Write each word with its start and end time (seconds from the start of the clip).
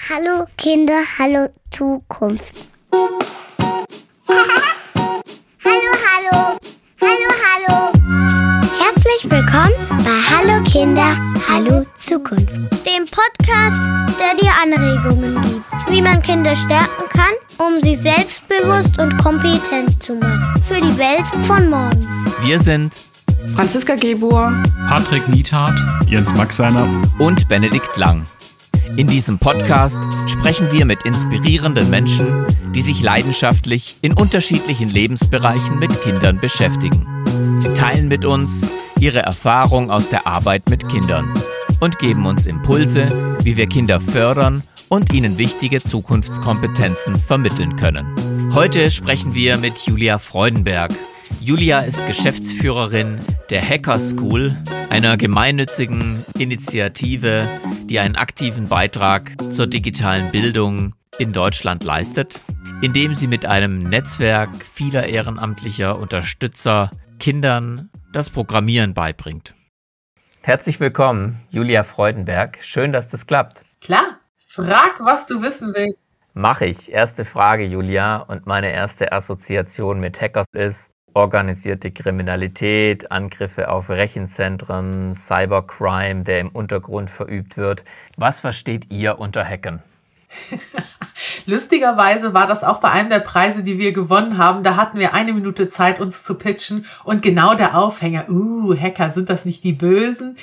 Hallo 0.00 0.46
Kinder, 0.56 1.02
hallo 1.18 1.48
Zukunft. 1.72 2.54
hallo, 2.92 3.18
hallo, 5.64 6.58
hallo, 7.00 7.30
hallo. 7.44 7.92
Herzlich 8.78 9.28
willkommen 9.30 9.74
bei 10.04 10.18
Hallo 10.30 10.62
Kinder, 10.64 11.10
hallo 11.48 11.84
Zukunft. 11.96 12.48
Dem 12.86 13.04
Podcast, 13.04 13.80
der 14.18 14.34
dir 14.40 14.52
Anregungen 14.62 15.42
gibt, 15.42 15.64
wie 15.90 16.00
man 16.00 16.22
Kinder 16.22 16.54
stärken 16.54 17.08
kann, 17.10 17.34
um 17.58 17.80
sie 17.80 17.96
selbstbewusst 17.96 18.96
und 18.98 19.18
kompetent 19.18 20.00
zu 20.02 20.14
machen. 20.14 20.62
Für 20.68 20.80
die 20.80 20.96
Welt 20.98 21.26
von 21.46 21.68
morgen. 21.68 22.06
Wir 22.42 22.58
sind 22.60 22.94
Franziska 23.54 23.96
Gebur, 23.96 24.52
Patrick 24.88 25.28
Niethardt, 25.28 25.78
Jens 26.06 26.32
Maxeiner 26.36 26.86
und 27.18 27.48
Benedikt 27.48 27.96
Lang. 27.96 28.24
In 28.96 29.06
diesem 29.06 29.38
Podcast 29.38 30.00
sprechen 30.26 30.70
wir 30.72 30.84
mit 30.84 31.02
inspirierenden 31.02 31.90
Menschen, 31.90 32.26
die 32.74 32.82
sich 32.82 33.02
leidenschaftlich 33.02 33.96
in 34.02 34.12
unterschiedlichen 34.12 34.88
Lebensbereichen 34.88 35.78
mit 35.78 36.02
Kindern 36.02 36.38
beschäftigen. 36.38 37.06
Sie 37.56 37.72
teilen 37.74 38.08
mit 38.08 38.24
uns 38.24 38.70
ihre 38.98 39.20
Erfahrung 39.20 39.90
aus 39.90 40.10
der 40.10 40.26
Arbeit 40.26 40.68
mit 40.68 40.88
Kindern 40.88 41.28
und 41.80 41.98
geben 41.98 42.26
uns 42.26 42.46
Impulse, 42.46 43.06
wie 43.42 43.56
wir 43.56 43.66
Kinder 43.66 44.00
fördern 44.00 44.62
und 44.88 45.12
ihnen 45.12 45.38
wichtige 45.38 45.80
Zukunftskompetenzen 45.80 47.18
vermitteln 47.18 47.76
können. 47.76 48.06
Heute 48.54 48.90
sprechen 48.90 49.34
wir 49.34 49.56
mit 49.56 49.78
Julia 49.86 50.18
Freudenberg. 50.18 50.92
Julia 51.38 51.80
ist 51.80 52.06
Geschäftsführerin 52.06 53.20
der 53.50 53.62
Hacker 53.62 53.98
School, 53.98 54.56
einer 54.88 55.16
gemeinnützigen 55.16 56.24
Initiative, 56.38 57.46
die 57.84 57.98
einen 57.98 58.16
aktiven 58.16 58.68
Beitrag 58.68 59.36
zur 59.52 59.66
digitalen 59.66 60.30
Bildung 60.32 60.94
in 61.18 61.32
Deutschland 61.32 61.84
leistet, 61.84 62.40
indem 62.82 63.14
sie 63.14 63.26
mit 63.26 63.46
einem 63.46 63.78
Netzwerk 63.78 64.50
vieler 64.64 65.06
ehrenamtlicher 65.06 65.98
Unterstützer 65.98 66.90
Kindern 67.18 67.90
das 68.12 68.30
Programmieren 68.30 68.94
beibringt. 68.94 69.54
Herzlich 70.42 70.80
willkommen, 70.80 71.40
Julia 71.50 71.82
Freudenberg. 71.82 72.58
Schön, 72.62 72.92
dass 72.92 73.08
das 73.08 73.26
klappt. 73.26 73.62
Klar, 73.80 74.18
frag, 74.48 75.00
was 75.00 75.26
du 75.26 75.42
wissen 75.42 75.72
willst. 75.74 76.02
Mache 76.32 76.66
ich. 76.66 76.92
Erste 76.92 77.24
Frage, 77.24 77.64
Julia. 77.64 78.16
Und 78.16 78.46
meine 78.46 78.72
erste 78.72 79.12
Assoziation 79.12 80.00
mit 80.00 80.20
Hackers 80.20 80.46
ist, 80.52 80.92
organisierte 81.14 81.90
Kriminalität, 81.90 83.10
Angriffe 83.10 83.70
auf 83.70 83.90
Rechenzentren, 83.90 85.14
Cybercrime, 85.14 86.22
der 86.24 86.40
im 86.40 86.48
Untergrund 86.48 87.10
verübt 87.10 87.56
wird. 87.56 87.84
Was 88.16 88.40
versteht 88.40 88.90
ihr 88.90 89.18
unter 89.18 89.44
Hacken? 89.44 89.82
Lustigerweise 91.46 92.34
war 92.34 92.46
das 92.46 92.64
auch 92.64 92.80
bei 92.80 92.90
einem 92.90 93.10
der 93.10 93.20
Preise, 93.20 93.62
die 93.62 93.78
wir 93.78 93.92
gewonnen 93.92 94.38
haben. 94.38 94.62
Da 94.62 94.76
hatten 94.76 94.98
wir 94.98 95.14
eine 95.14 95.32
Minute 95.32 95.68
Zeit, 95.68 96.00
uns 96.00 96.22
zu 96.22 96.34
pitchen 96.34 96.86
und 97.04 97.22
genau 97.22 97.54
der 97.54 97.76
Aufhänger, 97.76 98.28
uh, 98.28 98.74
Hacker, 98.74 99.10
sind 99.10 99.28
das 99.28 99.44
nicht 99.44 99.64
die 99.64 99.72
Bösen? 99.72 100.36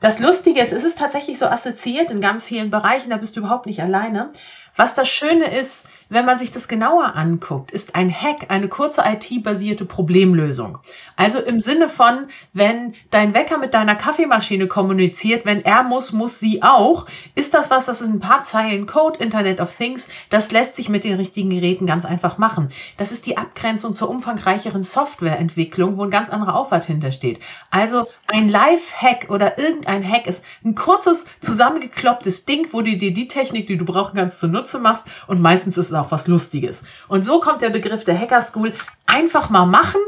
Das 0.00 0.18
Lustige 0.18 0.60
ist, 0.60 0.72
es 0.72 0.84
ist 0.84 0.98
tatsächlich 0.98 1.38
so 1.38 1.46
assoziiert 1.46 2.10
in 2.10 2.20
ganz 2.20 2.46
vielen 2.46 2.70
Bereichen, 2.70 3.10
da 3.10 3.16
bist 3.16 3.36
du 3.36 3.40
überhaupt 3.40 3.66
nicht 3.66 3.82
alleine. 3.82 4.30
Was 4.76 4.94
das 4.94 5.08
Schöne 5.08 5.46
ist, 5.46 5.86
wenn 6.10 6.24
man 6.24 6.38
sich 6.38 6.52
das 6.52 6.68
genauer 6.68 7.16
anguckt, 7.16 7.70
ist 7.70 7.94
ein 7.94 8.12
Hack 8.12 8.46
eine 8.48 8.68
kurze 8.68 9.02
IT-basierte 9.04 9.84
Problemlösung. 9.84 10.78
Also 11.16 11.38
im 11.38 11.60
Sinne 11.60 11.88
von, 11.88 12.28
wenn 12.52 12.94
dein 13.10 13.34
Wecker 13.34 13.58
mit 13.58 13.74
deiner 13.74 13.94
Kaffeemaschine 13.94 14.68
kommuniziert, 14.68 15.44
wenn 15.44 15.64
er 15.64 15.82
muss, 15.82 16.12
muss 16.12 16.40
sie 16.40 16.62
auch, 16.62 17.06
ist 17.34 17.52
das 17.52 17.70
was, 17.70 17.86
das 17.86 18.00
ist 18.00 18.08
ein 18.08 18.20
paar 18.20 18.42
Zeilen 18.42 18.86
Code, 18.86 19.18
Internet 19.18 19.60
of 19.60 19.74
Things, 19.74 20.08
das 20.30 20.50
lässt 20.50 20.76
sich 20.76 20.88
mit 20.88 21.04
den 21.04 21.14
richtigen 21.14 21.50
Geräten 21.50 21.86
ganz 21.86 22.04
einfach 22.04 22.38
machen. 22.38 22.68
Das 22.96 23.12
ist 23.12 23.26
die 23.26 23.36
Abgrenzung 23.36 23.94
zur 23.94 24.08
umfangreicheren 24.08 24.82
Softwareentwicklung, 24.82 25.98
wo 25.98 26.04
ein 26.04 26.10
ganz 26.10 26.30
anderer 26.30 26.54
Aufwand 26.54 26.84
hintersteht. 26.84 27.40
Also 27.70 28.08
ein 28.28 28.48
Live-Hack 28.48 29.26
oder 29.28 29.58
irgendein 29.58 30.08
Hack 30.08 30.26
ist 30.26 30.44
ein 30.64 30.74
kurzes, 30.74 31.26
zusammengeklopptes 31.40 32.46
Ding, 32.46 32.68
wo 32.70 32.80
du 32.80 32.96
dir 32.96 33.12
die 33.12 33.28
Technik, 33.28 33.66
die 33.66 33.76
du 33.76 33.84
brauchen 33.84 34.16
kannst, 34.16 34.38
zunutze 34.38 34.78
machst 34.78 35.06
und 35.26 35.42
meistens 35.42 35.76
ist 35.76 35.90
es 35.90 35.97
auch 35.98 36.10
was 36.10 36.26
Lustiges. 36.26 36.84
Und 37.08 37.24
so 37.24 37.40
kommt 37.40 37.60
der 37.60 37.70
Begriff 37.70 38.04
der 38.04 38.18
Hacker 38.18 38.42
School. 38.42 38.72
Einfach 39.06 39.50
mal 39.50 39.66
machen, 39.66 40.00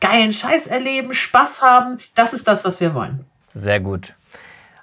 geilen 0.00 0.32
Scheiß 0.32 0.66
erleben, 0.66 1.14
Spaß 1.14 1.62
haben. 1.62 1.98
Das 2.14 2.32
ist 2.32 2.48
das, 2.48 2.64
was 2.64 2.80
wir 2.80 2.94
wollen. 2.94 3.24
Sehr 3.52 3.80
gut. 3.80 4.14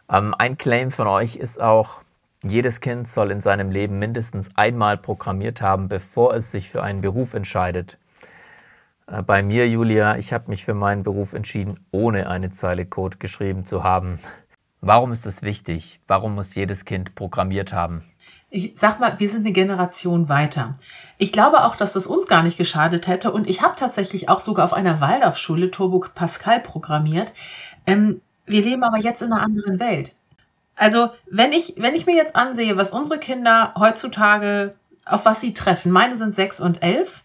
Ähm, 0.09 0.35
ein 0.37 0.57
Claim 0.57 0.91
von 0.91 1.07
euch 1.07 1.35
ist 1.35 1.61
auch, 1.61 2.01
jedes 2.43 2.79
Kind 2.79 3.07
soll 3.07 3.31
in 3.31 3.41
seinem 3.41 3.69
Leben 3.69 3.99
mindestens 3.99 4.49
einmal 4.55 4.97
programmiert 4.97 5.61
haben, 5.61 5.89
bevor 5.89 6.33
es 6.33 6.51
sich 6.51 6.69
für 6.69 6.81
einen 6.81 7.01
Beruf 7.01 7.33
entscheidet. 7.33 7.97
Äh, 9.07 9.21
bei 9.23 9.43
mir, 9.43 9.67
Julia, 9.67 10.17
ich 10.17 10.31
habe 10.33 10.49
mich 10.49 10.63
für 10.63 10.73
meinen 10.73 11.03
Beruf 11.03 11.33
entschieden, 11.33 11.75
ohne 11.91 12.29
eine 12.29 12.51
Zeile 12.51 12.85
Code 12.85 13.17
geschrieben 13.17 13.65
zu 13.65 13.83
haben. 13.83 14.19
Warum 14.81 15.11
ist 15.11 15.25
es 15.25 15.41
wichtig? 15.41 15.99
Warum 16.07 16.35
muss 16.35 16.55
jedes 16.55 16.85
Kind 16.85 17.13
programmiert 17.15 17.73
haben? 17.73 18.03
Ich 18.49 18.75
sag 18.77 18.99
mal, 18.99 19.19
wir 19.19 19.29
sind 19.29 19.45
eine 19.45 19.51
Generation 19.51 20.29
weiter. 20.29 20.73
Ich 21.17 21.31
glaube 21.31 21.63
auch, 21.65 21.75
dass 21.75 21.93
das 21.93 22.07
uns 22.07 22.27
gar 22.27 22.43
nicht 22.43 22.57
geschadet 22.57 23.07
hätte. 23.07 23.31
Und 23.31 23.47
ich 23.47 23.61
habe 23.61 23.75
tatsächlich 23.75 24.29
auch 24.29 24.39
sogar 24.39 24.65
auf 24.65 24.73
einer 24.73 25.01
Waldorfschule 25.01 25.69
Turbo 25.69 26.05
Pascal 26.15 26.59
programmiert. 26.59 27.33
Ähm, 27.85 28.21
wir 28.45 28.61
leben 28.61 28.83
aber 28.83 28.97
jetzt 28.97 29.21
in 29.21 29.31
einer 29.31 29.43
anderen 29.43 29.79
Welt. 29.79 30.15
Also, 30.75 31.09
wenn 31.29 31.51
ich, 31.51 31.75
wenn 31.77 31.93
ich 31.93 32.05
mir 32.05 32.15
jetzt 32.15 32.35
ansehe, 32.35 32.77
was 32.77 32.91
unsere 32.91 33.19
Kinder 33.19 33.73
heutzutage, 33.77 34.75
auf 35.05 35.25
was 35.25 35.41
sie 35.41 35.53
treffen, 35.53 35.91
meine 35.91 36.15
sind 36.15 36.33
sechs 36.33 36.59
und 36.59 36.81
elf, 36.81 37.21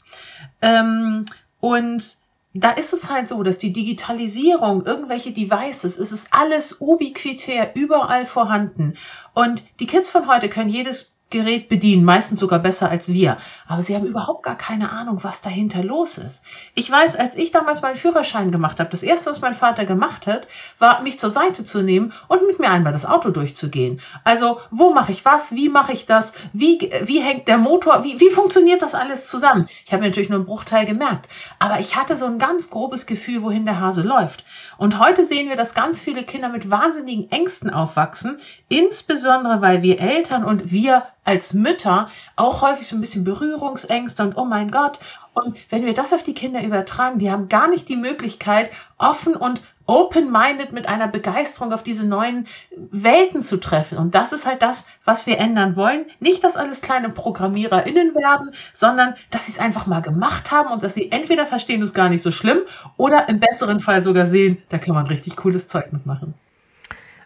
ähm, 0.60 1.24
und 1.60 2.16
da 2.52 2.70
ist 2.70 2.92
es 2.92 3.10
halt 3.10 3.28
so, 3.28 3.42
dass 3.42 3.58
die 3.58 3.72
Digitalisierung, 3.72 4.84
irgendwelche 4.86 5.32
Devices, 5.32 5.98
es 5.98 6.12
ist 6.12 6.28
alles 6.30 6.80
ubiquitär, 6.80 7.74
überall 7.74 8.26
vorhanden. 8.26 8.96
Und 9.34 9.64
die 9.80 9.86
Kids 9.86 10.10
von 10.10 10.28
heute 10.28 10.48
können 10.48 10.68
jedes 10.68 11.13
Gerät 11.30 11.68
bedienen, 11.68 12.04
meistens 12.04 12.38
sogar 12.38 12.60
besser 12.60 12.90
als 12.90 13.12
wir. 13.12 13.38
Aber 13.66 13.82
sie 13.82 13.96
haben 13.96 14.06
überhaupt 14.06 14.44
gar 14.44 14.56
keine 14.56 14.90
Ahnung, 14.90 15.18
was 15.22 15.40
dahinter 15.40 15.82
los 15.82 16.16
ist. 16.16 16.44
Ich 16.74 16.88
weiß, 16.88 17.16
als 17.16 17.34
ich 17.34 17.50
damals 17.50 17.82
meinen 17.82 17.96
Führerschein 17.96 18.52
gemacht 18.52 18.78
habe, 18.78 18.90
das 18.90 19.02
erste, 19.02 19.30
was 19.30 19.40
mein 19.40 19.54
Vater 19.54 19.84
gemacht 19.84 20.28
hat, 20.28 20.46
war, 20.78 21.02
mich 21.02 21.18
zur 21.18 21.30
Seite 21.30 21.64
zu 21.64 21.82
nehmen 21.82 22.12
und 22.28 22.46
mit 22.46 22.60
mir 22.60 22.70
einmal 22.70 22.92
das 22.92 23.04
Auto 23.04 23.30
durchzugehen. 23.30 24.00
Also, 24.22 24.60
wo 24.70 24.92
mache 24.92 25.10
ich 25.10 25.24
was? 25.24 25.54
Wie 25.54 25.68
mache 25.68 25.92
ich 25.92 26.06
das? 26.06 26.34
Wie, 26.52 26.90
wie 27.02 27.20
hängt 27.20 27.48
der 27.48 27.58
Motor? 27.58 28.04
Wie, 28.04 28.20
wie 28.20 28.30
funktioniert 28.30 28.82
das 28.82 28.94
alles 28.94 29.26
zusammen? 29.26 29.66
Ich 29.84 29.92
habe 29.92 30.02
mir 30.02 30.10
natürlich 30.10 30.28
nur 30.28 30.38
einen 30.38 30.46
Bruchteil 30.46 30.84
gemerkt. 30.84 31.28
Aber 31.58 31.80
ich 31.80 31.96
hatte 31.96 32.14
so 32.14 32.26
ein 32.26 32.38
ganz 32.38 32.70
grobes 32.70 33.06
Gefühl, 33.06 33.42
wohin 33.42 33.64
der 33.64 33.80
Hase 33.80 34.02
läuft. 34.02 34.44
Und 34.78 34.98
heute 34.98 35.24
sehen 35.24 35.48
wir, 35.48 35.56
dass 35.56 35.74
ganz 35.74 36.00
viele 36.00 36.22
Kinder 36.22 36.48
mit 36.48 36.70
wahnsinnigen 36.70 37.30
Ängsten 37.30 37.70
aufwachsen, 37.70 38.38
insbesondere 38.68 39.60
weil 39.60 39.82
wir 39.82 40.00
Eltern 40.00 40.44
und 40.44 40.70
wir 40.70 41.06
als 41.24 41.54
Mütter 41.54 42.08
auch 42.36 42.62
häufig 42.62 42.86
so 42.86 42.96
ein 42.96 43.00
bisschen 43.00 43.24
Berührungsängste 43.24 44.22
und 44.22 44.36
oh 44.36 44.44
mein 44.44 44.70
Gott. 44.70 45.00
Und 45.32 45.58
wenn 45.70 45.84
wir 45.84 45.94
das 45.94 46.12
auf 46.12 46.22
die 46.22 46.34
Kinder 46.34 46.62
übertragen, 46.62 47.18
die 47.18 47.30
haben 47.30 47.48
gar 47.48 47.68
nicht 47.68 47.88
die 47.88 47.96
Möglichkeit, 47.96 48.70
offen 48.98 49.34
und 49.34 49.62
open-minded 49.86 50.72
mit 50.72 50.88
einer 50.88 51.08
Begeisterung 51.08 51.72
auf 51.72 51.82
diese 51.82 52.04
neuen 52.04 52.46
Welten 52.90 53.42
zu 53.42 53.58
treffen. 53.58 53.98
Und 53.98 54.14
das 54.14 54.32
ist 54.32 54.46
halt 54.46 54.62
das, 54.62 54.88
was 55.04 55.26
wir 55.26 55.38
ändern 55.38 55.76
wollen. 55.76 56.06
Nicht, 56.20 56.42
dass 56.42 56.56
alles 56.56 56.80
kleine 56.80 57.10
ProgrammiererInnen 57.10 58.14
werden, 58.14 58.52
sondern 58.72 59.14
dass 59.30 59.46
sie 59.46 59.52
es 59.52 59.58
einfach 59.58 59.86
mal 59.86 60.00
gemacht 60.00 60.50
haben 60.50 60.72
und 60.72 60.82
dass 60.82 60.94
sie 60.94 61.10
entweder 61.12 61.46
verstehen, 61.46 61.82
es 61.82 61.90
ist 61.90 61.94
gar 61.94 62.08
nicht 62.08 62.22
so 62.22 62.32
schlimm 62.32 62.58
oder 62.96 63.28
im 63.28 63.40
besseren 63.40 63.80
Fall 63.80 64.02
sogar 64.02 64.26
sehen, 64.26 64.62
da 64.70 64.78
kann 64.78 64.94
man 64.94 65.06
richtig 65.06 65.36
cooles 65.36 65.68
Zeug 65.68 65.92
mitmachen. 65.92 66.34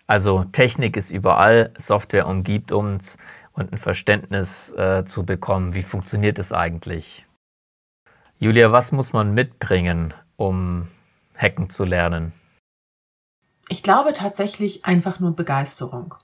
Also 0.09 0.45
Technik 0.45 0.97
ist 0.97 1.11
überall, 1.11 1.71
Software 1.77 2.27
umgibt 2.27 2.73
uns 2.73 3.19
und 3.59 3.73
ein 3.73 3.79
Verständnis 3.79 4.73
äh, 4.73 5.05
zu 5.05 5.25
bekommen, 5.25 5.75
wie 5.75 5.83
funktioniert 5.83 6.39
es 6.39 6.53
eigentlich. 6.53 7.27
Julia, 8.39 8.71
was 8.71 8.93
muss 8.93 9.13
man 9.13 9.35
mitbringen, 9.35 10.15
um 10.37 10.87
hacken 11.37 11.69
zu 11.69 11.85
lernen? 11.85 12.33
Ich 13.69 13.83
glaube 13.83 14.13
tatsächlich 14.13 14.85
einfach 14.85 15.19
nur 15.19 15.35
Begeisterung. 15.35 16.15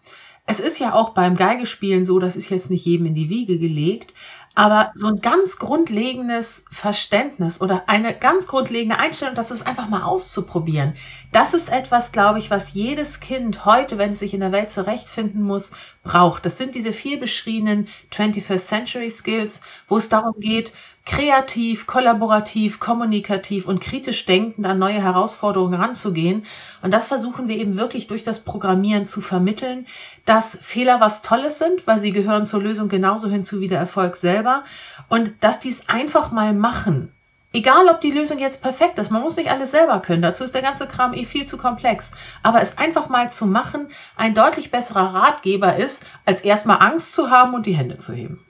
Es 0.46 0.60
ist 0.60 0.78
ja 0.78 0.94
auch 0.94 1.10
beim 1.10 1.36
Geigespielen 1.36 2.04
so, 2.04 2.19
das 2.19 2.36
ist 2.36 2.50
jetzt 2.50 2.70
nicht 2.70 2.84
jedem 2.84 3.06
in 3.06 3.14
die 3.14 3.31
Wiege 3.31 3.58
gelegt, 3.58 4.14
aber 4.54 4.92
so 4.94 5.08
ein 5.08 5.20
ganz 5.20 5.58
grundlegendes 5.58 6.64
Verständnis 6.70 7.60
oder 7.60 7.84
eine 7.88 8.14
ganz 8.14 8.46
grundlegende 8.46 8.98
Einstellung, 8.98 9.34
dass 9.34 9.48
du 9.48 9.54
es 9.54 9.66
einfach 9.66 9.88
mal 9.88 10.04
auszuprobieren, 10.04 10.94
das 11.32 11.54
ist 11.54 11.70
etwas, 11.70 12.12
glaube 12.12 12.38
ich, 12.38 12.50
was 12.50 12.72
jedes 12.72 13.18
Kind 13.18 13.64
heute, 13.64 13.98
wenn 13.98 14.12
es 14.12 14.20
sich 14.20 14.34
in 14.34 14.40
der 14.40 14.52
Welt 14.52 14.70
zurechtfinden 14.70 15.42
muss, 15.42 15.72
braucht. 16.04 16.46
Das 16.46 16.56
sind 16.56 16.74
diese 16.74 16.92
viel 16.92 17.18
beschriebenen 17.18 17.88
21st 18.12 18.58
Century 18.58 19.10
Skills, 19.10 19.60
wo 19.88 19.96
es 19.96 20.08
darum 20.08 20.34
geht, 20.38 20.72
kreativ, 21.06 21.86
kollaborativ, 21.86 22.80
kommunikativ 22.80 23.66
und 23.66 23.80
kritisch 23.80 24.24
denkend 24.24 24.66
an 24.66 24.78
neue 24.78 25.02
Herausforderungen 25.02 25.78
ranzugehen. 25.78 26.46
Und 26.80 26.92
das 26.92 27.08
versuchen 27.08 27.48
wir 27.48 27.58
eben 27.58 27.76
wirklich 27.76 28.06
durch 28.06 28.22
das 28.22 28.40
Programmieren 28.40 29.06
zu 29.06 29.20
vermitteln, 29.20 29.86
dass 30.24 30.58
Fehler 30.62 31.00
was 31.00 31.20
Tolles 31.20 31.58
sind, 31.58 31.86
weil 31.86 31.98
sie 31.98 32.12
gehören 32.12 32.46
zur 32.46 32.62
Lösung 32.62 32.88
genauso 32.88 33.28
hinzu 33.28 33.60
wie 33.60 33.68
der 33.68 33.78
Erfolg 33.78 34.16
selber. 34.16 34.64
Und 35.08 35.32
dass 35.40 35.58
dies 35.58 35.88
einfach 35.88 36.30
mal 36.30 36.54
machen. 36.54 37.12
Egal, 37.52 37.86
ob 37.88 38.00
die 38.00 38.10
Lösung 38.10 38.38
jetzt 38.38 38.62
perfekt 38.62 38.98
ist, 38.98 39.10
man 39.10 39.22
muss 39.22 39.36
nicht 39.36 39.50
alles 39.50 39.70
selber 39.70 40.00
können. 40.00 40.22
Dazu 40.22 40.42
ist 40.42 40.54
der 40.54 40.62
ganze 40.62 40.88
Kram 40.88 41.14
eh 41.14 41.24
viel 41.24 41.44
zu 41.44 41.58
komplex. 41.58 42.12
Aber 42.42 42.60
es 42.60 42.78
einfach 42.78 43.08
mal 43.08 43.30
zu 43.30 43.46
machen, 43.46 43.88
ein 44.16 44.34
deutlich 44.34 44.72
besserer 44.72 45.14
Ratgeber 45.14 45.76
ist, 45.76 46.04
als 46.24 46.40
erstmal 46.40 46.78
Angst 46.80 47.14
zu 47.14 47.30
haben 47.30 47.54
und 47.54 47.66
die 47.66 47.76
Hände 47.76 47.96
zu 47.96 48.12
heben. 48.12 48.44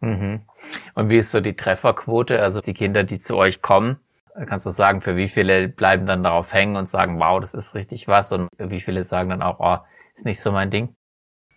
Mhm. 0.00 0.42
Und 0.94 1.10
wie 1.10 1.18
ist 1.18 1.30
so 1.30 1.40
die 1.40 1.56
Trefferquote? 1.56 2.40
Also 2.40 2.60
die 2.60 2.74
Kinder, 2.74 3.04
die 3.04 3.18
zu 3.18 3.36
euch 3.36 3.62
kommen, 3.62 3.98
kannst 4.46 4.66
du 4.66 4.70
sagen, 4.70 5.00
für 5.00 5.16
wie 5.16 5.28
viele 5.28 5.68
bleiben 5.68 6.06
dann 6.06 6.22
darauf 6.22 6.52
hängen 6.52 6.76
und 6.76 6.88
sagen, 6.88 7.18
wow, 7.18 7.40
das 7.40 7.54
ist 7.54 7.74
richtig 7.74 8.08
was? 8.08 8.32
Und 8.32 8.48
wie 8.58 8.80
viele 8.80 9.02
sagen 9.02 9.30
dann 9.30 9.42
auch, 9.42 9.60
oh, 9.60 9.78
ist 10.14 10.24
nicht 10.24 10.40
so 10.40 10.52
mein 10.52 10.70
Ding? 10.70 10.94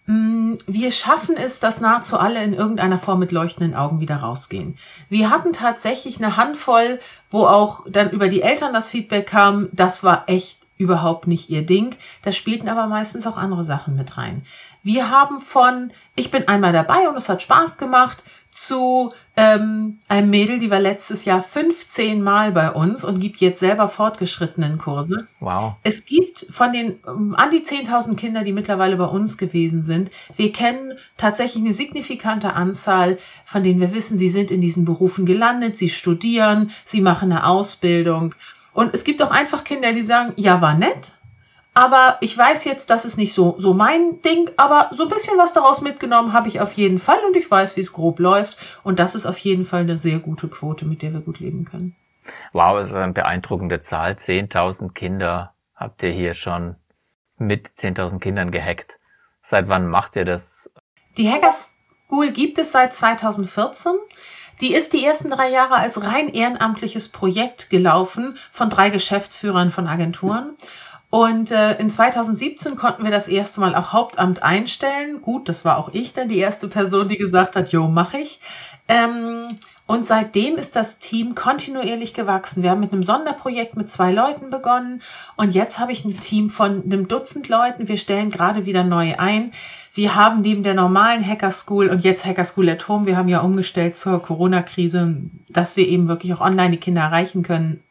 Mm, 0.05 0.55
wir 0.67 0.91
schaffen 0.91 1.37
es, 1.37 1.59
dass 1.59 1.79
nahezu 1.79 2.17
alle 2.17 2.43
in 2.43 2.53
irgendeiner 2.53 2.97
Form 2.97 3.19
mit 3.19 3.31
leuchtenden 3.31 3.75
Augen 3.75 4.01
wieder 4.01 4.17
rausgehen. 4.17 4.77
Wir 5.09 5.29
hatten 5.29 5.53
tatsächlich 5.53 6.17
eine 6.17 6.35
Handvoll, 6.35 6.99
wo 7.31 7.45
auch 7.45 7.85
dann 7.87 8.09
über 8.09 8.27
die 8.27 8.41
Eltern 8.41 8.73
das 8.73 8.89
Feedback 8.89 9.27
kam, 9.27 9.69
das 9.71 10.03
war 10.03 10.27
echt 10.27 10.59
überhaupt 10.77 11.27
nicht 11.27 11.49
ihr 11.49 11.65
Ding. 11.65 11.95
Da 12.23 12.31
spielten 12.31 12.67
aber 12.67 12.87
meistens 12.87 13.25
auch 13.27 13.37
andere 13.37 13.63
Sachen 13.63 13.95
mit 13.95 14.17
rein. 14.17 14.45
Wir 14.83 15.09
haben 15.09 15.39
von, 15.39 15.91
ich 16.15 16.29
bin 16.29 16.47
einmal 16.47 16.73
dabei 16.73 17.09
und 17.09 17.15
es 17.15 17.29
hat 17.29 17.41
Spaß 17.41 17.77
gemacht, 17.77 18.23
zu 18.53 19.11
ähm, 19.35 19.99
einem 20.07 20.29
Mädel, 20.29 20.59
die 20.59 20.69
war 20.69 20.79
letztes 20.79 21.25
Jahr 21.25 21.41
15 21.41 22.21
Mal 22.21 22.51
bei 22.51 22.71
uns 22.71 23.03
und 23.03 23.19
gibt 23.19 23.37
jetzt 23.37 23.59
selber 23.59 23.89
fortgeschrittenen 23.89 24.77
Kurse. 24.77 25.27
Wow. 25.39 25.73
Es 25.83 26.05
gibt 26.05 26.45
von 26.51 26.71
den 26.71 26.99
um, 27.05 27.33
an 27.33 27.49
die 27.49 27.61
10.000 27.61 28.15
Kinder, 28.15 28.43
die 28.43 28.53
mittlerweile 28.53 28.95
bei 28.97 29.05
uns 29.05 29.37
gewesen 29.37 29.81
sind, 29.81 30.11
wir 30.35 30.51
kennen 30.51 30.93
tatsächlich 31.17 31.63
eine 31.63 31.73
signifikante 31.73 32.53
Anzahl, 32.53 33.17
von 33.45 33.63
denen 33.63 33.79
wir 33.79 33.93
wissen, 33.93 34.17
sie 34.17 34.29
sind 34.29 34.51
in 34.51 34.61
diesen 34.61 34.85
Berufen 34.85 35.25
gelandet, 35.25 35.77
sie 35.77 35.89
studieren, 35.89 36.71
sie 36.85 37.01
machen 37.01 37.31
eine 37.31 37.47
Ausbildung. 37.47 38.35
Und 38.73 38.93
es 38.93 39.03
gibt 39.03 39.21
auch 39.21 39.31
einfach 39.31 39.63
Kinder, 39.63 39.93
die 39.93 40.01
sagen, 40.01 40.33
ja, 40.35 40.61
war 40.61 40.75
nett, 40.75 41.13
aber 41.73 42.17
ich 42.21 42.37
weiß 42.37 42.65
jetzt, 42.65 42.89
das 42.89 43.05
ist 43.05 43.17
nicht 43.17 43.33
so, 43.33 43.55
so 43.57 43.73
mein 43.73 44.21
Ding, 44.21 44.51
aber 44.57 44.89
so 44.91 45.03
ein 45.03 45.09
bisschen 45.09 45.37
was 45.37 45.53
daraus 45.53 45.81
mitgenommen 45.81 46.33
habe 46.33 46.47
ich 46.47 46.61
auf 46.61 46.73
jeden 46.73 46.99
Fall 46.99 47.19
und 47.25 47.35
ich 47.35 47.49
weiß, 47.49 47.75
wie 47.75 47.81
es 47.81 47.93
grob 47.93 48.19
läuft. 48.19 48.57
Und 48.83 48.99
das 48.99 49.15
ist 49.15 49.25
auf 49.25 49.37
jeden 49.39 49.65
Fall 49.65 49.81
eine 49.81 49.97
sehr 49.97 50.19
gute 50.19 50.47
Quote, 50.47 50.85
mit 50.85 51.01
der 51.01 51.13
wir 51.13 51.21
gut 51.21 51.39
leben 51.39 51.65
können. 51.65 51.95
Wow, 52.51 52.77
das 52.77 52.89
ist 52.89 52.95
eine 52.95 53.13
beeindruckende 53.13 53.79
Zahl. 53.79 54.13
10.000 54.13 54.93
Kinder 54.93 55.53
habt 55.75 56.03
ihr 56.03 56.11
hier 56.11 56.33
schon 56.35 56.75
mit 57.37 57.67
10.000 57.67 58.19
Kindern 58.19 58.51
gehackt. 58.51 58.99
Seit 59.41 59.67
wann 59.67 59.87
macht 59.87 60.15
ihr 60.15 60.25
das? 60.25 60.71
Die 61.17 61.29
Hacker 61.29 61.51
School 61.51 62.31
gibt 62.31 62.59
es 62.59 62.71
seit 62.71 62.95
2014. 62.95 63.93
Die 64.61 64.75
ist 64.75 64.93
die 64.93 65.03
ersten 65.03 65.31
drei 65.31 65.49
Jahre 65.49 65.75
als 65.75 66.01
rein 66.03 66.29
ehrenamtliches 66.29 67.09
Projekt 67.09 67.69
gelaufen 67.71 68.37
von 68.51 68.69
drei 68.69 68.91
Geschäftsführern 68.91 69.71
von 69.71 69.87
Agenturen. 69.87 70.55
Und 71.13 71.51
äh, 71.51 71.77
in 71.77 71.91
2017 71.91 72.75
konnten 72.75 73.03
wir 73.03 73.11
das 73.11 73.27
erste 73.27 73.59
Mal 73.59 73.75
auch 73.75 73.93
Hauptamt 73.93 74.41
einstellen. 74.41 75.21
Gut, 75.21 75.47
das 75.47 75.63
war 75.63 75.77
auch 75.77 75.89
ich 75.93 76.13
dann 76.13 76.27
die 76.27 76.39
erste 76.39 76.67
Person, 76.67 77.07
die 77.07 77.19
gesagt 77.19 77.55
hat, 77.55 77.71
jo, 77.71 77.87
mach 77.87 78.15
ich. 78.15 78.39
Ähm, 78.87 79.49
und 79.85 80.07
seitdem 80.07 80.55
ist 80.55 80.75
das 80.75 80.97
Team 80.97 81.35
kontinuierlich 81.35 82.15
gewachsen. 82.15 82.63
Wir 82.63 82.71
haben 82.71 82.79
mit 82.79 82.93
einem 82.93 83.03
Sonderprojekt 83.03 83.77
mit 83.77 83.91
zwei 83.91 84.11
Leuten 84.11 84.49
begonnen 84.49 85.03
und 85.37 85.53
jetzt 85.53 85.77
habe 85.77 85.91
ich 85.91 86.03
ein 86.03 86.19
Team 86.19 86.49
von 86.49 86.81
einem 86.83 87.07
Dutzend 87.07 87.47
Leuten. 87.47 87.87
Wir 87.87 87.97
stellen 87.97 88.31
gerade 88.31 88.65
wieder 88.65 88.83
neu 88.83 89.13
ein. 89.15 89.51
Wir 89.93 90.15
haben 90.15 90.41
neben 90.41 90.63
der 90.63 90.73
normalen 90.73 91.23
Hacker 91.23 91.51
School 91.51 91.89
und 91.89 92.03
jetzt 92.03 92.25
Hacker 92.25 92.45
School 92.45 92.69
at 92.69 92.87
Home, 92.87 93.05
wir 93.05 93.17
haben 93.17 93.29
ja 93.29 93.41
umgestellt 93.41 93.95
zur 93.95 94.19
Corona-Krise, 94.19 95.17
dass 95.47 95.77
wir 95.77 95.87
eben 95.87 96.07
wirklich 96.07 96.33
auch 96.33 96.41
online 96.41 96.71
die 96.71 96.77
Kinder 96.77 97.03
erreichen 97.03 97.43
können. 97.43 97.83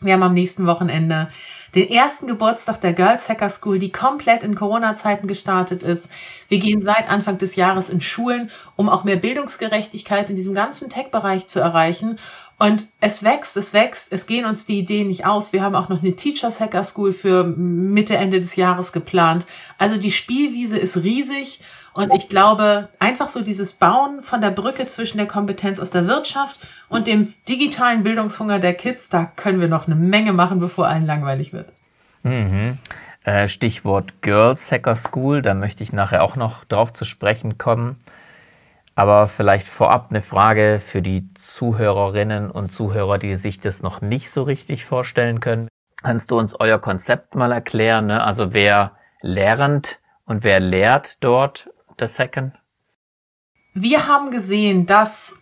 Wir 0.00 0.12
haben 0.12 0.22
am 0.22 0.34
nächsten 0.34 0.66
Wochenende 0.66 1.30
den 1.74 1.90
ersten 1.90 2.26
Geburtstag 2.26 2.80
der 2.80 2.92
Girls 2.92 3.28
Hacker 3.28 3.48
School, 3.48 3.78
die 3.78 3.92
komplett 3.92 4.42
in 4.42 4.54
Corona-Zeiten 4.54 5.26
gestartet 5.26 5.82
ist. 5.82 6.10
Wir 6.48 6.58
gehen 6.58 6.82
seit 6.82 7.08
Anfang 7.08 7.38
des 7.38 7.56
Jahres 7.56 7.88
in 7.88 8.00
Schulen, 8.00 8.50
um 8.76 8.88
auch 8.88 9.04
mehr 9.04 9.16
Bildungsgerechtigkeit 9.16 10.28
in 10.28 10.36
diesem 10.36 10.54
ganzen 10.54 10.90
Tech-Bereich 10.90 11.46
zu 11.46 11.60
erreichen. 11.60 12.18
Und 12.58 12.88
es 13.00 13.22
wächst, 13.22 13.56
es 13.56 13.74
wächst, 13.74 14.12
es 14.12 14.26
gehen 14.26 14.46
uns 14.46 14.64
die 14.64 14.78
Ideen 14.78 15.08
nicht 15.08 15.26
aus. 15.26 15.52
Wir 15.52 15.62
haben 15.62 15.74
auch 15.74 15.90
noch 15.90 16.02
eine 16.02 16.16
Teachers 16.16 16.58
Hacker 16.58 16.84
School 16.84 17.12
für 17.12 17.44
Mitte, 17.44 18.16
Ende 18.16 18.40
des 18.40 18.56
Jahres 18.56 18.92
geplant. 18.92 19.46
Also 19.76 19.98
die 19.98 20.12
Spielwiese 20.12 20.78
ist 20.78 20.96
riesig 20.96 21.60
und 21.96 22.14
ich 22.14 22.28
glaube, 22.28 22.90
einfach 22.98 23.30
so 23.30 23.40
dieses 23.40 23.72
Bauen 23.72 24.22
von 24.22 24.42
der 24.42 24.50
Brücke 24.50 24.84
zwischen 24.84 25.16
der 25.16 25.26
Kompetenz 25.26 25.78
aus 25.78 25.90
der 25.90 26.06
Wirtschaft 26.06 26.60
und 26.88 27.06
dem 27.06 27.32
digitalen 27.48 28.02
Bildungshunger 28.02 28.58
der 28.58 28.74
Kids, 28.74 29.08
da 29.08 29.24
können 29.24 29.60
wir 29.60 29.68
noch 29.68 29.86
eine 29.86 29.96
Menge 29.96 30.34
machen, 30.34 30.60
bevor 30.60 30.88
allen 30.88 31.06
langweilig 31.06 31.54
wird. 31.54 31.72
Mhm. 32.22 32.78
Äh, 33.24 33.48
Stichwort 33.48 34.20
Girls 34.20 34.70
Hacker 34.70 34.94
School, 34.94 35.40
da 35.40 35.54
möchte 35.54 35.82
ich 35.82 35.92
nachher 35.92 36.22
auch 36.22 36.36
noch 36.36 36.64
drauf 36.64 36.92
zu 36.92 37.06
sprechen 37.06 37.56
kommen. 37.56 37.96
Aber 38.96 39.26
vielleicht 39.26 39.68
vorab 39.68 40.06
eine 40.08 40.22
Frage 40.22 40.80
für 40.80 41.02
die 41.02 41.32
Zuhörerinnen 41.34 42.50
und 42.50 42.72
Zuhörer, 42.72 43.18
die 43.18 43.36
sich 43.36 43.60
das 43.60 43.82
noch 43.82 44.00
nicht 44.00 44.30
so 44.30 44.42
richtig 44.42 44.86
vorstellen 44.86 45.40
können. 45.40 45.68
Kannst 46.02 46.30
du 46.30 46.38
uns 46.38 46.58
euer 46.58 46.78
Konzept 46.78 47.34
mal 47.34 47.52
erklären? 47.52 48.06
Ne? 48.06 48.24
Also 48.24 48.54
wer 48.54 48.96
lernt 49.20 50.00
und 50.24 50.44
wer 50.44 50.60
lehrt 50.60 51.22
dort 51.22 51.68
das 51.98 52.18
Hacken? 52.18 52.54
Wir 53.74 54.08
haben 54.08 54.30
gesehen, 54.30 54.86
dass 54.86 55.34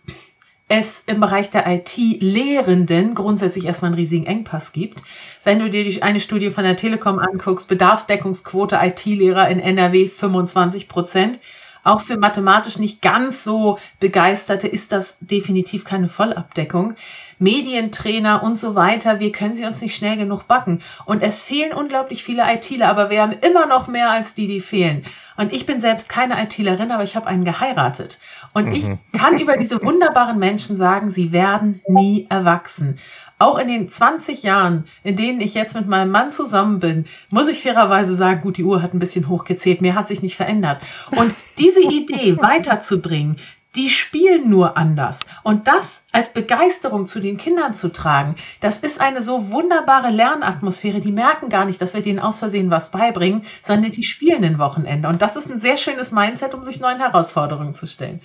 es 0.67 1.01
im 1.05 1.21
Bereich 1.21 1.49
der 1.49 1.65
IT-Lehrenden 1.65 3.15
grundsätzlich 3.15 3.65
erstmal 3.65 3.91
einen 3.91 3.99
riesigen 3.99 4.25
Engpass 4.25 4.73
gibt. 4.73 5.01
Wenn 5.45 5.59
du 5.59 5.69
dir 5.69 6.03
eine 6.03 6.19
Studie 6.19 6.49
von 6.49 6.65
der 6.65 6.75
Telekom 6.75 7.19
anguckst, 7.19 7.69
Bedarfsdeckungsquote 7.69 8.77
IT-Lehrer 8.81 9.47
in 9.47 9.59
NRW 9.59 10.09
25 10.09 10.89
Prozent. 10.89 11.39
Auch 11.85 12.01
für 12.01 12.17
mathematisch 12.17 12.79
nicht 12.79 13.03
ganz 13.03 13.43
so 13.43 13.77
begeisterte 13.99 14.67
ist 14.67 14.91
das 14.91 15.19
definitiv 15.19 15.85
keine 15.85 16.07
Vollabdeckung. 16.07 16.95
Medientrainer 17.37 18.41
und 18.41 18.55
so 18.55 18.73
weiter, 18.73 19.19
wir 19.19 19.31
können 19.31 19.53
sie 19.53 19.65
uns 19.65 19.81
nicht 19.81 19.95
schnell 19.95 20.17
genug 20.17 20.47
backen. 20.47 20.81
Und 21.05 21.21
es 21.21 21.43
fehlen 21.43 21.73
unglaublich 21.73 22.23
viele 22.23 22.43
ITler, 22.51 22.89
aber 22.89 23.11
wir 23.11 23.21
haben 23.21 23.33
immer 23.41 23.67
noch 23.67 23.87
mehr 23.87 24.09
als 24.09 24.33
die, 24.33 24.47
die 24.47 24.61
fehlen. 24.61 25.05
Und 25.37 25.53
ich 25.53 25.67
bin 25.67 25.79
selbst 25.79 26.09
keine 26.09 26.41
ITlerin, 26.41 26.91
aber 26.91 27.03
ich 27.03 27.15
habe 27.15 27.27
einen 27.27 27.45
geheiratet. 27.45 28.19
Und 28.53 28.69
mhm. 28.69 28.73
ich 28.73 28.85
kann 29.19 29.37
über 29.37 29.57
diese 29.57 29.79
wunderbaren 29.83 30.39
Menschen 30.39 30.77
sagen, 30.77 31.11
sie 31.11 31.31
werden 31.31 31.81
nie 31.87 32.25
erwachsen. 32.31 32.97
Auch 33.37 33.57
in 33.57 33.67
den 33.67 33.89
20 33.89 34.43
Jahren, 34.43 34.85
in 35.03 35.17
denen 35.17 35.41
ich 35.41 35.53
jetzt 35.53 35.75
mit 35.75 35.87
meinem 35.87 36.11
Mann 36.11 36.31
zusammen 36.31 36.79
bin, 36.79 37.05
muss 37.29 37.49
ich 37.49 37.63
fairerweise 37.63 38.15
sagen, 38.15 38.41
gut, 38.41 38.57
die 38.57 38.63
Uhr 38.63 38.81
hat 38.81 38.93
ein 38.93 38.99
bisschen 38.99 39.27
hochgezählt, 39.27 39.81
mehr 39.81 39.95
hat 39.95 40.07
sich 40.07 40.21
nicht 40.21 40.37
verändert. 40.37 40.81
Und 41.11 41.33
diese 41.57 41.81
Idee 41.81 42.37
weiterzubringen, 42.41 43.37
die 43.75 43.89
spielen 43.89 44.49
nur 44.49 44.77
anders. 44.77 45.19
Und 45.43 45.67
das 45.67 46.05
als 46.11 46.31
Begeisterung 46.31 47.07
zu 47.07 47.19
den 47.19 47.35
Kindern 47.37 47.73
zu 47.73 47.91
tragen, 47.91 48.35
das 48.61 48.77
ist 48.77 49.01
eine 49.01 49.21
so 49.21 49.51
wunderbare 49.51 50.11
Lernatmosphäre. 50.11 51.01
Die 51.01 51.11
merken 51.11 51.49
gar 51.49 51.65
nicht, 51.65 51.81
dass 51.81 51.93
wir 51.93 52.01
denen 52.01 52.19
aus 52.19 52.39
Versehen 52.39 52.71
was 52.71 52.91
beibringen, 52.91 53.45
sondern 53.61 53.91
die 53.91 54.03
spielen 54.03 54.43
ein 54.43 54.59
Wochenende. 54.59 55.09
Und 55.09 55.21
das 55.21 55.35
ist 55.35 55.51
ein 55.51 55.59
sehr 55.59 55.77
schönes 55.77 56.11
Mindset, 56.11 56.53
um 56.53 56.63
sich 56.63 56.79
neuen 56.79 56.99
Herausforderungen 56.99 57.75
zu 57.75 57.85
stellen. 57.85 58.21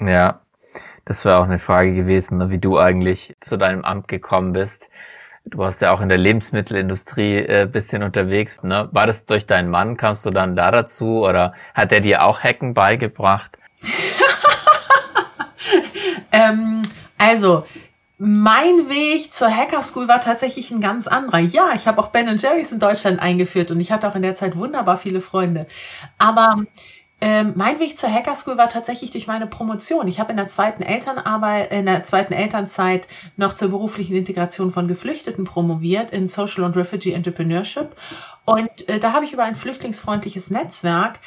Ja, 0.00 0.40
das 1.04 1.24
wäre 1.24 1.38
auch 1.38 1.44
eine 1.44 1.58
Frage 1.58 1.94
gewesen, 1.94 2.38
ne, 2.38 2.50
wie 2.50 2.58
du 2.58 2.78
eigentlich 2.78 3.36
zu 3.40 3.56
deinem 3.56 3.84
Amt 3.84 4.08
gekommen 4.08 4.52
bist. 4.52 4.90
Du 5.44 5.58
warst 5.58 5.80
ja 5.80 5.92
auch 5.92 6.00
in 6.00 6.10
der 6.10 6.18
Lebensmittelindustrie 6.18 7.38
äh, 7.38 7.68
bisschen 7.70 8.02
unterwegs. 8.02 8.62
Ne? 8.62 8.88
War 8.92 9.06
das 9.06 9.24
durch 9.24 9.46
deinen 9.46 9.70
Mann? 9.70 9.96
Kamst 9.96 10.26
du 10.26 10.30
dann 10.30 10.56
da 10.56 10.70
dazu 10.70 11.24
oder 11.24 11.54
hat 11.72 11.92
er 11.92 12.00
dir 12.00 12.24
auch 12.24 12.40
Hacken 12.40 12.74
beigebracht? 12.74 13.56
ähm, 16.32 16.82
also, 17.16 17.64
mein 18.18 18.88
Weg 18.88 19.32
zur 19.32 19.48
Hacker 19.48 19.82
School 19.82 20.08
war 20.08 20.20
tatsächlich 20.20 20.70
ein 20.70 20.80
ganz 20.80 21.06
anderer. 21.06 21.38
Ja, 21.38 21.70
ich 21.74 21.86
habe 21.86 22.00
auch 22.00 22.08
Ben 22.08 22.36
Jerry's 22.36 22.72
in 22.72 22.80
Deutschland 22.80 23.20
eingeführt 23.20 23.70
und 23.70 23.80
ich 23.80 23.92
hatte 23.92 24.08
auch 24.08 24.16
in 24.16 24.22
der 24.22 24.34
Zeit 24.34 24.56
wunderbar 24.56 24.98
viele 24.98 25.20
Freunde. 25.20 25.66
Aber 26.18 26.64
ähm, 27.20 27.52
mein 27.56 27.80
Weg 27.80 27.98
zur 27.98 28.12
Hacker 28.12 28.36
School 28.36 28.58
war 28.58 28.68
tatsächlich 28.68 29.10
durch 29.10 29.26
meine 29.26 29.48
Promotion. 29.48 30.06
Ich 30.06 30.20
habe 30.20 30.30
in 30.30 30.36
der 30.36 30.46
zweiten 30.46 30.82
Elternarbeit, 30.82 31.72
in 31.72 31.86
der 31.86 32.04
zweiten 32.04 32.32
Elternzeit 32.32 33.08
noch 33.36 33.54
zur 33.54 33.70
beruflichen 33.70 34.16
Integration 34.16 34.72
von 34.72 34.86
Geflüchteten 34.86 35.44
promoviert 35.44 36.12
in 36.12 36.28
Social 36.28 36.62
und 36.62 36.76
Refugee 36.76 37.12
Entrepreneurship. 37.12 37.96
Und 38.44 38.88
äh, 38.88 39.00
da 39.00 39.12
habe 39.12 39.24
ich 39.24 39.32
über 39.32 39.42
ein 39.42 39.56
flüchtlingsfreundliches 39.56 40.50
Netzwerk 40.50 41.18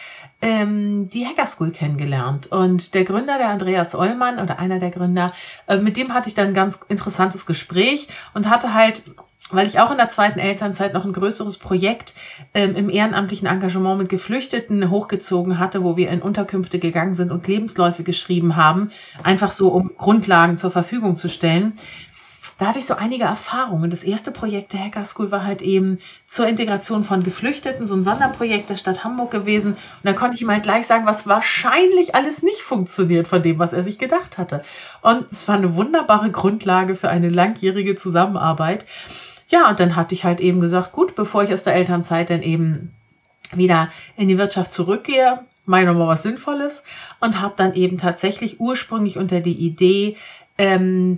ähm, 0.42 1.10
die 1.10 1.26
Hacker 1.26 1.46
School 1.46 1.72
kennengelernt. 1.72 2.48
Und 2.48 2.94
der 2.94 3.04
Gründer, 3.04 3.38
der 3.38 3.50
Andreas 3.50 3.96
Ollmann 3.96 4.40
oder 4.40 4.60
einer 4.60 4.80
der 4.80 4.92
Gründer, 4.92 5.34
äh, 5.68 5.78
mit 5.78 5.98
dem 5.98 6.14
hatte 6.14 6.30
ich 6.30 6.36
dann 6.36 6.48
ein 6.48 6.54
ganz 6.54 6.80
interessantes 6.88 7.46
Gespräch 7.46 8.08
und 8.34 8.50
hatte 8.50 8.74
halt 8.74 9.04
weil 9.54 9.68
ich 9.68 9.80
auch 9.80 9.92
in 9.92 9.98
der 9.98 10.08
zweiten 10.08 10.40
Elternzeit 10.40 10.94
noch 10.94 11.06
ein 11.06 11.14
größeres 11.14 11.58
Projekt 11.58 12.14
ähm, 12.54 12.76
im 12.76 12.90
ehrenamtlichen 12.90 13.48
Engagement 13.48 13.98
mit 14.00 14.10
Geflüchteten 14.10 14.90
hochgezogen 14.90 15.60
hatte, 15.60 15.84
wo 15.84 15.98
wir 15.98 16.10
in 16.10 16.22
Unterkünfte 16.22 16.80
gegangen 16.80 17.16
sind 17.16 17.32
und 17.32 17.48
Lebensläufe 17.48 18.04
geschrieben 18.04 18.56
haben, 18.56 18.90
einfach 19.24 19.52
so 19.52 19.70
um 19.70 19.92
Grundlagen 19.98 20.58
zur 20.58 20.72
Verfügung 20.72 21.18
zu 21.18 21.30
stellen. 21.30 21.74
Da 22.62 22.68
hatte 22.68 22.78
ich 22.78 22.86
so 22.86 22.94
einige 22.94 23.24
Erfahrungen. 23.24 23.90
Das 23.90 24.04
erste 24.04 24.30
Projekt 24.30 24.74
der 24.74 24.82
Hacker 24.82 25.04
School 25.04 25.32
war 25.32 25.44
halt 25.44 25.64
eben 25.64 25.98
zur 26.28 26.48
Integration 26.48 27.04
von 27.04 27.24
Geflüchteten, 27.24 27.88
so 27.88 27.96
ein 27.96 28.04
Sonderprojekt 28.04 28.70
der 28.70 28.76
Stadt 28.76 29.04
Hamburg 29.04 29.32
gewesen. 29.32 29.72
Und 29.72 29.80
dann 30.04 30.14
konnte 30.14 30.36
ich 30.36 30.44
ihm 30.44 30.52
halt 30.52 30.62
gleich 30.62 30.86
sagen, 30.86 31.08
was 31.08 31.26
wahrscheinlich 31.26 32.14
alles 32.14 32.44
nicht 32.44 32.62
funktioniert 32.62 33.28
von 33.28 33.42
dem, 33.42 33.58
was 33.58 33.74
er 33.74 33.82
sich 33.82 33.98
gedacht 33.98 34.38
hatte. 34.38 34.64
Und 35.02 35.32
es 35.32 35.48
war 35.48 35.56
eine 35.56 35.76
wunderbare 35.76 36.30
Grundlage 36.30 36.94
für 36.94 37.10
eine 37.10 37.30
langjährige 37.30 37.96
Zusammenarbeit. 37.96 38.86
Ja, 39.50 39.68
und 39.68 39.80
dann 39.80 39.96
hatte 39.96 40.14
ich 40.14 40.24
halt 40.24 40.40
eben 40.40 40.62
gesagt, 40.62 40.92
gut, 40.92 41.16
bevor 41.16 41.42
ich 41.42 41.52
aus 41.52 41.64
der 41.64 41.74
Elternzeit 41.74 42.30
dann 42.30 42.44
eben 42.44 42.94
wieder 43.52 43.90
in 44.18 44.28
die 44.28 44.38
Wirtschaft 44.38 44.72
zurückgehe, 44.72 45.40
meine 45.66 45.88
nochmal 45.88 46.10
was 46.10 46.22
Sinnvolles 46.22 46.84
und 47.22 47.42
habe 47.42 47.56
dann 47.58 47.74
eben 47.74 47.98
tatsächlich 47.98 48.60
ursprünglich 48.60 49.18
unter 49.18 49.40
die 49.40 49.58
Idee, 49.58 50.16
ähm, 50.60 51.18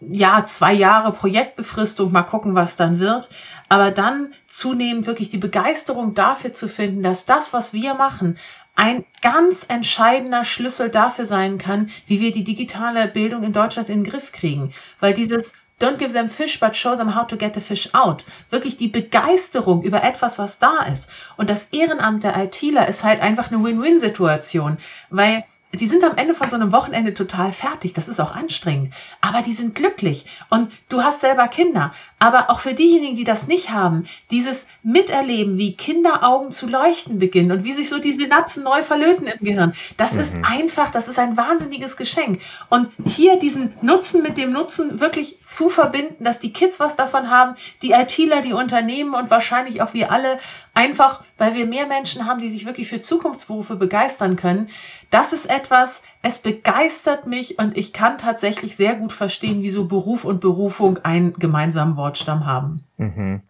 ja, 0.00 0.44
zwei 0.44 0.72
Jahre 0.72 1.12
Projektbefristung, 1.12 2.10
mal 2.12 2.22
gucken, 2.22 2.54
was 2.54 2.76
dann 2.76 2.98
wird. 2.98 3.30
Aber 3.68 3.90
dann 3.90 4.32
zunehmend 4.46 5.06
wirklich 5.06 5.28
die 5.28 5.38
Begeisterung 5.38 6.14
dafür 6.14 6.52
zu 6.52 6.68
finden, 6.68 7.02
dass 7.02 7.26
das, 7.26 7.52
was 7.52 7.72
wir 7.72 7.94
machen, 7.94 8.38
ein 8.74 9.04
ganz 9.20 9.66
entscheidender 9.68 10.44
Schlüssel 10.44 10.88
dafür 10.88 11.24
sein 11.24 11.58
kann, 11.58 11.90
wie 12.06 12.20
wir 12.20 12.32
die 12.32 12.44
digitale 12.44 13.08
Bildung 13.08 13.42
in 13.42 13.52
Deutschland 13.52 13.90
in 13.90 14.02
den 14.02 14.10
Griff 14.10 14.32
kriegen. 14.32 14.72
Weil 15.00 15.12
dieses 15.12 15.52
Don't 15.80 15.96
give 15.96 16.12
them 16.12 16.28
fish, 16.28 16.60
but 16.60 16.76
show 16.76 16.94
them 16.94 17.14
how 17.14 17.26
to 17.26 17.38
get 17.38 17.54
the 17.54 17.60
fish 17.60 17.88
out. 17.94 18.24
Wirklich 18.50 18.76
die 18.76 18.88
Begeisterung 18.88 19.82
über 19.82 20.02
etwas, 20.02 20.38
was 20.38 20.58
da 20.58 20.82
ist. 20.82 21.10
Und 21.38 21.48
das 21.48 21.68
Ehrenamt 21.72 22.22
der 22.22 22.36
ITler 22.36 22.86
ist 22.86 23.02
halt 23.02 23.20
einfach 23.22 23.50
eine 23.50 23.64
Win-Win-Situation, 23.64 24.76
weil 25.08 25.44
die 25.72 25.86
sind 25.86 26.02
am 26.02 26.16
Ende 26.16 26.34
von 26.34 26.50
so 26.50 26.56
einem 26.56 26.72
Wochenende 26.72 27.14
total 27.14 27.52
fertig. 27.52 27.92
Das 27.92 28.08
ist 28.08 28.18
auch 28.18 28.34
anstrengend. 28.34 28.92
Aber 29.20 29.42
die 29.42 29.52
sind 29.52 29.76
glücklich. 29.76 30.26
Und 30.48 30.72
du 30.88 31.04
hast 31.04 31.20
selber 31.20 31.46
Kinder. 31.46 31.92
Aber 32.18 32.50
auch 32.50 32.58
für 32.58 32.74
diejenigen, 32.74 33.14
die 33.14 33.24
das 33.24 33.46
nicht 33.46 33.70
haben, 33.70 34.04
dieses 34.32 34.66
Miterleben, 34.82 35.58
wie 35.58 35.76
Kinderaugen 35.76 36.50
zu 36.50 36.66
leuchten 36.66 37.20
beginnen 37.20 37.52
und 37.52 37.62
wie 37.62 37.72
sich 37.72 37.88
so 37.88 38.00
die 38.00 38.12
Synapsen 38.12 38.64
neu 38.64 38.82
verlöten 38.82 39.28
im 39.28 39.38
Gehirn, 39.44 39.74
das 39.96 40.14
mhm. 40.14 40.20
ist 40.20 40.36
einfach, 40.42 40.90
das 40.90 41.06
ist 41.06 41.20
ein 41.20 41.36
wahnsinniges 41.36 41.96
Geschenk. 41.96 42.40
Und 42.68 42.90
hier 43.06 43.38
diesen 43.38 43.72
Nutzen 43.80 44.22
mit 44.22 44.38
dem 44.38 44.52
Nutzen 44.52 45.00
wirklich 45.00 45.38
zu 45.46 45.68
verbinden, 45.68 46.24
dass 46.24 46.40
die 46.40 46.52
Kids 46.52 46.80
was 46.80 46.96
davon 46.96 47.30
haben, 47.30 47.54
die 47.82 47.92
ITler, 47.92 48.40
die 48.40 48.52
Unternehmen 48.54 49.14
und 49.14 49.30
wahrscheinlich 49.30 49.82
auch 49.82 49.94
wir 49.94 50.10
alle 50.10 50.38
einfach, 50.80 51.22
weil 51.36 51.54
wir 51.54 51.66
mehr 51.66 51.86
Menschen 51.86 52.26
haben, 52.26 52.40
die 52.40 52.48
sich 52.48 52.64
wirklich 52.64 52.88
für 52.88 53.02
Zukunftsberufe 53.02 53.76
begeistern 53.76 54.36
können. 54.36 54.70
Das 55.10 55.34
ist 55.34 55.44
etwas, 55.44 56.02
es 56.22 56.38
begeistert 56.38 57.26
mich 57.26 57.58
und 57.58 57.76
ich 57.76 57.92
kann 57.92 58.16
tatsächlich 58.16 58.76
sehr 58.76 58.94
gut 58.94 59.12
verstehen, 59.12 59.62
wieso 59.62 59.86
Beruf 59.86 60.24
und 60.24 60.40
Berufung 60.40 60.98
einen 60.98 61.34
gemeinsamen 61.34 61.96
Wortstamm 61.96 62.46
haben. 62.46 62.82
Mhm. 62.96 63.42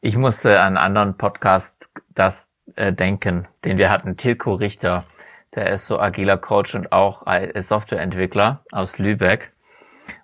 Ich 0.00 0.16
musste 0.16 0.60
an 0.60 0.78
einen 0.78 0.78
anderen 0.78 1.18
Podcast 1.18 1.90
das 2.14 2.50
äh, 2.74 2.90
denken, 2.90 3.46
den 3.66 3.76
wir 3.76 3.90
hatten, 3.90 4.16
Tilko 4.16 4.54
Richter, 4.54 5.04
der 5.54 5.70
ist 5.70 5.86
so 5.86 6.00
agiler 6.00 6.38
Coach 6.38 6.74
und 6.74 6.90
auch 6.90 7.26
Softwareentwickler 7.54 8.64
aus 8.72 8.98
Lübeck. 8.98 9.52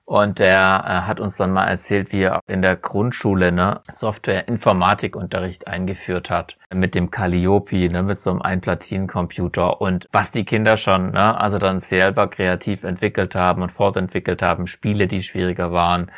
Und 0.08 0.38
der 0.38 0.84
äh, 0.86 1.08
hat 1.08 1.18
uns 1.18 1.36
dann 1.36 1.52
mal 1.52 1.66
erzählt, 1.66 2.12
wie 2.12 2.22
er 2.22 2.38
in 2.46 2.62
der 2.62 2.76
Grundschule 2.76 3.50
ne, 3.50 3.80
Software-Informatikunterricht 3.88 5.66
eingeführt 5.66 6.30
hat. 6.30 6.56
Mit 6.72 6.94
dem 6.94 7.10
Calliope, 7.10 7.88
ne, 7.88 8.04
mit 8.04 8.16
so 8.16 8.30
einem 8.30 8.40
Einplatinencomputer 8.40 9.80
und 9.80 10.06
was 10.12 10.30
die 10.30 10.44
Kinder 10.44 10.76
schon, 10.76 11.10
ne, 11.10 11.36
also 11.36 11.58
dann 11.58 11.80
selber 11.80 12.28
kreativ 12.28 12.84
entwickelt 12.84 13.34
haben 13.34 13.62
und 13.62 13.72
fortentwickelt 13.72 14.42
haben, 14.42 14.68
Spiele, 14.68 15.08
die 15.08 15.24
schwieriger 15.24 15.72
waren, 15.72 16.12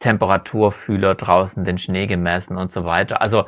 Temperaturfühler 0.00 1.14
draußen 1.14 1.62
den 1.62 1.78
Schnee 1.78 2.08
gemessen 2.08 2.56
und 2.56 2.72
so 2.72 2.84
weiter. 2.84 3.22
Also 3.22 3.46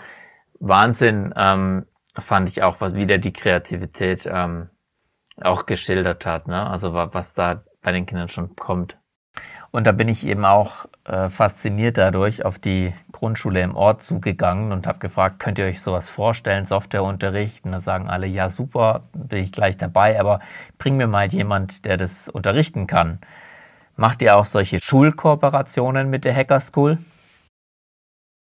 Wahnsinn 0.60 1.34
ähm, 1.36 1.86
fand 2.16 2.48
ich 2.48 2.62
auch, 2.62 2.80
was 2.80 2.94
wieder 2.94 3.18
die 3.18 3.32
Kreativität 3.32 4.28
ähm, 4.32 4.70
auch 5.40 5.66
geschildert 5.66 6.26
hat, 6.26 6.46
ne? 6.46 6.70
Also 6.70 6.94
was 6.94 7.34
da 7.34 7.64
bei 7.82 7.90
den 7.90 8.06
Kindern 8.06 8.28
schon 8.28 8.54
kommt. 8.54 8.99
Und 9.72 9.86
da 9.86 9.92
bin 9.92 10.08
ich 10.08 10.26
eben 10.26 10.44
auch 10.44 10.86
äh, 11.04 11.28
fasziniert 11.28 11.96
dadurch 11.96 12.44
auf 12.44 12.58
die 12.58 12.92
Grundschule 13.12 13.60
im 13.62 13.76
Ort 13.76 14.02
zugegangen 14.02 14.72
und 14.72 14.86
habe 14.88 14.98
gefragt, 14.98 15.38
könnt 15.38 15.58
ihr 15.58 15.66
euch 15.66 15.80
sowas 15.80 16.10
vorstellen, 16.10 16.66
Softwareunterricht? 16.66 17.64
Und 17.64 17.72
da 17.72 17.80
sagen 17.80 18.10
alle, 18.10 18.26
ja 18.26 18.50
super, 18.50 19.04
bin 19.12 19.44
ich 19.44 19.52
gleich 19.52 19.76
dabei, 19.76 20.18
aber 20.18 20.40
bring 20.78 20.96
mir 20.96 21.06
mal 21.06 21.28
jemand, 21.28 21.84
der 21.84 21.96
das 21.96 22.28
unterrichten 22.28 22.88
kann. 22.88 23.20
Macht 23.94 24.22
ihr 24.22 24.36
auch 24.36 24.44
solche 24.44 24.80
Schulkooperationen 24.80 26.10
mit 26.10 26.24
der 26.24 26.34
Hacker 26.34 26.58
School? 26.58 26.98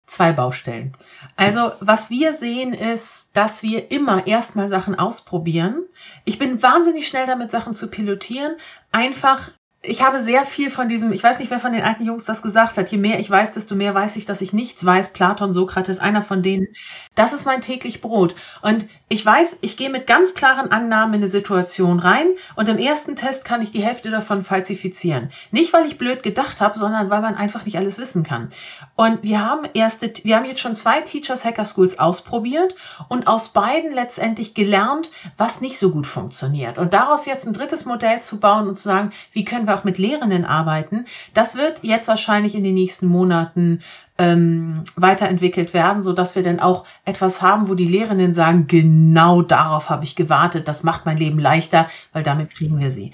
Zwei 0.06 0.32
Baustellen. 0.32 0.96
Also 1.36 1.72
was 1.80 2.10
wir 2.10 2.32
sehen 2.32 2.72
ist, 2.72 3.36
dass 3.36 3.62
wir 3.62 3.90
immer 3.90 4.26
erstmal 4.26 4.68
Sachen 4.68 4.94
ausprobieren. 4.94 5.82
Ich 6.24 6.38
bin 6.38 6.62
wahnsinnig 6.62 7.08
schnell 7.08 7.26
damit, 7.26 7.50
Sachen 7.50 7.74
zu 7.74 7.90
pilotieren, 7.90 8.56
einfach 8.90 9.50
ich 9.82 10.02
habe 10.02 10.20
sehr 10.22 10.44
viel 10.44 10.72
von 10.72 10.88
diesem, 10.88 11.12
ich 11.12 11.22
weiß 11.22 11.38
nicht, 11.38 11.52
wer 11.52 11.60
von 11.60 11.72
den 11.72 11.84
alten 11.84 12.04
Jungs 12.04 12.24
das 12.24 12.42
gesagt 12.42 12.76
hat, 12.76 12.90
je 12.90 12.98
mehr 12.98 13.20
ich 13.20 13.30
weiß, 13.30 13.52
desto 13.52 13.76
mehr 13.76 13.94
weiß 13.94 14.16
ich, 14.16 14.26
dass 14.26 14.40
ich 14.40 14.52
nichts 14.52 14.84
weiß. 14.84 15.12
Platon, 15.12 15.52
Sokrates, 15.52 16.00
einer 16.00 16.20
von 16.20 16.42
denen. 16.42 16.66
Das 17.14 17.32
ist 17.32 17.46
mein 17.46 17.60
täglich 17.60 18.00
Brot. 18.00 18.34
Und 18.60 18.86
ich 19.08 19.24
weiß, 19.24 19.58
ich 19.60 19.76
gehe 19.76 19.88
mit 19.88 20.08
ganz 20.08 20.34
klaren 20.34 20.72
Annahmen 20.72 21.14
in 21.14 21.22
eine 21.22 21.30
Situation 21.30 22.00
rein 22.00 22.26
und 22.56 22.68
im 22.68 22.76
ersten 22.78 23.14
Test 23.14 23.44
kann 23.44 23.62
ich 23.62 23.70
die 23.70 23.82
Hälfte 23.82 24.10
davon 24.10 24.42
falsifizieren. 24.42 25.30
Nicht, 25.52 25.72
weil 25.72 25.86
ich 25.86 25.96
blöd 25.96 26.24
gedacht 26.24 26.60
habe, 26.60 26.76
sondern 26.76 27.08
weil 27.08 27.22
man 27.22 27.36
einfach 27.36 27.64
nicht 27.64 27.78
alles 27.78 27.98
wissen 27.98 28.24
kann. 28.24 28.48
Und 28.96 29.22
wir 29.22 29.44
haben 29.44 29.64
erste, 29.74 30.12
wir 30.24 30.36
haben 30.36 30.44
jetzt 30.44 30.60
schon 30.60 30.74
zwei 30.74 31.02
Teachers 31.02 31.44
Hacker 31.44 31.64
Schools 31.64 32.00
ausprobiert 32.00 32.74
und 33.08 33.28
aus 33.28 33.50
beiden 33.50 33.92
letztendlich 33.92 34.54
gelernt, 34.54 35.12
was 35.36 35.60
nicht 35.60 35.78
so 35.78 35.92
gut 35.92 36.08
funktioniert. 36.08 36.78
Und 36.78 36.92
daraus 36.92 37.26
jetzt 37.26 37.46
ein 37.46 37.52
drittes 37.52 37.86
Modell 37.86 38.20
zu 38.20 38.40
bauen 38.40 38.66
und 38.66 38.76
zu 38.76 38.88
sagen, 38.88 39.12
wie 39.30 39.44
können 39.44 39.67
wir 39.68 39.76
auch 39.76 39.84
mit 39.84 39.98
Lehrenden 39.98 40.44
arbeiten, 40.44 41.06
das 41.34 41.56
wird 41.56 41.80
jetzt 41.82 42.08
wahrscheinlich 42.08 42.54
in 42.54 42.64
den 42.64 42.74
nächsten 42.74 43.06
Monaten 43.06 43.82
ähm, 44.18 44.82
weiterentwickelt 44.96 45.72
werden, 45.74 46.02
so 46.02 46.12
dass 46.12 46.34
wir 46.34 46.42
dann 46.42 46.58
auch 46.58 46.84
etwas 47.04 47.40
haben, 47.40 47.68
wo 47.68 47.74
die 47.74 47.86
Lehrenden 47.86 48.34
sagen, 48.34 48.66
genau 48.66 49.42
darauf 49.42 49.88
habe 49.88 50.04
ich 50.04 50.16
gewartet, 50.16 50.66
das 50.66 50.82
macht 50.82 51.06
mein 51.06 51.16
Leben 51.16 51.38
leichter, 51.38 51.88
weil 52.12 52.24
damit 52.24 52.54
kriegen 52.54 52.80
wir 52.80 52.90
sie. 52.90 53.12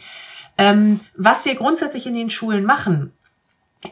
Ähm, 0.56 1.00
was 1.16 1.44
wir 1.44 1.56
grundsätzlich 1.56 2.06
in 2.06 2.14
den 2.14 2.30
Schulen 2.30 2.64
machen, 2.64 3.12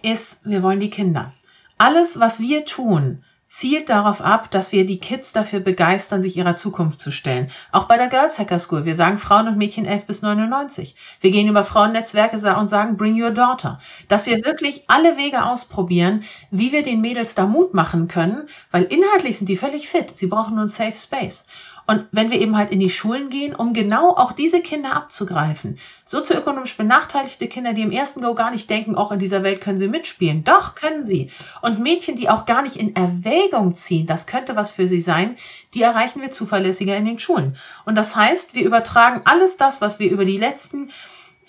ist, 0.03 0.47
wir 0.47 0.63
wollen 0.63 0.81
die 0.81 0.91
Kinder. 0.91 1.33
Alles, 1.77 2.19
was 2.19 2.41
wir 2.41 2.65
tun, 2.65 3.25
zielt 3.53 3.91
darauf 3.91 4.23
ab, 4.23 4.51
dass 4.51 4.73
wir 4.73 4.87
die 4.87 4.99
Kids 4.99 5.35
dafür 5.35 5.61
begeistern, 5.61 6.23
sich 6.23 6.39
ihrer 6.39 6.55
Zukunft 6.55 7.03
zu 7.03 7.11
stellen. 7.11 7.51
Auch 7.71 7.85
bei 7.85 7.99
der 7.99 8.09
Girls 8.09 8.39
Hacker 8.39 8.59
School. 8.59 8.87
Wir 8.87 8.95
sagen 8.95 9.19
Frauen 9.19 9.47
und 9.47 9.59
Mädchen 9.59 9.85
11 9.85 10.07
bis 10.07 10.23
99. 10.23 10.95
Wir 11.21 11.31
gehen 11.31 11.49
über 11.49 11.63
Frauennetzwerke 11.63 12.37
und 12.57 12.69
sagen 12.69 12.97
Bring 12.97 13.23
Your 13.23 13.31
Daughter. 13.31 13.79
Dass 14.09 14.27
wir 14.27 14.43
wirklich 14.47 14.85
alle 14.89 15.19
Wege 15.19 15.45
ausprobieren, 15.45 16.25
wie 16.51 16.73
wir 16.73 16.83
den 16.83 17.03
Mädels 17.03 17.35
da 17.35 17.45
Mut 17.45 17.75
machen 17.75 18.09
können, 18.09 18.49
weil 18.71 18.85
inhaltlich 18.85 19.37
sind 19.37 19.49
die 19.51 19.59
völlig 19.59 19.87
fit. 19.87 20.17
Sie 20.17 20.29
brauchen 20.29 20.55
nur 20.55 20.63
einen 20.63 20.69
Safe 20.69 20.97
Space. 20.97 21.47
Und 21.87 22.07
wenn 22.13 22.31
wir 22.31 22.41
eben 22.41 22.57
halt 22.57 22.71
in 22.71 22.81
die 22.81 22.91
Schulen 22.91 23.29
gehen, 23.29 23.55
um 23.55 23.73
genau 23.73 24.11
auch 24.17 24.33
diese 24.33 24.61
Kinder 24.61 24.95
abzugreifen, 24.95 25.79
sozioökonomisch 26.05 26.77
benachteiligte 26.77 27.49
Kinder, 27.49 27.73
die 27.73 27.83
im 27.83 27.93
ersten 27.93 28.23
Go 28.23 28.35
gar 28.35 28.51
nicht 28.51 28.71
denken, 28.71 28.95
auch 28.95 29.13
in 29.13 29.19
dieser 29.19 29.43
Welt 29.43 29.61
können 29.61 29.79
sie 29.79 29.89
mitspielen. 29.89 30.45
Doch, 30.45 30.75
können 30.75 31.05
sie. 31.05 31.31
Und 31.61 31.81
Mädchen, 31.81 32.17
die 32.17 32.29
auch 32.29 32.47
gar 32.47 32.63
nicht 32.63 32.77
in 32.77 32.95
Erwägung 32.95 33.75
ziehen, 33.75 34.07
das 34.07 34.27
könnte 34.27 34.57
was 34.57 34.71
für 34.71 34.87
sie 34.87 35.01
sein, 35.01 35.37
die 35.75 35.83
erreichen 35.83 36.21
wir 36.21 36.31
zuverlässiger 36.31 36.97
in 36.97 37.05
den 37.05 37.19
Schulen. 37.19 37.57
Und 37.85 37.97
das 37.97 38.15
heißt, 38.15 38.55
wir 38.55 38.65
übertragen 38.65 39.23
alles 39.25 39.57
das, 39.57 39.81
was 39.81 39.99
wir 39.99 40.11
über 40.11 40.25
die 40.25 40.39
letzten 40.39 40.91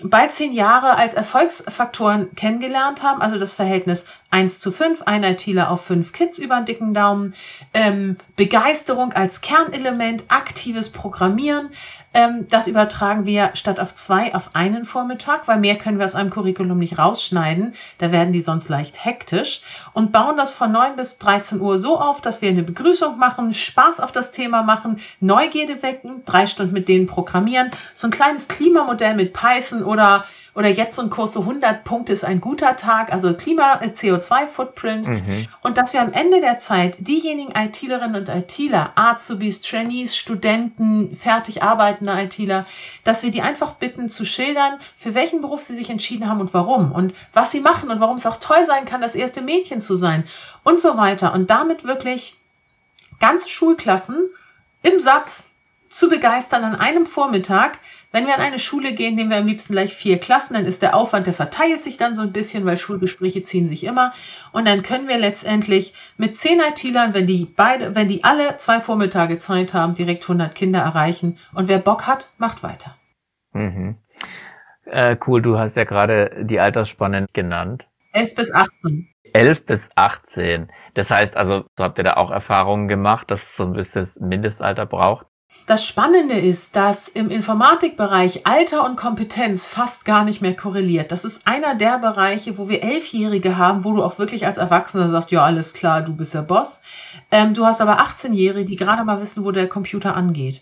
bald 0.02 0.32
zehn 0.32 0.54
Jahre 0.54 0.98
als 0.98 1.14
Erfolgsfaktoren 1.14 2.34
kennengelernt 2.36 3.04
haben, 3.04 3.22
also 3.22 3.38
das 3.38 3.54
Verhältnis 3.54 4.08
1 4.34 4.60
zu 4.60 4.72
5, 4.72 5.04
ein 5.04 5.24
ITler 5.24 5.70
auf 5.70 5.86
5 5.86 6.12
Kids 6.12 6.40
über 6.40 6.56
den 6.58 6.66
dicken 6.66 6.94
Daumen, 6.94 7.36
ähm, 7.74 8.18
Begeisterung 8.36 9.14
als 9.14 9.42
Kernelement, 9.42 10.26
aktives 10.30 10.90
Programmieren, 10.90 11.70
ähm, 12.14 12.48
das 12.50 12.68
übertragen 12.68 13.26
wir 13.26 13.52
statt 13.56 13.80
auf 13.80 13.96
zwei 13.96 14.36
auf 14.36 14.56
einen 14.56 14.86
Vormittag, 14.86 15.48
weil 15.48 15.60
mehr 15.60 15.78
können 15.78 15.98
wir 15.98 16.06
aus 16.06 16.16
einem 16.16 16.30
Curriculum 16.30 16.78
nicht 16.78 17.00
rausschneiden. 17.00 17.74
Da 17.98 18.12
werden 18.12 18.32
die 18.32 18.42
sonst 18.42 18.70
leicht 18.70 19.04
hektisch. 19.04 19.62
Und 19.94 20.12
bauen 20.12 20.38
das 20.38 20.54
von 20.54 20.72
9 20.72 20.96
bis 20.96 21.18
13 21.18 21.60
Uhr 21.60 21.78
so 21.78 22.00
auf, 22.00 22.22
dass 22.22 22.42
wir 22.42 22.50
eine 22.50 22.64
Begrüßung 22.64 23.18
machen, 23.18 23.54
Spaß 23.54 24.00
auf 24.00 24.12
das 24.12 24.32
Thema 24.32 24.62
machen, 24.62 25.00
Neugierde 25.20 25.82
wecken, 25.82 26.22
drei 26.26 26.46
Stunden 26.46 26.74
mit 26.74 26.88
denen 26.88 27.08
programmieren, 27.08 27.72
so 27.96 28.08
ein 28.08 28.12
kleines 28.12 28.48
Klimamodell 28.48 29.16
mit 29.16 29.34
Python 29.34 29.84
oder 29.84 30.26
oder 30.56 30.70
jetzt 30.70 30.96
so 30.96 31.02
ein 31.02 31.10
Kurs 31.10 31.34
so 31.34 31.42
100 31.42 31.84
Punkte 31.84 32.14
ist 32.14 32.24
ein 32.24 32.40
guter 32.40 32.76
Tag, 32.76 33.12
also 33.12 33.34
Klima, 33.34 33.80
äh, 33.82 33.88
CO2-Footprint. 33.88 35.08
Mhm. 35.08 35.48
Und 35.62 35.78
dass 35.78 35.94
wir 35.94 36.02
am 36.02 36.14
Ende 36.14 36.42
der 36.42 36.60
Zeit 36.60 36.98
diejenigen 37.00 37.54
ITlerinnen 37.56 38.16
und 38.16 38.30
ITler, 38.30 38.92
Azubis, 38.96 39.62
Trainees, 39.62 40.16
Studenten, 40.16 41.16
fertig 41.16 41.64
arbeitende 41.64 42.14
ITler, 42.22 42.66
dass 43.04 43.24
wir 43.24 43.32
die 43.32 43.42
einfach 43.42 43.74
bitten 43.74 44.10
zu 44.10 44.26
schildern, 44.26 44.80
für 44.96 45.16
welchen 45.16 45.42
Beruf 45.42 45.62
sie 45.62 45.74
sich 45.74 45.90
entschieden 45.90 46.30
haben 46.30 46.40
und 46.40 46.54
warum 46.54 46.92
und 46.92 47.16
was 47.34 47.52
sie 47.52 47.60
machen 47.60 47.90
und 47.90 48.00
warum 48.00 48.18
es 48.18 48.26
auch 48.28 48.38
toll 48.38 48.66
sein 48.66 48.86
kann, 48.86 49.02
das 49.02 49.16
erste 49.16 49.42
Mädchen 49.42 49.82
zu 49.82 49.96
sein 49.96 50.26
und 50.64 50.80
so 50.80 50.98
weiter. 50.98 51.34
Und 51.34 51.50
damit 51.50 51.84
wirklich 51.84 52.38
ganze 53.20 53.50
Schulklassen 53.50 54.18
im 54.84 55.00
Satz 55.00 55.50
zu 55.90 56.10
begeistern 56.10 56.64
an 56.64 56.76
einem 56.76 57.06
Vormittag, 57.06 57.80
wenn 58.14 58.28
wir 58.28 58.36
an 58.36 58.42
eine 58.42 58.60
Schule 58.60 58.94
gehen, 58.94 59.16
nehmen 59.16 59.32
wir 59.32 59.38
am 59.38 59.48
liebsten 59.48 59.74
gleich 59.74 59.94
vier 59.96 60.20
Klassen, 60.20 60.54
dann 60.54 60.66
ist 60.66 60.84
der 60.84 60.96
Aufwand, 60.96 61.26
der 61.26 61.34
verteilt 61.34 61.82
sich 61.82 61.98
dann 61.98 62.14
so 62.14 62.22
ein 62.22 62.32
bisschen, 62.32 62.64
weil 62.64 62.78
Schulgespräche 62.78 63.42
ziehen 63.42 63.68
sich 63.68 63.84
immer. 63.84 64.14
Und 64.52 64.68
dann 64.68 64.84
können 64.84 65.08
wir 65.08 65.18
letztendlich 65.18 65.96
mit 66.16 66.38
zehn 66.38 66.60
IT-Lern, 66.60 67.16
wenn 67.16 67.26
die 67.26 67.46
beide, 67.46 67.96
wenn 67.96 68.08
die 68.08 68.24
alle 68.24 68.56
zwei 68.58 68.80
Vormittage 68.80 69.40
Zeit 69.40 69.74
haben, 69.74 69.96
direkt 69.96 70.24
100 70.26 70.54
Kinder 70.54 70.80
erreichen. 70.80 71.40
Und 71.56 71.68
wer 71.68 71.80
Bock 71.80 72.06
hat, 72.06 72.30
macht 72.38 72.62
weiter. 72.62 72.96
Mhm. 73.52 73.98
Äh, 74.86 75.18
cool, 75.26 75.42
du 75.42 75.58
hast 75.58 75.76
ja 75.76 75.84
gerade 75.84 76.46
die 76.46 76.60
Altersspannen 76.60 77.26
genannt. 77.34 77.88
11 78.12 78.36
bis 78.36 78.54
18. 78.54 79.10
11 79.34 79.66
bis 79.66 79.90
18. 79.96 80.72
Das 80.94 81.10
heißt 81.10 81.36
also, 81.36 81.66
so 81.76 81.84
habt 81.84 81.98
ihr 81.98 82.04
da 82.04 82.14
auch 82.14 82.30
Erfahrungen 82.30 82.88
gemacht, 82.88 83.32
dass 83.32 83.42
es 83.42 83.56
so 83.56 83.64
ein 83.64 83.74
bisschen 83.74 84.04
das 84.04 84.20
Mindestalter 84.20 84.86
braucht? 84.86 85.26
Das 85.66 85.86
Spannende 85.86 86.38
ist, 86.38 86.76
dass 86.76 87.08
im 87.08 87.30
Informatikbereich 87.30 88.46
Alter 88.46 88.84
und 88.84 88.98
Kompetenz 88.98 89.66
fast 89.66 90.04
gar 90.04 90.26
nicht 90.26 90.42
mehr 90.42 90.58
korreliert. 90.58 91.14
Das 91.14 91.24
ist 91.24 91.48
einer 91.48 91.74
der 91.74 92.00
Bereiche, 92.00 92.58
wo 92.58 92.68
wir 92.68 92.84
Elfjährige 92.84 93.58
haben, 93.58 93.86
wo 93.86 93.94
du 93.94 94.04
auch 94.04 94.20
wirklich 94.20 94.46
als 94.46 94.58
Erwachsener 94.58 95.08
sagst, 95.08 95.32
ja, 95.32 95.46
alles 95.46 95.74
klar, 95.74 96.02
du 96.02 96.14
bist 96.14 96.34
der 96.34 96.42
Boss. 96.42 96.82
Ähm, 97.32 97.54
du 97.54 97.66
hast 97.66 97.80
aber 97.80 98.02
18-Jährige, 98.02 98.66
die 98.66 98.76
gerade 98.76 99.06
mal 99.06 99.22
wissen, 99.22 99.46
wo 99.46 99.52
der 99.52 99.70
Computer 99.70 100.18
angeht. 100.18 100.62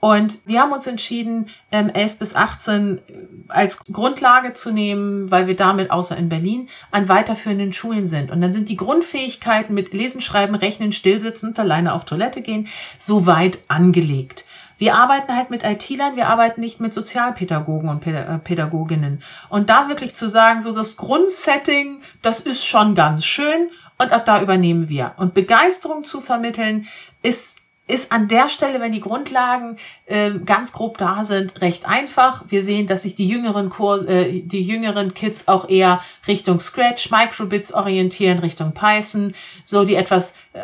Und 0.00 0.40
wir 0.46 0.60
haben 0.60 0.72
uns 0.72 0.86
entschieden, 0.86 1.50
ähm, 1.70 1.90
11 1.90 2.18
bis 2.18 2.34
18 2.34 2.98
äh, 2.98 3.00
als 3.48 3.84
Grundlage 3.84 4.54
zu 4.54 4.72
nehmen, 4.72 5.30
weil 5.30 5.46
wir 5.46 5.56
damit 5.56 5.90
außer 5.90 6.16
in 6.16 6.30
Berlin 6.30 6.68
an 6.90 7.08
weiterführenden 7.08 7.74
Schulen 7.74 8.06
sind. 8.06 8.30
Und 8.30 8.40
dann 8.40 8.54
sind 8.54 8.70
die 8.70 8.76
Grundfähigkeiten 8.76 9.74
mit 9.74 9.92
Lesen, 9.92 10.22
Schreiben, 10.22 10.54
Rechnen, 10.54 10.92
Stillsitzen, 10.92 11.56
alleine 11.58 11.92
auf 11.92 12.06
Toilette 12.06 12.40
gehen, 12.40 12.68
so 12.98 13.26
weit 13.26 13.58
angelegt. 13.68 14.46
Wir 14.78 14.94
arbeiten 14.94 15.36
halt 15.36 15.50
mit 15.50 15.62
IT-Lern, 15.62 16.16
wir 16.16 16.28
arbeiten 16.28 16.62
nicht 16.62 16.80
mit 16.80 16.94
Sozialpädagogen 16.94 17.90
und 17.90 18.06
äh, 18.06 18.38
Pädagoginnen. 18.38 19.22
Und 19.50 19.68
da 19.68 19.90
wirklich 19.90 20.14
zu 20.14 20.26
sagen, 20.26 20.62
so 20.62 20.72
das 20.72 20.96
Grundsetting, 20.96 22.00
das 22.22 22.40
ist 22.40 22.64
schon 22.64 22.94
ganz 22.94 23.26
schön 23.26 23.68
und 23.98 24.14
auch 24.14 24.24
da 24.24 24.40
übernehmen 24.40 24.88
wir. 24.88 25.12
Und 25.18 25.34
Begeisterung 25.34 26.04
zu 26.04 26.22
vermitteln, 26.22 26.88
ist 27.22 27.59
ist 27.90 28.12
an 28.12 28.28
der 28.28 28.48
Stelle, 28.48 28.80
wenn 28.80 28.92
die 28.92 29.00
Grundlagen 29.00 29.78
äh, 30.06 30.32
ganz 30.44 30.72
grob 30.72 30.98
da 30.98 31.24
sind, 31.24 31.60
recht 31.60 31.86
einfach. 31.86 32.44
Wir 32.48 32.62
sehen, 32.62 32.86
dass 32.86 33.02
sich 33.02 33.14
die 33.14 33.28
jüngeren, 33.28 33.70
Kurs, 33.70 34.04
äh, 34.04 34.40
die 34.40 34.62
jüngeren 34.62 35.14
Kids 35.14 35.48
auch 35.48 35.68
eher 35.68 36.00
Richtung 36.26 36.58
Scratch, 36.58 37.10
Microbits 37.10 37.72
orientieren, 37.72 38.38
Richtung 38.38 38.72
Python. 38.72 39.34
So 39.64 39.84
die 39.84 39.96
etwas 39.96 40.34
äh, 40.52 40.62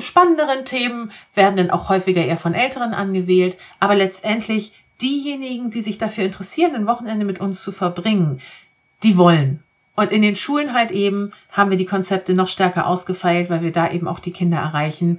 spannenderen 0.00 0.64
Themen 0.64 1.12
werden 1.34 1.56
dann 1.56 1.70
auch 1.70 1.88
häufiger 1.88 2.24
eher 2.24 2.36
von 2.36 2.54
Älteren 2.54 2.94
angewählt. 2.94 3.56
Aber 3.80 3.94
letztendlich 3.94 4.72
diejenigen, 5.00 5.70
die 5.70 5.80
sich 5.80 5.98
dafür 5.98 6.24
interessieren, 6.24 6.74
ein 6.74 6.86
Wochenende 6.86 7.24
mit 7.24 7.40
uns 7.40 7.62
zu 7.62 7.72
verbringen, 7.72 8.40
die 9.02 9.16
wollen. 9.16 9.62
Und 9.98 10.12
in 10.12 10.22
den 10.22 10.36
Schulen 10.36 10.74
halt 10.74 10.92
eben 10.92 11.30
haben 11.50 11.70
wir 11.70 11.76
die 11.76 11.84
Konzepte 11.84 12.32
noch 12.32 12.46
stärker 12.46 12.86
ausgefeilt, 12.86 13.50
weil 13.50 13.62
wir 13.62 13.72
da 13.72 13.90
eben 13.90 14.06
auch 14.06 14.20
die 14.20 14.30
Kinder 14.30 14.58
erreichen, 14.58 15.18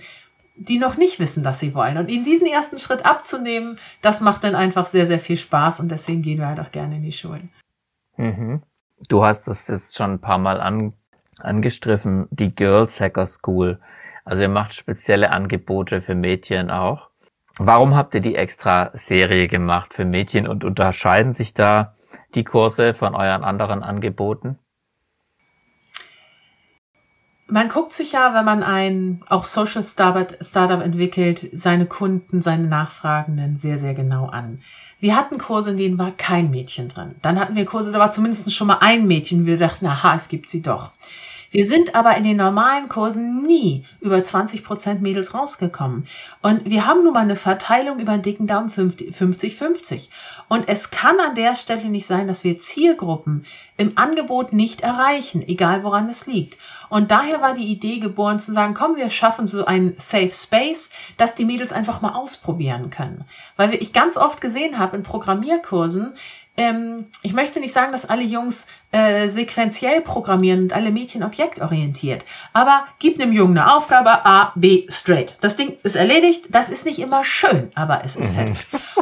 die 0.60 0.78
noch 0.78 0.98
nicht 0.98 1.20
wissen, 1.20 1.44
dass 1.44 1.60
sie 1.60 1.74
wollen. 1.74 1.98
Und 1.98 2.10
ihnen 2.10 2.26
diesen 2.26 2.48
ersten 2.48 2.80
Schritt 2.80 3.06
abzunehmen, 3.06 3.80
das 4.02 4.22
macht 4.22 4.44
dann 4.44 4.56
einfach 4.56 4.86
sehr, 4.88 5.08
sehr 5.08 5.20
viel 5.20 5.38
Spaß 5.38 5.80
und 5.80 5.90
deswegen 5.90 6.22
gehen 6.22 6.40
wir 6.40 6.48
halt 6.48 6.60
auch 6.60 6.72
gerne 6.72 6.98
in 6.98 7.04
die 7.04 7.12
Schulen. 7.12 7.50
Mhm. 8.18 8.62
Du 9.08 9.24
hast 9.24 9.48
das 9.48 9.68
jetzt 9.68 9.96
schon 9.96 10.14
ein 10.14 10.20
paar 10.20 10.38
Mal 10.38 10.60
an, 10.60 10.94
angestriffen, 11.40 12.28
die 12.32 12.54
Girls 12.54 13.00
Hacker 13.00 13.26
School. 13.26 13.80
Also 14.26 14.42
ihr 14.42 14.50
macht 14.50 14.74
spezielle 14.74 15.32
Angebote 15.32 16.02
für 16.02 16.16
Mädchen 16.16 16.70
auch. 16.70 17.10
Warum 17.58 17.96
habt 17.96 18.16
ihr 18.16 18.22
die 18.22 18.36
extra 18.36 18.90
Serie 18.94 19.48
gemacht 19.48 19.94
für 19.94 20.06
Mädchen 20.06 20.48
und 20.48 20.64
unterscheiden 20.64 21.34
sich 21.34 21.54
da 21.54 21.94
die 22.36 22.44
Kurse 22.44 22.94
von 22.94 23.16
euren 23.16 23.44
anderen 23.44 23.84
Angeboten? 23.84 24.60
Man 27.50 27.70
guckt 27.70 27.94
sich 27.94 28.12
ja, 28.14 28.34
wenn 28.34 28.46
man 28.46 28.64
ein 28.64 29.22
auch 29.28 29.44
Social 29.44 29.84
Startup 29.84 30.82
entwickelt, 30.82 31.50
seine 31.54 31.86
Kunden, 31.86 32.42
seine 32.42 32.68
Nachfragenden 32.68 33.58
sehr, 33.58 33.78
sehr 33.78 33.94
genau 33.94 34.28
an. 34.28 34.62
Wir 35.00 35.16
hatten 35.16 35.38
Kurse, 35.38 35.72
in 35.72 35.78
denen 35.78 35.98
war 35.98 36.12
kein 36.12 36.52
Mädchen 36.52 36.90
drin. 36.90 37.16
Dann 37.22 37.40
hatten 37.40 37.56
wir 37.56 37.66
Kurse, 37.66 37.92
da 37.92 38.00
war 38.00 38.12
zumindest 38.12 38.52
schon 38.52 38.68
mal 38.68 38.80
ein 38.82 39.08
Mädchen. 39.08 39.46
Wir 39.46 39.58
dachten, 39.58 39.86
aha, 39.86 40.16
es 40.16 40.28
gibt 40.28 40.50
sie 40.50 40.62
doch. 40.62 40.92
Wir 41.52 41.66
sind 41.66 41.96
aber 41.96 42.16
in 42.16 42.24
den 42.24 42.38
normalen 42.38 42.90
Kursen 42.90 43.42
nie 43.44 43.86
über 44.02 44.24
20 44.24 44.64
Prozent 44.64 45.02
Mädels 45.02 45.34
rausgekommen. 45.34 46.06
Und 46.42 46.66
wir 46.66 46.86
haben 46.86 47.04
nun 47.04 47.14
mal 47.14 47.22
eine 47.22 47.36
Verteilung 47.36 48.00
über 48.00 48.14
den 48.14 48.22
dicken 48.22 48.46
Daumen 48.46 48.70
50-50. 48.70 50.10
Und 50.48 50.68
es 50.68 50.92
kann 50.92 51.20
an 51.20 51.36
der 51.36 51.56
Stelle 51.56 51.90
nicht 51.90 52.06
sein, 52.06 52.28
dass 52.28 52.44
wir 52.44 52.60
Zielgruppen 52.60 53.46
im 53.78 53.98
Angebot 53.98 54.54
nicht 54.54 54.82
erreichen, 54.82 55.42
egal 55.48 55.84
woran 55.84 56.10
es 56.10 56.28
liegt. 56.28 56.58
Und 56.90 57.12
daher 57.12 57.42
war 57.42 57.56
die 57.56 57.68
Idee 57.68 58.00
geboren 58.00 58.40
zu 58.40 58.54
sagen, 58.54 58.74
komm, 58.74 58.96
wir 58.96 59.10
schaffen 59.10 59.48
so 59.48 59.66
einen 59.66 59.96
Safe 59.98 60.32
Space, 60.32 60.92
dass 61.18 61.34
die 61.34 61.46
Mädels 61.46 61.72
einfach 61.72 62.02
mal 62.02 62.14
ausprobieren 62.14 62.90
können. 62.90 63.26
Weil 63.56 63.74
ich 63.76 63.94
ganz 63.94 64.18
oft 64.18 64.42
gesehen 64.42 64.78
habe 64.78 64.98
in 64.98 65.04
Programmierkursen, 65.04 66.14
ähm, 66.60 67.08
ich 67.22 67.34
möchte 67.34 67.62
nicht 67.62 67.72
sagen, 67.72 67.94
dass 67.94 68.10
alle 68.10 68.24
Jungs 68.24 68.68
äh, 68.92 69.28
sequenziell 69.30 70.02
programmieren 70.02 70.64
und 70.64 70.74
alle 70.74 70.90
Mädchen 70.92 71.24
objektorientiert. 71.24 72.26
Aber 72.54 72.88
gib 72.98 73.22
einem 73.22 73.34
Jungen 73.34 73.58
eine 73.58 73.76
Aufgabe 73.76 74.26
A, 74.26 74.52
B, 74.56 74.88
straight. 74.90 75.38
Das 75.42 75.56
Ding 75.56 75.78
ist 75.84 75.96
erledigt. 75.96 76.48
Das 76.50 76.70
ist 76.70 76.86
nicht 76.86 77.00
immer 77.00 77.24
schön, 77.24 77.72
aber 77.76 78.02
es 78.04 78.16
ist. 78.16 78.36
Mhm. 78.36 78.54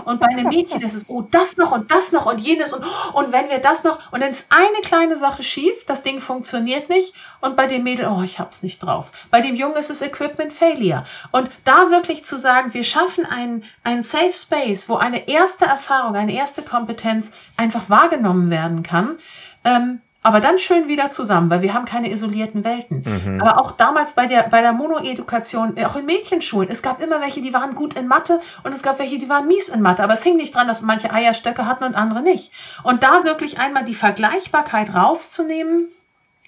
Und 0.03 0.19
bei 0.19 0.27
einem 0.27 0.47
Mädchen 0.47 0.81
ist 0.81 0.93
es, 0.93 1.05
oh, 1.07 1.21
das 1.21 1.55
noch 1.55 1.71
und 1.71 1.89
das 1.91 2.11
noch 2.11 2.25
und 2.25 2.39
jenes 2.39 2.73
und, 2.73 2.83
und 3.13 3.31
wenn 3.31 3.49
wir 3.49 3.59
das 3.59 3.83
noch 3.83 4.11
und 4.11 4.21
dann 4.21 4.31
ist 4.31 4.47
eine 4.49 4.81
kleine 4.81 5.15
Sache 5.15 5.43
schief, 5.43 5.85
das 5.85 6.03
Ding 6.03 6.19
funktioniert 6.19 6.89
nicht 6.89 7.13
und 7.39 7.55
bei 7.55 7.67
dem 7.67 7.83
Mädel, 7.83 8.07
oh, 8.07 8.21
ich 8.23 8.39
hab's 8.39 8.63
nicht 8.63 8.79
drauf. 8.79 9.11
Bei 9.31 9.41
dem 9.41 9.55
Jungen 9.55 9.75
ist 9.75 9.89
es 9.89 10.01
Equipment 10.01 10.51
Failure. 10.51 11.05
Und 11.31 11.49
da 11.63 11.91
wirklich 11.91 12.25
zu 12.25 12.37
sagen, 12.37 12.73
wir 12.73 12.83
schaffen 12.83 13.25
einen, 13.25 13.63
einen 13.83 14.01
Safe 14.01 14.33
Space, 14.33 14.89
wo 14.89 14.95
eine 14.95 15.27
erste 15.27 15.65
Erfahrung, 15.65 16.15
eine 16.15 16.33
erste 16.33 16.61
Kompetenz 16.61 17.31
einfach 17.55 17.89
wahrgenommen 17.89 18.49
werden 18.49 18.83
kann, 18.83 19.17
ähm, 19.67 20.01
aber 20.23 20.41
dann 20.41 20.57
schön 20.59 20.89
wieder 20.89 21.09
zusammen, 21.09 21.49
weil 21.49 21.61
wir 21.61 21.73
haben 21.73 21.85
keine 21.85 22.11
isolierten 22.11 22.65
Welten. 22.65 23.03
Mhm. 23.05 23.41
Aber 23.41 23.61
auch 23.61 23.71
damals 23.71 24.11
bei 24.11 24.25
der, 24.25 24.43
bei 24.43 24.59
der 24.61 24.73
Mono-Edukation, 24.73 25.81
auch 25.85 25.95
in 25.95 26.05
Mädchenschulen, 26.05 26.69
es 26.69 26.81
gab 26.81 27.01
immer 27.01 27.21
welche, 27.21 27.41
die 27.41 27.53
waren 27.53 27.75
gut 27.75 27.93
in 27.93 28.07
Mathe 28.07 28.41
und 28.63 28.73
es 28.73 28.83
gab 28.83 28.99
welche, 28.99 29.19
die 29.19 29.29
waren 29.29 29.47
mies 29.47 29.69
in 29.69 29.81
Mathe. 29.81 30.03
Aber 30.03 30.15
es 30.15 30.23
hing 30.23 30.35
nicht 30.35 30.53
dran, 30.53 30.67
dass 30.67 30.81
manche 30.81 31.11
Eierstöcke 31.13 31.65
hatten 31.65 31.85
und 31.85 31.95
andere 31.95 32.21
nicht. 32.21 32.51
Und 32.83 33.03
da 33.03 33.23
wirklich 33.23 33.57
einmal 33.57 33.85
die 33.85 33.95
Vergleichbarkeit 33.95 34.93
rauszunehmen, 34.93 35.87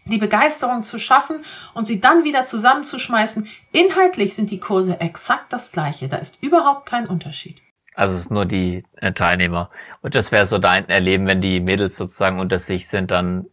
die 0.06 0.18
Begeisterung 0.18 0.84
zu 0.84 1.00
schaffen 1.00 1.46
und 1.74 1.86
sie 1.86 2.02
dann 2.02 2.26
wieder 2.26 2.44
zusammenzuschmeißen. 2.46 3.48
Inhaltlich 3.72 4.36
sind 4.36 4.52
die 4.52 4.60
Kurse 4.60 5.00
exakt 5.00 5.54
das 5.54 5.72
gleiche. 5.72 6.10
Da 6.10 6.18
ist 6.18 6.40
überhaupt 6.42 6.86
kein 6.86 7.08
Unterschied. 7.08 7.62
Also 8.00 8.14
es 8.14 8.22
ist 8.22 8.32
nur 8.32 8.46
die 8.46 8.86
äh, 8.96 9.12
Teilnehmer. 9.12 9.70
Und 10.02 10.16
das 10.16 10.32
wäre 10.32 10.46
so 10.46 10.58
dein 10.58 10.88
Erleben, 10.88 11.28
wenn 11.28 11.42
die 11.42 11.60
Mädels 11.60 11.98
sozusagen 11.98 12.40
unter 12.40 12.58
sich 12.58 12.88
sind, 12.88 13.12
dann 13.12 13.48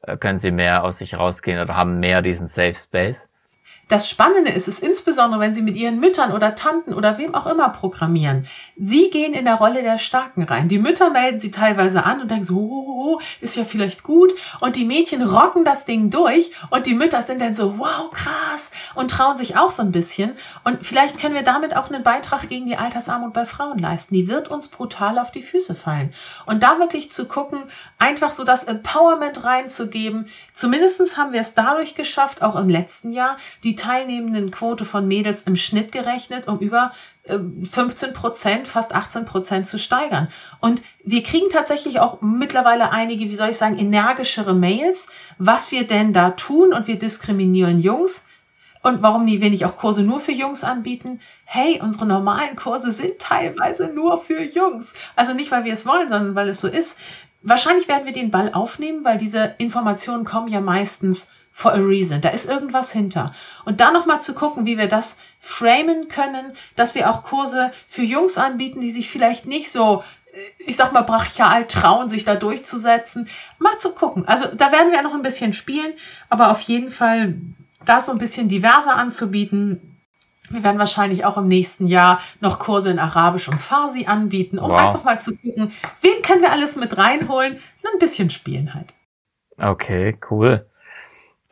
äh, 0.00 0.16
können 0.16 0.38
sie 0.38 0.52
mehr 0.52 0.84
aus 0.84 0.96
sich 0.96 1.18
rausgehen 1.18 1.60
oder 1.60 1.76
haben 1.76 2.00
mehr 2.00 2.22
diesen 2.22 2.46
Safe 2.46 2.74
Space. 2.74 3.28
das 3.88 4.08
Spannende 4.08 4.52
ist 4.52 4.68
es 4.68 4.78
insbesondere, 4.80 5.40
wenn 5.40 5.52
Sie 5.52 5.60
mit 5.60 5.76
Ihren 5.76 6.00
Müttern 6.00 6.32
oder 6.32 6.54
Tanten 6.54 6.94
oder 6.94 7.18
wem 7.18 7.34
auch 7.34 7.46
immer 7.46 7.68
programmieren. 7.68 8.46
Sie 8.82 9.10
gehen 9.10 9.34
in 9.34 9.44
der 9.44 9.56
Rolle 9.56 9.82
der 9.82 9.98
Starken 9.98 10.44
rein. 10.44 10.68
Die 10.68 10.78
Mütter 10.78 11.10
melden 11.10 11.38
Sie 11.38 11.50
teilweise 11.50 12.06
an 12.06 12.22
und 12.22 12.30
denken 12.30 12.44
so, 12.44 12.56
oh, 12.56 12.84
oh, 12.86 13.14
oh, 13.16 13.20
ist 13.42 13.54
ja 13.54 13.66
vielleicht 13.66 14.02
gut. 14.02 14.32
Und 14.60 14.74
die 14.74 14.86
Mädchen 14.86 15.20
rocken 15.20 15.66
das 15.66 15.84
Ding 15.84 16.08
durch 16.08 16.50
und 16.70 16.86
die 16.86 16.94
Mütter 16.94 17.20
sind 17.20 17.42
dann 17.42 17.54
so, 17.54 17.78
wow, 17.78 18.10
krass 18.10 18.70
und 18.94 19.10
trauen 19.10 19.36
sich 19.36 19.58
auch 19.58 19.70
so 19.70 19.82
ein 19.82 19.92
bisschen. 19.92 20.32
Und 20.64 20.86
vielleicht 20.86 21.20
können 21.20 21.34
wir 21.34 21.42
damit 21.42 21.76
auch 21.76 21.90
einen 21.90 22.02
Beitrag 22.02 22.48
gegen 22.48 22.64
die 22.64 22.76
Altersarmut 22.78 23.34
bei 23.34 23.44
Frauen 23.44 23.78
leisten. 23.78 24.14
Die 24.14 24.28
wird 24.28 24.48
uns 24.48 24.68
brutal 24.68 25.18
auf 25.18 25.30
die 25.30 25.42
Füße 25.42 25.74
fallen. 25.74 26.14
Und 26.46 26.62
da 26.62 26.78
wirklich 26.78 27.12
zu 27.12 27.28
gucken, 27.28 27.64
einfach 27.98 28.32
so 28.32 28.44
das 28.44 28.64
Empowerment 28.64 29.44
reinzugeben. 29.44 30.28
Zumindest 30.54 31.18
haben 31.18 31.34
wir 31.34 31.42
es 31.42 31.52
dadurch 31.52 31.94
geschafft, 31.94 32.40
auch 32.40 32.56
im 32.56 32.70
letzten 32.70 33.10
Jahr, 33.10 33.36
die 33.62 33.74
teilnehmenden 33.74 34.50
Quote 34.50 34.86
von 34.86 35.06
Mädels 35.06 35.42
im 35.42 35.56
Schnitt 35.56 35.92
gerechnet 35.92 36.48
um 36.48 36.60
über 36.60 36.92
15 37.30 38.08
ähm, 38.08 38.14
Prozent, 38.14 38.68
fast 38.68 38.94
18 38.94 39.24
Prozent 39.24 39.66
zu 39.66 39.78
steigern. 39.78 40.28
Und 40.60 40.82
wir 41.04 41.22
kriegen 41.22 41.50
tatsächlich 41.50 42.00
auch 42.00 42.20
mittlerweile 42.20 42.90
einige, 42.90 43.26
wie 43.26 43.36
soll 43.36 43.50
ich 43.50 43.58
sagen, 43.58 43.78
energischere 43.78 44.54
Mails, 44.54 45.08
was 45.38 45.72
wir 45.72 45.86
denn 45.86 46.12
da 46.12 46.30
tun 46.30 46.72
und 46.72 46.86
wir 46.86 46.98
diskriminieren 46.98 47.80
Jungs. 47.80 48.26
Und 48.82 49.02
warum 49.02 49.26
wir 49.26 49.50
nicht 49.50 49.66
auch 49.66 49.76
Kurse 49.76 50.02
nur 50.02 50.20
für 50.20 50.32
Jungs 50.32 50.64
anbieten? 50.64 51.20
Hey, 51.44 51.80
unsere 51.82 52.06
normalen 52.06 52.56
Kurse 52.56 52.90
sind 52.90 53.18
teilweise 53.18 53.88
nur 53.88 54.16
für 54.16 54.42
Jungs. 54.42 54.94
Also 55.16 55.34
nicht, 55.34 55.50
weil 55.50 55.64
wir 55.64 55.74
es 55.74 55.86
wollen, 55.86 56.08
sondern 56.08 56.34
weil 56.34 56.48
es 56.48 56.60
so 56.60 56.68
ist. 56.68 56.98
Wahrscheinlich 57.42 57.88
werden 57.88 58.06
wir 58.06 58.12
den 58.12 58.30
Ball 58.30 58.52
aufnehmen, 58.52 59.04
weil 59.04 59.18
diese 59.18 59.54
Informationen 59.58 60.24
kommen 60.24 60.48
ja 60.48 60.62
meistens 60.62 61.30
for 61.52 61.72
a 61.72 61.78
reason. 61.78 62.20
Da 62.20 62.30
ist 62.30 62.48
irgendwas 62.48 62.92
hinter. 62.92 63.34
Und 63.64 63.80
da 63.80 63.90
nochmal 63.90 64.22
zu 64.22 64.34
gucken, 64.34 64.66
wie 64.66 64.78
wir 64.78 64.88
das 64.88 65.18
framen 65.40 66.08
können, 66.08 66.52
dass 66.76 66.94
wir 66.94 67.10
auch 67.10 67.24
Kurse 67.24 67.72
für 67.88 68.02
Jungs 68.02 68.38
anbieten, 68.38 68.80
die 68.80 68.90
sich 68.90 69.10
vielleicht 69.10 69.46
nicht 69.46 69.72
so, 69.72 70.04
ich 70.58 70.76
sag 70.76 70.92
mal, 70.92 71.02
brachial 71.02 71.66
trauen, 71.66 72.08
sich 72.08 72.24
da 72.24 72.36
durchzusetzen. 72.36 73.28
Mal 73.58 73.78
zu 73.78 73.94
gucken. 73.94 74.28
Also 74.28 74.46
da 74.54 74.70
werden 74.70 74.92
wir 74.92 75.02
noch 75.02 75.14
ein 75.14 75.22
bisschen 75.22 75.54
spielen, 75.54 75.94
aber 76.28 76.50
auf 76.50 76.60
jeden 76.60 76.90
Fall 76.90 77.36
da 77.84 78.00
so 78.00 78.12
ein 78.12 78.18
bisschen 78.18 78.48
diverser 78.48 78.94
anzubieten. 78.94 79.98
Wir 80.50 80.62
werden 80.62 80.78
wahrscheinlich 80.78 81.24
auch 81.24 81.38
im 81.38 81.44
nächsten 81.44 81.86
Jahr 81.86 82.20
noch 82.40 82.58
Kurse 82.58 82.90
in 82.90 82.98
Arabisch 82.98 83.48
und 83.48 83.60
Farsi 83.60 84.06
anbieten, 84.06 84.58
um 84.58 84.70
wow. 84.70 84.80
einfach 84.80 85.04
mal 85.04 85.18
zu 85.18 85.36
gucken, 85.36 85.72
wen 86.02 86.22
können 86.22 86.42
wir 86.42 86.52
alles 86.52 86.76
mit 86.76 86.96
reinholen. 86.98 87.60
Ein 87.92 87.98
bisschen 87.98 88.30
spielen 88.30 88.74
halt. 88.74 88.94
Okay, 89.58 90.16
cool. 90.30 90.69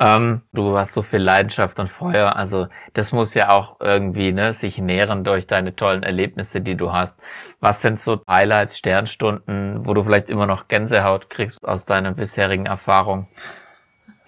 Ähm, 0.01 0.43
du 0.53 0.77
hast 0.77 0.93
so 0.93 1.03
viel 1.03 1.21
Leidenschaft 1.21 1.81
und 1.81 1.89
Feuer, 1.89 2.37
also 2.37 2.69
das 2.93 3.11
muss 3.11 3.35
ja 3.35 3.49
auch 3.51 3.81
irgendwie 3.81 4.33
ne, 4.33 4.53
sich 4.53 4.79
nähren 4.79 5.25
durch 5.25 5.47
deine 5.49 5.75
tollen 5.75 6.05
Erlebnisse, 6.05 6.61
die 6.61 6.77
du 6.77 6.93
hast. 6.93 7.19
Was 7.61 7.83
sind 7.83 7.99
so 7.99 8.23
Highlights, 8.29 8.79
Sternstunden, 8.79 9.85
wo 9.87 9.95
du 9.95 10.05
vielleicht 10.05 10.31
immer 10.31 10.47
noch 10.47 10.69
Gänsehaut 10.69 11.31
kriegst 11.31 11.67
aus 11.67 11.85
deiner 11.85 12.13
bisherigen 12.13 12.67
Erfahrung? 12.67 13.27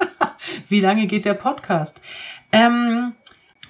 Wie 0.68 0.80
lange 0.80 1.06
geht 1.06 1.24
der 1.24 1.35
Podcast? 1.35 2.00
Ähm, 2.50 3.14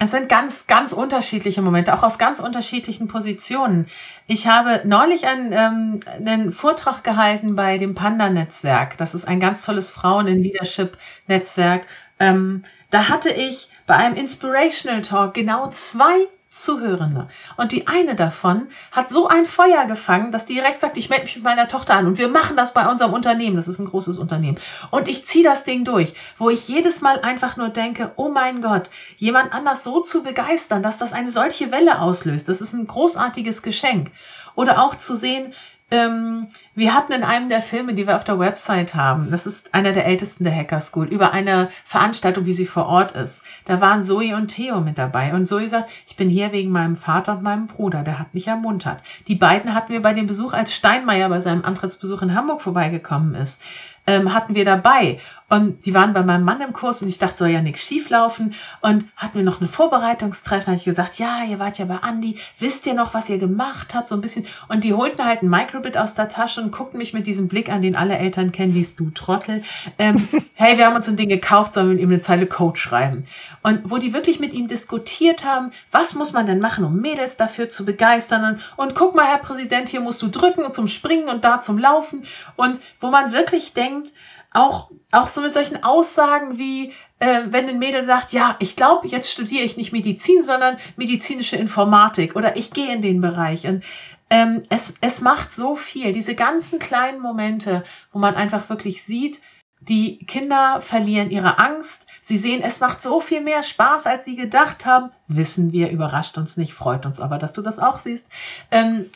es 0.03 0.09
sind 0.09 0.29
ganz, 0.29 0.65
ganz 0.65 0.93
unterschiedliche 0.93 1.61
Momente, 1.61 1.93
auch 1.93 2.01
aus 2.01 2.17
ganz 2.17 2.39
unterschiedlichen 2.39 3.07
Positionen. 3.07 3.85
Ich 4.25 4.47
habe 4.47 4.81
neulich 4.83 5.27
einen, 5.27 5.53
ähm, 5.53 5.99
einen 6.07 6.51
Vortrag 6.51 7.03
gehalten 7.03 7.55
bei 7.55 7.77
dem 7.77 7.93
Panda-Netzwerk. 7.93 8.97
Das 8.97 9.13
ist 9.13 9.25
ein 9.25 9.39
ganz 9.39 9.61
tolles 9.61 9.91
Frauen-in-Leadership-Netzwerk. 9.91 11.85
Ähm, 12.19 12.63
da 12.89 13.09
hatte 13.09 13.29
ich 13.29 13.69
bei 13.85 13.93
einem 13.93 14.15
Inspirational 14.15 15.03
Talk 15.03 15.35
genau 15.35 15.69
zwei 15.69 16.27
Zuhörende. 16.51 17.29
Und 17.55 17.71
die 17.71 17.87
eine 17.87 18.13
davon 18.13 18.67
hat 18.91 19.09
so 19.09 19.29
ein 19.29 19.45
Feuer 19.45 19.85
gefangen, 19.85 20.33
dass 20.33 20.43
die 20.43 20.55
direkt 20.55 20.81
sagt, 20.81 20.97
ich 20.97 21.09
melde 21.09 21.23
mich 21.23 21.35
mit 21.37 21.45
meiner 21.45 21.69
Tochter 21.69 21.95
an 21.95 22.07
und 22.07 22.17
wir 22.17 22.27
machen 22.27 22.57
das 22.57 22.73
bei 22.73 22.87
unserem 22.87 23.13
Unternehmen. 23.13 23.55
Das 23.55 23.69
ist 23.69 23.79
ein 23.79 23.87
großes 23.87 24.19
Unternehmen. 24.19 24.59
Und 24.89 25.07
ich 25.07 25.23
ziehe 25.23 25.45
das 25.45 25.63
Ding 25.63 25.85
durch, 25.85 26.13
wo 26.37 26.49
ich 26.49 26.67
jedes 26.67 26.99
Mal 26.99 27.21
einfach 27.21 27.55
nur 27.55 27.69
denke, 27.69 28.11
oh 28.17 28.27
mein 28.27 28.61
Gott, 28.61 28.89
jemand 29.15 29.53
anders 29.53 29.85
so 29.85 30.01
zu 30.01 30.23
begeistern, 30.23 30.83
dass 30.83 30.97
das 30.97 31.13
eine 31.13 31.31
solche 31.31 31.71
Welle 31.71 32.01
auslöst. 32.01 32.49
Das 32.49 32.59
ist 32.59 32.73
ein 32.73 32.85
großartiges 32.85 33.61
Geschenk. 33.61 34.11
Oder 34.55 34.83
auch 34.83 34.95
zu 34.95 35.15
sehen, 35.15 35.53
ähm, 35.91 36.47
wir 36.73 36.93
hatten 36.93 37.11
in 37.11 37.23
einem 37.23 37.49
der 37.49 37.61
Filme, 37.61 37.93
die 37.93 38.07
wir 38.07 38.15
auf 38.15 38.23
der 38.23 38.39
Website 38.39 38.95
haben, 38.95 39.29
das 39.29 39.45
ist 39.45 39.73
einer 39.73 39.91
der 39.91 40.05
ältesten 40.05 40.45
der 40.45 40.55
Hacker 40.55 40.79
School, 40.79 41.07
über 41.07 41.33
eine 41.33 41.69
Veranstaltung, 41.83 42.45
wie 42.45 42.53
sie 42.53 42.65
vor 42.65 42.85
Ort 42.85 43.11
ist. 43.11 43.41
Da 43.65 43.81
waren 43.81 44.03
Zoe 44.03 44.33
und 44.35 44.47
Theo 44.47 44.79
mit 44.79 44.97
dabei. 44.97 45.33
Und 45.33 45.47
Zoe 45.47 45.67
sagt, 45.67 45.89
ich 46.07 46.15
bin 46.15 46.29
hier 46.29 46.53
wegen 46.53 46.71
meinem 46.71 46.95
Vater 46.95 47.33
und 47.33 47.43
meinem 47.43 47.67
Bruder, 47.67 48.03
der 48.03 48.19
hat 48.19 48.33
mich 48.33 48.47
ermuntert. 48.47 49.03
Die 49.27 49.35
beiden 49.35 49.73
hatten 49.73 49.91
wir 49.91 50.01
bei 50.01 50.13
dem 50.13 50.27
Besuch, 50.27 50.53
als 50.53 50.73
Steinmeier 50.73 51.27
bei 51.27 51.41
seinem 51.41 51.65
Antrittsbesuch 51.65 52.21
in 52.21 52.33
Hamburg 52.35 52.61
vorbeigekommen 52.61 53.35
ist 53.35 53.61
ähm, 54.07 54.33
hatten 54.33 54.55
wir 54.55 54.65
dabei. 54.65 55.19
Und 55.51 55.85
die 55.85 55.93
waren 55.93 56.13
bei 56.13 56.23
meinem 56.23 56.45
Mann 56.45 56.61
im 56.61 56.71
Kurs 56.71 57.01
und 57.01 57.09
ich 57.09 57.19
dachte, 57.19 57.39
soll 57.39 57.49
ja 57.49 57.61
nichts 57.61 57.81
schieflaufen. 57.81 58.55
Und 58.79 59.03
hatten 59.17 59.37
wir 59.37 59.43
noch 59.43 59.59
eine 59.59 59.67
Vorbereitungstreffen. 59.67 60.67
Da 60.67 60.71
habe 60.71 60.77
ich 60.77 60.85
gesagt, 60.85 61.19
ja, 61.19 61.43
ihr 61.43 61.59
wart 61.59 61.77
ja 61.77 61.83
bei 61.83 61.97
Andi. 61.97 62.37
Wisst 62.57 62.87
ihr 62.87 62.93
noch, 62.93 63.13
was 63.13 63.27
ihr 63.27 63.37
gemacht 63.37 63.93
habt? 63.93 64.07
So 64.07 64.15
ein 64.15 64.21
bisschen. 64.21 64.45
Und 64.69 64.85
die 64.85 64.93
holten 64.93 65.25
halt 65.25 65.43
ein 65.43 65.49
Microbit 65.49 65.97
aus 65.97 66.13
der 66.13 66.29
Tasche 66.29 66.61
und 66.61 66.71
guckten 66.71 66.99
mich 66.99 67.11
mit 67.11 67.27
diesem 67.27 67.49
Blick 67.49 67.67
an, 67.67 67.81
den 67.81 67.97
alle 67.97 68.17
Eltern 68.17 68.53
kennen, 68.53 68.73
wie 68.75 68.87
du 68.95 69.09
Trottel. 69.09 69.61
Ähm, 69.99 70.25
hey, 70.53 70.77
wir 70.77 70.85
haben 70.85 70.95
uns 70.95 71.07
so 71.07 71.11
ein 71.11 71.17
Ding 71.17 71.27
gekauft, 71.27 71.73
sollen 71.73 71.97
wir 71.97 71.99
ihm 72.01 72.11
eine 72.11 72.21
Zeile 72.21 72.47
Code 72.47 72.79
schreiben. 72.79 73.25
Und 73.61 73.91
wo 73.91 73.97
die 73.97 74.13
wirklich 74.13 74.39
mit 74.39 74.53
ihm 74.53 74.69
diskutiert 74.69 75.43
haben, 75.43 75.71
was 75.91 76.15
muss 76.15 76.31
man 76.31 76.45
denn 76.45 76.59
machen, 76.59 76.85
um 76.85 77.01
Mädels 77.01 77.35
dafür 77.35 77.69
zu 77.69 77.83
begeistern? 77.83 78.53
Und, 78.53 78.61
und 78.77 78.95
guck 78.95 79.15
mal, 79.15 79.25
Herr 79.27 79.39
Präsident, 79.39 79.89
hier 79.89 79.99
musst 79.99 80.21
du 80.21 80.29
drücken 80.29 80.71
zum 80.71 80.87
Springen 80.87 81.27
und 81.27 81.43
da 81.43 81.59
zum 81.59 81.77
Laufen. 81.77 82.23
Und 82.55 82.79
wo 83.01 83.09
man 83.09 83.33
wirklich 83.33 83.73
denkt, 83.73 84.13
auch, 84.51 84.91
auch 85.11 85.29
so 85.29 85.41
mit 85.41 85.53
solchen 85.53 85.83
Aussagen 85.83 86.57
wie, 86.57 86.93
äh, 87.19 87.41
wenn 87.47 87.69
ein 87.69 87.79
Mädel 87.79 88.03
sagt, 88.03 88.33
ja, 88.33 88.55
ich 88.59 88.75
glaube, 88.75 89.07
jetzt 89.07 89.31
studiere 89.31 89.63
ich 89.63 89.77
nicht 89.77 89.93
Medizin, 89.93 90.43
sondern 90.43 90.77
medizinische 90.97 91.55
Informatik 91.55 92.35
oder 92.35 92.57
ich 92.57 92.71
gehe 92.71 92.93
in 92.93 93.01
den 93.01 93.21
Bereich. 93.21 93.65
Und 93.65 93.83
ähm, 94.29 94.63
es, 94.69 94.97
es 95.01 95.21
macht 95.21 95.53
so 95.53 95.75
viel, 95.75 96.11
diese 96.11 96.35
ganzen 96.35 96.79
kleinen 96.79 97.21
Momente, 97.21 97.83
wo 98.11 98.19
man 98.19 98.35
einfach 98.35 98.69
wirklich 98.69 99.03
sieht, 99.03 99.41
die 99.81 100.19
Kinder 100.25 100.79
verlieren 100.79 101.31
ihre 101.31 101.57
Angst. 101.57 102.07
Sie 102.21 102.37
sehen, 102.37 102.61
es 102.61 102.79
macht 102.79 103.01
so 103.01 103.19
viel 103.19 103.41
mehr 103.41 103.63
Spaß, 103.63 104.05
als 104.05 104.25
sie 104.25 104.35
gedacht 104.35 104.85
haben. 104.85 105.11
Wissen 105.27 105.71
wir, 105.71 105.89
überrascht 105.89 106.37
uns 106.37 106.55
nicht, 106.55 106.73
freut 106.73 107.05
uns 107.05 107.19
aber, 107.19 107.39
dass 107.39 107.53
du 107.53 107.63
das 107.63 107.79
auch 107.79 107.97
siehst. 107.97 108.27
Ähm, 108.69 109.09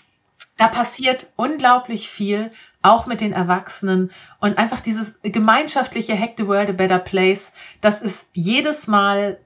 da 0.57 0.67
passiert 0.67 1.27
unglaublich 1.35 2.09
viel 2.09 2.49
auch 2.85 3.05
mit 3.05 3.21
den 3.21 3.33
Erwachsenen 3.33 4.11
und 4.39 4.57
einfach 4.57 4.79
dieses 4.79 5.19
gemeinschaftliche 5.21 6.17
Hack 6.17 6.33
the 6.37 6.47
World 6.47 6.69
a 6.69 6.73
Better 6.73 6.99
Place, 6.99 7.51
das 7.81 8.01
ist 8.01 8.25
jedes 8.33 8.87
Mal, 8.87 9.37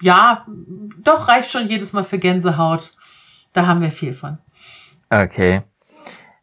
ja, 0.00 0.46
doch 1.02 1.28
reicht 1.28 1.50
schon 1.50 1.66
jedes 1.66 1.92
Mal 1.92 2.04
für 2.04 2.18
Gänsehaut. 2.18 2.92
Da 3.52 3.66
haben 3.66 3.82
wir 3.82 3.90
viel 3.90 4.14
von. 4.14 4.38
Okay. 5.10 5.62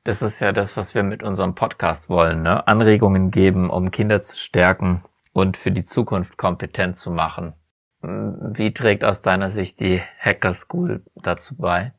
Das 0.04 0.22
ist 0.22 0.40
ja 0.40 0.52
das, 0.52 0.78
was 0.78 0.96
wir 0.96 1.04
mit 1.04 1.24
unserem 1.24 1.56
Podcast 1.56 2.10
wollen, 2.10 2.42
ne? 2.42 2.66
Anregungen 2.68 3.32
geben, 3.32 3.70
um 3.70 3.92
Kinder 3.92 4.22
zu 4.22 4.38
stärken 4.38 5.04
und 5.34 5.58
für 5.58 5.72
die 5.72 5.84
Zukunft 5.84 6.38
kompetent 6.38 6.96
zu 6.96 7.12
machen. 7.12 7.54
Wie 8.02 8.74
trägt 8.74 9.04
aus 9.04 9.22
deiner 9.22 9.50
Sicht 9.50 9.80
die 9.80 10.02
Hacker 10.20 10.54
School 10.54 11.04
dazu 11.16 11.56
bei? 11.58 11.94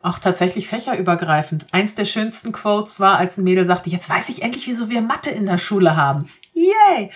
Auch 0.00 0.18
tatsächlich 0.18 0.68
fächerübergreifend. 0.68 1.66
Eins 1.72 1.94
der 1.94 2.04
schönsten 2.04 2.52
Quotes 2.52 3.00
war, 3.00 3.18
als 3.18 3.36
ein 3.36 3.44
Mädel 3.44 3.66
sagte, 3.66 3.90
jetzt 3.90 4.08
weiß 4.08 4.28
ich 4.28 4.42
endlich, 4.42 4.66
wieso 4.66 4.88
wir 4.88 5.00
Mathe 5.00 5.30
in 5.30 5.46
der 5.46 5.58
Schule 5.58 5.96
haben. 5.96 6.28
Yay! 6.54 7.10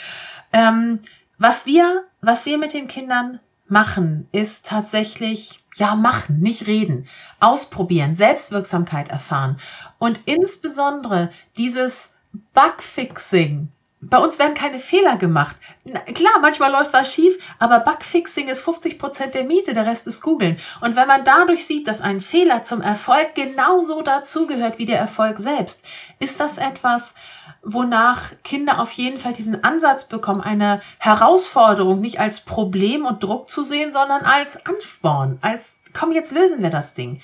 Ähm, 0.52 1.00
was 1.38 1.66
wir, 1.66 2.04
was 2.20 2.46
wir 2.46 2.58
mit 2.58 2.74
den 2.74 2.88
Kindern 2.88 3.40
machen, 3.68 4.28
ist 4.32 4.66
tatsächlich, 4.66 5.64
ja, 5.76 5.94
machen, 5.94 6.40
nicht 6.40 6.66
reden. 6.66 7.08
Ausprobieren, 7.40 8.14
Selbstwirksamkeit 8.14 9.08
erfahren. 9.08 9.58
Und 9.98 10.20
insbesondere 10.26 11.30
dieses 11.56 12.12
Bugfixing, 12.52 13.68
bei 14.04 14.18
uns 14.18 14.40
werden 14.40 14.54
keine 14.54 14.80
Fehler 14.80 15.16
gemacht. 15.16 15.56
Na, 15.84 16.00
klar, 16.00 16.32
manchmal 16.40 16.72
läuft 16.72 16.92
was 16.92 17.14
schief, 17.14 17.38
aber 17.60 17.78
Bugfixing 17.78 18.48
ist 18.48 18.60
50 18.60 18.98
Prozent 18.98 19.34
der 19.34 19.44
Miete, 19.44 19.74
der 19.74 19.86
Rest 19.86 20.08
ist 20.08 20.22
Googeln. 20.22 20.58
Und 20.80 20.96
wenn 20.96 21.06
man 21.06 21.24
dadurch 21.24 21.64
sieht, 21.64 21.86
dass 21.86 22.00
ein 22.00 22.20
Fehler 22.20 22.64
zum 22.64 22.80
Erfolg 22.80 23.36
genauso 23.36 24.02
dazugehört 24.02 24.78
wie 24.78 24.86
der 24.86 24.98
Erfolg 24.98 25.38
selbst, 25.38 25.84
ist 26.18 26.40
das 26.40 26.58
etwas, 26.58 27.14
wonach 27.62 28.32
Kinder 28.42 28.80
auf 28.80 28.90
jeden 28.90 29.18
Fall 29.18 29.34
diesen 29.34 29.62
Ansatz 29.62 30.04
bekommen, 30.04 30.40
eine 30.40 30.80
Herausforderung 30.98 32.00
nicht 32.00 32.18
als 32.18 32.40
Problem 32.40 33.06
und 33.06 33.22
Druck 33.22 33.50
zu 33.50 33.62
sehen, 33.62 33.92
sondern 33.92 34.22
als 34.22 34.56
Ansporn, 34.66 35.38
als 35.42 35.78
komm, 35.92 36.10
jetzt 36.10 36.32
lösen 36.32 36.60
wir 36.60 36.70
das 36.70 36.94
Ding. 36.94 37.20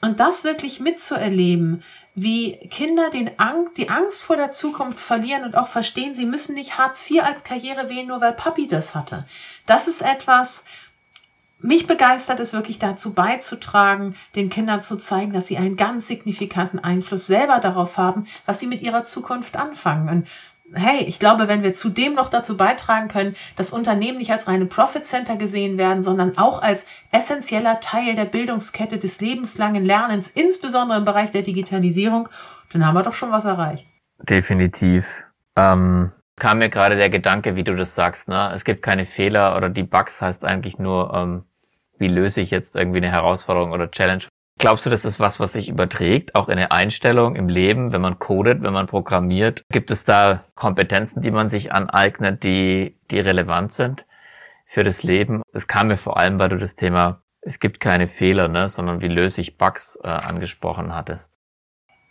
Und 0.00 0.20
das 0.20 0.44
wirklich 0.44 0.78
mitzuerleben, 0.78 1.82
wie 2.14 2.56
Kinder 2.68 3.10
den 3.10 3.38
Angst, 3.38 3.78
die 3.78 3.88
Angst 3.88 4.24
vor 4.24 4.36
der 4.36 4.50
Zukunft 4.50 5.00
verlieren 5.00 5.44
und 5.44 5.56
auch 5.56 5.68
verstehen, 5.68 6.14
sie 6.14 6.26
müssen 6.26 6.54
nicht 6.54 6.76
Hartz 6.76 7.08
IV 7.10 7.22
als 7.22 7.42
Karriere 7.42 7.88
wählen, 7.88 8.08
nur 8.08 8.20
weil 8.20 8.34
Papi 8.34 8.68
das 8.68 8.94
hatte. 8.94 9.26
Das 9.64 9.88
ist 9.88 10.02
etwas, 10.02 10.64
mich 11.62 11.86
begeistert 11.86 12.40
es 12.40 12.52
wirklich 12.52 12.80
dazu 12.80 13.14
beizutragen, 13.14 14.16
den 14.34 14.50
Kindern 14.50 14.82
zu 14.82 14.96
zeigen, 14.96 15.32
dass 15.32 15.46
sie 15.46 15.56
einen 15.56 15.76
ganz 15.76 16.08
signifikanten 16.08 16.80
Einfluss 16.80 17.26
selber 17.26 17.60
darauf 17.60 17.96
haben, 17.96 18.26
was 18.46 18.58
sie 18.58 18.66
mit 18.66 18.82
ihrer 18.82 19.04
Zukunft 19.04 19.56
anfangen. 19.56 20.08
Und 20.08 20.28
hey, 20.74 21.04
ich 21.04 21.18
glaube, 21.18 21.48
wenn 21.48 21.62
wir 21.62 21.74
zudem 21.74 22.14
noch 22.14 22.28
dazu 22.28 22.56
beitragen 22.56 23.08
können, 23.08 23.36
dass 23.56 23.72
Unternehmen 23.72 24.18
nicht 24.18 24.32
als 24.32 24.46
reine 24.48 24.66
Profit 24.66 25.06
Center 25.06 25.36
gesehen 25.36 25.78
werden, 25.78 26.02
sondern 26.02 26.38
auch 26.38 26.62
als 26.62 26.86
essentieller 27.10 27.80
Teil 27.80 28.14
der 28.14 28.24
Bildungskette 28.24 28.98
des 28.98 29.20
lebenslangen 29.20 29.84
Lernens, 29.84 30.28
insbesondere 30.28 30.98
im 30.98 31.04
Bereich 31.04 31.30
der 31.30 31.42
Digitalisierung, 31.42 32.28
dann 32.72 32.86
haben 32.86 32.94
wir 32.94 33.02
doch 33.02 33.14
schon 33.14 33.30
was 33.30 33.44
erreicht. 33.44 33.86
Definitiv. 34.18 35.26
Ähm, 35.56 36.12
kam 36.36 36.58
mir 36.58 36.70
gerade 36.70 36.96
der 36.96 37.10
Gedanke, 37.10 37.56
wie 37.56 37.64
du 37.64 37.74
das 37.74 37.94
sagst, 37.94 38.28
ne? 38.28 38.50
Es 38.54 38.64
gibt 38.64 38.82
keine 38.82 39.04
Fehler 39.04 39.56
oder 39.56 39.68
die 39.68 39.82
Bugs 39.82 40.22
heißt 40.22 40.44
eigentlich 40.44 40.78
nur, 40.78 41.12
ähm, 41.14 41.44
wie 41.98 42.08
löse 42.08 42.40
ich 42.40 42.50
jetzt 42.50 42.76
irgendwie 42.76 42.98
eine 42.98 43.10
Herausforderung 43.10 43.72
oder 43.72 43.90
Challenge. 43.90 44.24
Glaubst 44.58 44.86
du, 44.86 44.90
das 44.90 45.04
ist 45.04 45.18
was, 45.18 45.40
was 45.40 45.52
sich 45.52 45.68
überträgt, 45.68 46.34
auch 46.34 46.48
in 46.48 46.56
der 46.56 46.72
Einstellung 46.72 47.36
im 47.36 47.48
Leben, 47.48 47.92
wenn 47.92 48.00
man 48.00 48.18
codet, 48.18 48.62
wenn 48.62 48.72
man 48.72 48.86
programmiert? 48.86 49.64
Gibt 49.70 49.90
es 49.90 50.04
da 50.04 50.44
Kompetenzen, 50.54 51.20
die 51.20 51.30
man 51.30 51.48
sich 51.48 51.72
aneignet, 51.72 52.44
die, 52.44 52.96
die 53.10 53.18
relevant 53.18 53.72
sind 53.72 54.06
für 54.66 54.84
das 54.84 55.02
Leben? 55.02 55.42
Es 55.52 55.66
kam 55.66 55.88
mir 55.88 55.96
vor 55.96 56.16
allem, 56.16 56.38
weil 56.38 56.50
du 56.50 56.58
das 56.58 56.74
Thema, 56.74 57.22
es 57.40 57.58
gibt 57.58 57.80
keine 57.80 58.06
Fehler, 58.06 58.48
ne, 58.48 58.68
sondern 58.68 59.00
wie 59.02 59.08
löse 59.08 59.40
ich 59.40 59.58
Bugs 59.58 59.98
äh, 60.04 60.08
angesprochen 60.08 60.94
hattest. 60.94 61.40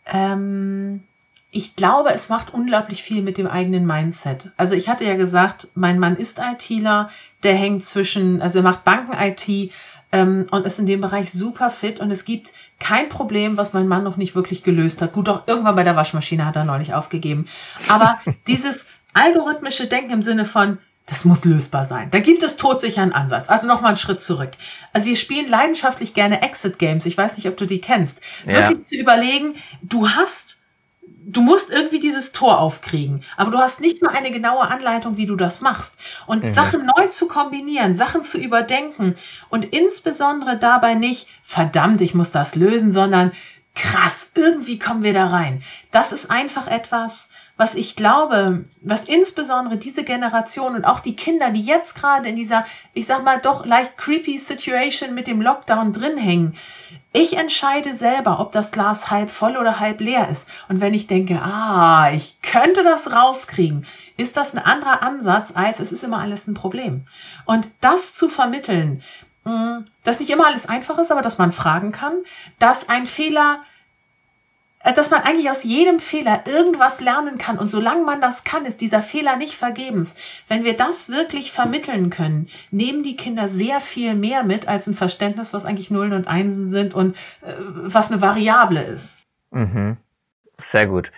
Ähm, 0.05 1.07
ich 1.51 1.75
glaube, 1.75 2.13
es 2.13 2.29
macht 2.29 2.53
unglaublich 2.53 3.03
viel 3.03 3.21
mit 3.21 3.37
dem 3.37 3.47
eigenen 3.47 3.85
Mindset. 3.85 4.51
Also 4.55 4.73
ich 4.73 4.87
hatte 4.87 5.05
ja 5.05 5.15
gesagt, 5.15 5.67
mein 5.73 5.99
Mann 5.99 6.15
ist 6.15 6.39
ITler, 6.39 7.09
der 7.43 7.55
hängt 7.55 7.83
zwischen, 7.83 8.41
also 8.41 8.59
er 8.59 8.63
macht 8.63 8.85
Banken-IT 8.85 9.71
ähm, 10.11 10.47
und 10.51 10.65
ist 10.65 10.79
in 10.79 10.85
dem 10.85 11.01
Bereich 11.01 11.31
super 11.31 11.71
fit 11.71 11.99
und 11.99 12.11
es 12.11 12.25
gibt 12.25 12.51
kein 12.79 13.09
Problem, 13.09 13.57
was 13.57 13.73
mein 13.73 13.87
Mann 13.87 14.03
noch 14.03 14.17
nicht 14.17 14.35
wirklich 14.35 14.63
gelöst 14.63 15.01
hat. 15.01 15.13
Gut, 15.13 15.27
doch 15.27 15.47
irgendwann 15.47 15.75
bei 15.75 15.83
der 15.83 15.95
Waschmaschine 15.95 16.45
hat 16.45 16.55
er 16.55 16.65
neulich 16.65 16.93
aufgegeben. 16.93 17.47
Aber 17.87 18.19
dieses 18.47 18.87
algorithmische 19.13 19.87
Denken 19.87 20.11
im 20.11 20.21
Sinne 20.21 20.45
von, 20.45 20.79
das 21.05 21.25
muss 21.25 21.43
lösbar 21.43 21.85
sein. 21.85 22.09
Da 22.11 22.19
gibt 22.19 22.43
es 22.43 22.57
todsicheren 22.57 23.11
Ansatz. 23.11 23.49
Also 23.49 23.67
nochmal 23.67 23.89
einen 23.89 23.97
Schritt 23.97 24.21
zurück. 24.21 24.51
Also 24.93 25.07
wir 25.07 25.17
spielen 25.17 25.49
leidenschaftlich 25.49 26.13
gerne 26.13 26.41
Exit 26.41 26.79
Games. 26.79 27.05
Ich 27.05 27.17
weiß 27.17 27.35
nicht, 27.35 27.47
ob 27.47 27.57
du 27.57 27.65
die 27.65 27.81
kennst. 27.81 28.21
Ja. 28.45 28.59
Wirklich 28.59 28.83
zu 28.83 28.95
überlegen, 28.95 29.55
du 29.81 30.09
hast 30.09 30.60
du 31.03 31.41
musst 31.41 31.69
irgendwie 31.69 31.99
dieses 31.99 32.31
Tor 32.31 32.59
aufkriegen, 32.59 33.23
aber 33.37 33.51
du 33.51 33.57
hast 33.57 33.81
nicht 33.81 34.01
mal 34.01 34.11
eine 34.11 34.31
genaue 34.31 34.67
Anleitung, 34.67 35.17
wie 35.17 35.25
du 35.25 35.35
das 35.35 35.61
machst. 35.61 35.95
Und 36.27 36.43
mhm. 36.43 36.49
Sachen 36.49 36.89
neu 36.97 37.07
zu 37.07 37.27
kombinieren, 37.27 37.93
Sachen 37.93 38.23
zu 38.23 38.37
überdenken 38.37 39.15
und 39.49 39.65
insbesondere 39.65 40.57
dabei 40.57 40.95
nicht, 40.95 41.27
verdammt, 41.43 42.01
ich 42.01 42.13
muss 42.13 42.31
das 42.31 42.55
lösen, 42.55 42.91
sondern 42.91 43.31
krass, 43.75 44.27
irgendwie 44.35 44.79
kommen 44.79 45.03
wir 45.03 45.13
da 45.13 45.27
rein. 45.27 45.63
Das 45.91 46.11
ist 46.11 46.29
einfach 46.29 46.67
etwas, 46.67 47.29
was 47.61 47.75
ich 47.75 47.95
glaube, 47.95 48.65
was 48.81 49.03
insbesondere 49.03 49.77
diese 49.77 50.03
Generation 50.03 50.73
und 50.73 50.83
auch 50.83 50.99
die 50.99 51.15
Kinder, 51.15 51.51
die 51.51 51.61
jetzt 51.61 51.93
gerade 51.93 52.27
in 52.27 52.35
dieser, 52.35 52.65
ich 52.95 53.05
sag 53.05 53.23
mal, 53.23 53.39
doch 53.39 53.67
leicht 53.67 53.99
creepy 53.99 54.39
Situation 54.39 55.13
mit 55.13 55.27
dem 55.27 55.43
Lockdown 55.43 55.93
drin 55.93 56.17
hängen, 56.17 56.55
ich 57.13 57.37
entscheide 57.37 57.93
selber, 57.93 58.39
ob 58.39 58.51
das 58.51 58.71
Glas 58.71 59.11
halb 59.11 59.29
voll 59.29 59.57
oder 59.57 59.79
halb 59.79 60.01
leer 60.01 60.27
ist. 60.29 60.47
Und 60.69 60.81
wenn 60.81 60.95
ich 60.95 61.05
denke, 61.05 61.39
ah, 61.39 62.09
ich 62.11 62.41
könnte 62.41 62.83
das 62.83 63.11
rauskriegen, 63.11 63.85
ist 64.17 64.37
das 64.37 64.55
ein 64.55 64.65
anderer 64.65 65.03
Ansatz, 65.03 65.51
als 65.53 65.79
es 65.79 65.91
ist 65.91 66.03
immer 66.03 66.17
alles 66.17 66.47
ein 66.47 66.55
Problem. 66.55 67.05
Und 67.45 67.69
das 67.79 68.15
zu 68.15 68.27
vermitteln, 68.27 69.03
mm, 69.43 69.81
dass 70.03 70.19
nicht 70.19 70.31
immer 70.31 70.47
alles 70.47 70.67
einfach 70.67 70.97
ist, 70.97 71.11
aber 71.11 71.21
dass 71.21 71.37
man 71.37 71.51
fragen 71.51 71.91
kann, 71.91 72.23
dass 72.57 72.89
ein 72.89 73.05
Fehler 73.05 73.59
dass 74.83 75.11
man 75.11 75.21
eigentlich 75.21 75.49
aus 75.49 75.63
jedem 75.63 75.99
Fehler 75.99 76.43
irgendwas 76.45 77.01
lernen 77.01 77.37
kann. 77.37 77.59
Und 77.59 77.69
solange 77.69 78.03
man 78.03 78.21
das 78.21 78.43
kann, 78.43 78.65
ist 78.65 78.81
dieser 78.81 79.01
Fehler 79.01 79.35
nicht 79.35 79.53
vergebens. 79.53 80.15
Wenn 80.47 80.63
wir 80.63 80.75
das 80.75 81.09
wirklich 81.09 81.51
vermitteln 81.51 82.09
können, 82.09 82.49
nehmen 82.71 83.03
die 83.03 83.15
Kinder 83.15 83.47
sehr 83.47 83.79
viel 83.79 84.15
mehr 84.15 84.43
mit 84.43 84.67
als 84.67 84.87
ein 84.87 84.95
Verständnis, 84.95 85.53
was 85.53 85.65
eigentlich 85.65 85.91
Nullen 85.91 86.13
und 86.13 86.27
Einsen 86.27 86.69
sind 86.69 86.93
und 86.93 87.15
äh, 87.41 87.53
was 87.57 88.11
eine 88.11 88.21
Variable 88.21 88.83
ist. 88.83 89.19
Mhm. 89.51 89.97
Sehr 90.57 90.87
gut. 90.87 91.11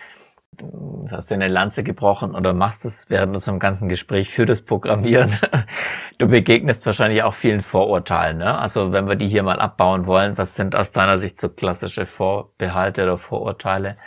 Das 1.02 1.12
hast 1.12 1.30
du 1.30 1.34
eine 1.34 1.48
Lanze 1.48 1.82
gebrochen 1.82 2.34
oder 2.34 2.52
machst 2.52 2.84
es 2.84 3.10
während 3.10 3.34
unserem 3.34 3.58
ganzen 3.58 3.88
Gespräch 3.88 4.30
für 4.30 4.46
das 4.46 4.62
Programmieren. 4.62 5.30
Du 6.24 6.30
begegnest 6.30 6.86
wahrscheinlich 6.86 7.22
auch 7.22 7.34
vielen 7.34 7.60
Vorurteilen. 7.60 8.38
Ne? 8.38 8.58
Also 8.58 8.92
wenn 8.92 9.06
wir 9.06 9.14
die 9.14 9.28
hier 9.28 9.42
mal 9.42 9.60
abbauen 9.60 10.06
wollen, 10.06 10.38
was 10.38 10.54
sind 10.54 10.74
aus 10.74 10.90
deiner 10.90 11.18
Sicht 11.18 11.38
so 11.38 11.50
klassische 11.50 12.06
Vorbehalte 12.06 13.02
oder 13.02 13.18
Vorurteile 13.18 13.98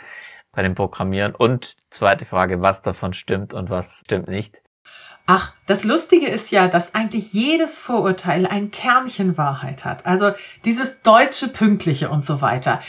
bei 0.50 0.62
dem 0.62 0.74
Programmieren? 0.74 1.32
Und 1.32 1.76
zweite 1.90 2.24
Frage, 2.24 2.60
was 2.60 2.82
davon 2.82 3.12
stimmt 3.12 3.54
und 3.54 3.70
was 3.70 4.02
stimmt 4.04 4.26
nicht? 4.26 4.60
Ach, 5.30 5.52
das 5.66 5.84
Lustige 5.84 6.26
ist 6.26 6.50
ja, 6.50 6.68
dass 6.68 6.94
eigentlich 6.94 7.34
jedes 7.34 7.76
Vorurteil 7.76 8.46
ein 8.46 8.70
Kernchen 8.70 9.36
Wahrheit 9.36 9.84
hat. 9.84 10.06
Also 10.06 10.32
dieses 10.64 11.02
deutsche 11.02 11.48
Pünktliche 11.48 12.08
und 12.08 12.24
so 12.24 12.40
weiter. 12.40 12.80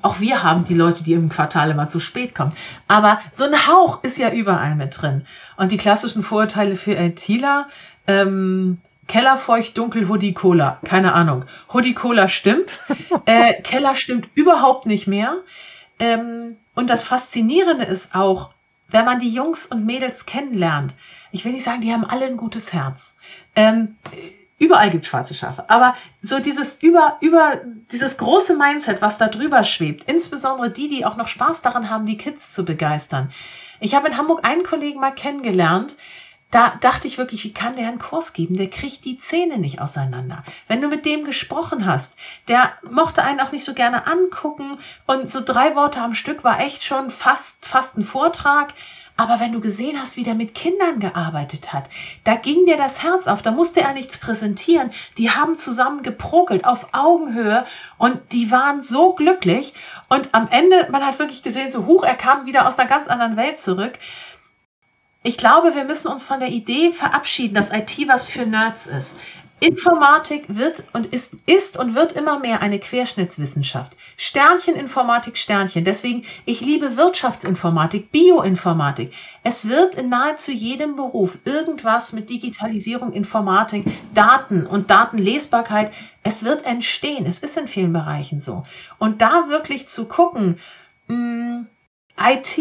Auch 0.00 0.18
wir 0.18 0.42
haben 0.42 0.64
die 0.64 0.74
Leute, 0.74 1.04
die 1.04 1.12
im 1.12 1.28
Quartal 1.28 1.70
immer 1.70 1.86
zu 1.88 2.00
spät 2.00 2.34
kommen. 2.34 2.54
Aber 2.88 3.20
so 3.30 3.44
ein 3.44 3.66
Hauch 3.68 4.02
ist 4.02 4.16
ja 4.16 4.32
überall 4.32 4.74
mit 4.74 5.00
drin. 5.00 5.26
Und 5.58 5.70
die 5.70 5.76
klassischen 5.76 6.22
Vorurteile 6.22 6.76
für 6.76 6.94
ITler, 6.94 7.68
ähm, 8.06 8.76
Kellerfeucht, 9.08 9.78
dunkel, 9.78 10.08
Hoodie, 10.08 10.34
Cola. 10.34 10.78
Keine 10.84 11.12
Ahnung. 11.12 11.44
Hoodie, 11.72 11.94
Cola 11.94 12.28
stimmt. 12.28 12.78
Äh, 13.24 13.60
Keller 13.62 13.96
stimmt 13.96 14.28
überhaupt 14.34 14.86
nicht 14.86 15.08
mehr. 15.08 15.38
Ähm, 15.98 16.56
und 16.76 16.90
das 16.90 17.04
Faszinierende 17.04 17.84
ist 17.84 18.14
auch, 18.14 18.50
wenn 18.88 19.04
man 19.04 19.18
die 19.18 19.30
Jungs 19.30 19.66
und 19.66 19.84
Mädels 19.84 20.26
kennenlernt, 20.26 20.94
ich 21.32 21.44
will 21.44 21.52
nicht 21.52 21.64
sagen, 21.64 21.80
die 21.80 21.92
haben 21.92 22.04
alle 22.04 22.26
ein 22.26 22.36
gutes 22.36 22.72
Herz. 22.72 23.16
Ähm, 23.56 23.96
überall 24.58 24.90
gibt 24.90 25.06
schwarze 25.06 25.34
Schafe. 25.34 25.68
Aber 25.70 25.96
so 26.22 26.38
dieses 26.38 26.76
über, 26.82 27.16
über, 27.20 27.60
dieses 27.90 28.16
große 28.16 28.56
Mindset, 28.56 29.02
was 29.02 29.18
da 29.18 29.28
drüber 29.28 29.64
schwebt, 29.64 30.04
insbesondere 30.04 30.70
die, 30.70 30.88
die 30.88 31.04
auch 31.04 31.16
noch 31.16 31.28
Spaß 31.28 31.62
daran 31.62 31.90
haben, 31.90 32.06
die 32.06 32.16
Kids 32.16 32.52
zu 32.52 32.64
begeistern. 32.64 33.32
Ich 33.80 33.94
habe 33.94 34.08
in 34.08 34.16
Hamburg 34.16 34.46
einen 34.46 34.62
Kollegen 34.62 35.00
mal 35.00 35.14
kennengelernt, 35.14 35.96
da 36.50 36.74
dachte 36.80 37.08
ich 37.08 37.18
wirklich, 37.18 37.42
wie 37.44 37.52
kann 37.52 37.76
der 37.76 37.88
einen 37.88 37.98
Kurs 37.98 38.32
geben? 38.32 38.56
Der 38.56 38.70
kriegt 38.70 39.04
die 39.04 39.18
Zähne 39.18 39.58
nicht 39.58 39.80
auseinander. 39.80 40.44
Wenn 40.68 40.80
du 40.80 40.88
mit 40.88 41.04
dem 41.04 41.24
gesprochen 41.24 41.86
hast, 41.86 42.16
der 42.46 42.72
mochte 42.88 43.22
einen 43.22 43.40
auch 43.40 43.52
nicht 43.52 43.64
so 43.64 43.74
gerne 43.74 44.06
angucken 44.06 44.78
und 45.06 45.28
so 45.28 45.40
drei 45.44 45.74
Worte 45.74 46.00
am 46.00 46.14
Stück 46.14 46.44
war 46.44 46.60
echt 46.60 46.84
schon 46.84 47.10
fast, 47.10 47.66
fast 47.66 47.98
ein 47.98 48.04
Vortrag. 48.04 48.74
Aber 49.18 49.40
wenn 49.40 49.52
du 49.52 49.60
gesehen 49.60 49.98
hast, 50.00 50.16
wie 50.16 50.24
der 50.24 50.34
mit 50.34 50.54
Kindern 50.54 51.00
gearbeitet 51.00 51.72
hat, 51.72 51.88
da 52.24 52.34
ging 52.34 52.66
dir 52.66 52.76
das 52.76 53.02
Herz 53.02 53.26
auf, 53.26 53.40
da 53.40 53.50
musste 53.50 53.80
er 53.80 53.94
nichts 53.94 54.18
präsentieren. 54.18 54.90
Die 55.16 55.30
haben 55.30 55.56
zusammen 55.56 56.02
geprokelt 56.02 56.66
auf 56.66 56.88
Augenhöhe 56.92 57.64
und 57.96 58.32
die 58.32 58.50
waren 58.50 58.82
so 58.82 59.14
glücklich. 59.14 59.72
Und 60.10 60.34
am 60.34 60.48
Ende, 60.50 60.88
man 60.90 61.04
hat 61.04 61.18
wirklich 61.18 61.42
gesehen, 61.42 61.70
so 61.70 61.86
hoch, 61.86 62.04
er 62.04 62.14
kam 62.14 62.44
wieder 62.44 62.68
aus 62.68 62.78
einer 62.78 62.88
ganz 62.88 63.08
anderen 63.08 63.36
Welt 63.36 63.58
zurück. 63.58 63.98
Ich 65.26 65.38
glaube, 65.38 65.74
wir 65.74 65.82
müssen 65.82 66.06
uns 66.06 66.22
von 66.22 66.38
der 66.38 66.50
Idee 66.50 66.92
verabschieden, 66.92 67.54
dass 67.54 67.72
IT 67.72 67.98
was 68.06 68.28
für 68.28 68.46
Nerds 68.46 68.86
ist. 68.86 69.18
Informatik 69.58 70.44
wird 70.46 70.84
und 70.92 71.06
ist, 71.06 71.38
ist 71.46 71.76
und 71.80 71.96
wird 71.96 72.12
immer 72.12 72.38
mehr 72.38 72.62
eine 72.62 72.78
Querschnittswissenschaft. 72.78 73.96
Sternchen 74.16 74.76
Informatik, 74.76 75.36
Sternchen. 75.36 75.82
Deswegen, 75.82 76.24
ich 76.44 76.60
liebe 76.60 76.96
Wirtschaftsinformatik, 76.96 78.12
Bioinformatik. 78.12 79.12
Es 79.42 79.68
wird 79.68 79.96
in 79.96 80.10
nahezu 80.10 80.52
jedem 80.52 80.94
Beruf 80.94 81.38
irgendwas 81.44 82.12
mit 82.12 82.30
Digitalisierung, 82.30 83.12
Informatik, 83.12 83.84
Daten 84.14 84.64
und 84.64 84.90
Datenlesbarkeit. 84.90 85.90
Es 86.22 86.44
wird 86.44 86.64
entstehen. 86.64 87.26
Es 87.26 87.40
ist 87.40 87.56
in 87.56 87.66
vielen 87.66 87.92
Bereichen 87.92 88.40
so. 88.40 88.62
Und 88.98 89.22
da 89.22 89.48
wirklich 89.48 89.88
zu 89.88 90.06
gucken, 90.06 90.60
mh, 91.08 91.16
mm, 91.16 91.66
IT 92.16 92.60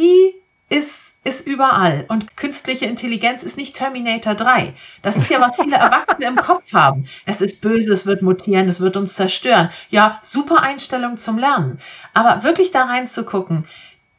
ist 0.69 1.14
ist 1.25 1.45
überall. 1.45 2.05
Und 2.07 2.37
künstliche 2.37 2.85
Intelligenz 2.85 3.43
ist 3.43 3.57
nicht 3.57 3.75
Terminator 3.75 4.35
3. 4.35 4.73
Das 5.01 5.17
ist 5.17 5.29
ja, 5.29 5.41
was 5.41 5.57
viele 5.57 5.75
Erwachsene 5.75 6.27
im 6.27 6.35
Kopf 6.37 6.71
haben. 6.73 7.05
Es 7.25 7.41
ist 7.41 7.59
böse, 7.61 7.91
es 7.91 8.05
wird 8.05 8.21
mutieren, 8.21 8.69
es 8.69 8.79
wird 8.79 8.95
uns 8.95 9.15
zerstören. 9.15 9.69
Ja, 9.89 10.19
super 10.21 10.61
Einstellung 10.61 11.17
zum 11.17 11.37
Lernen. 11.37 11.79
Aber 12.13 12.43
wirklich 12.43 12.71
da 12.71 12.85
reinzugucken, 12.85 13.65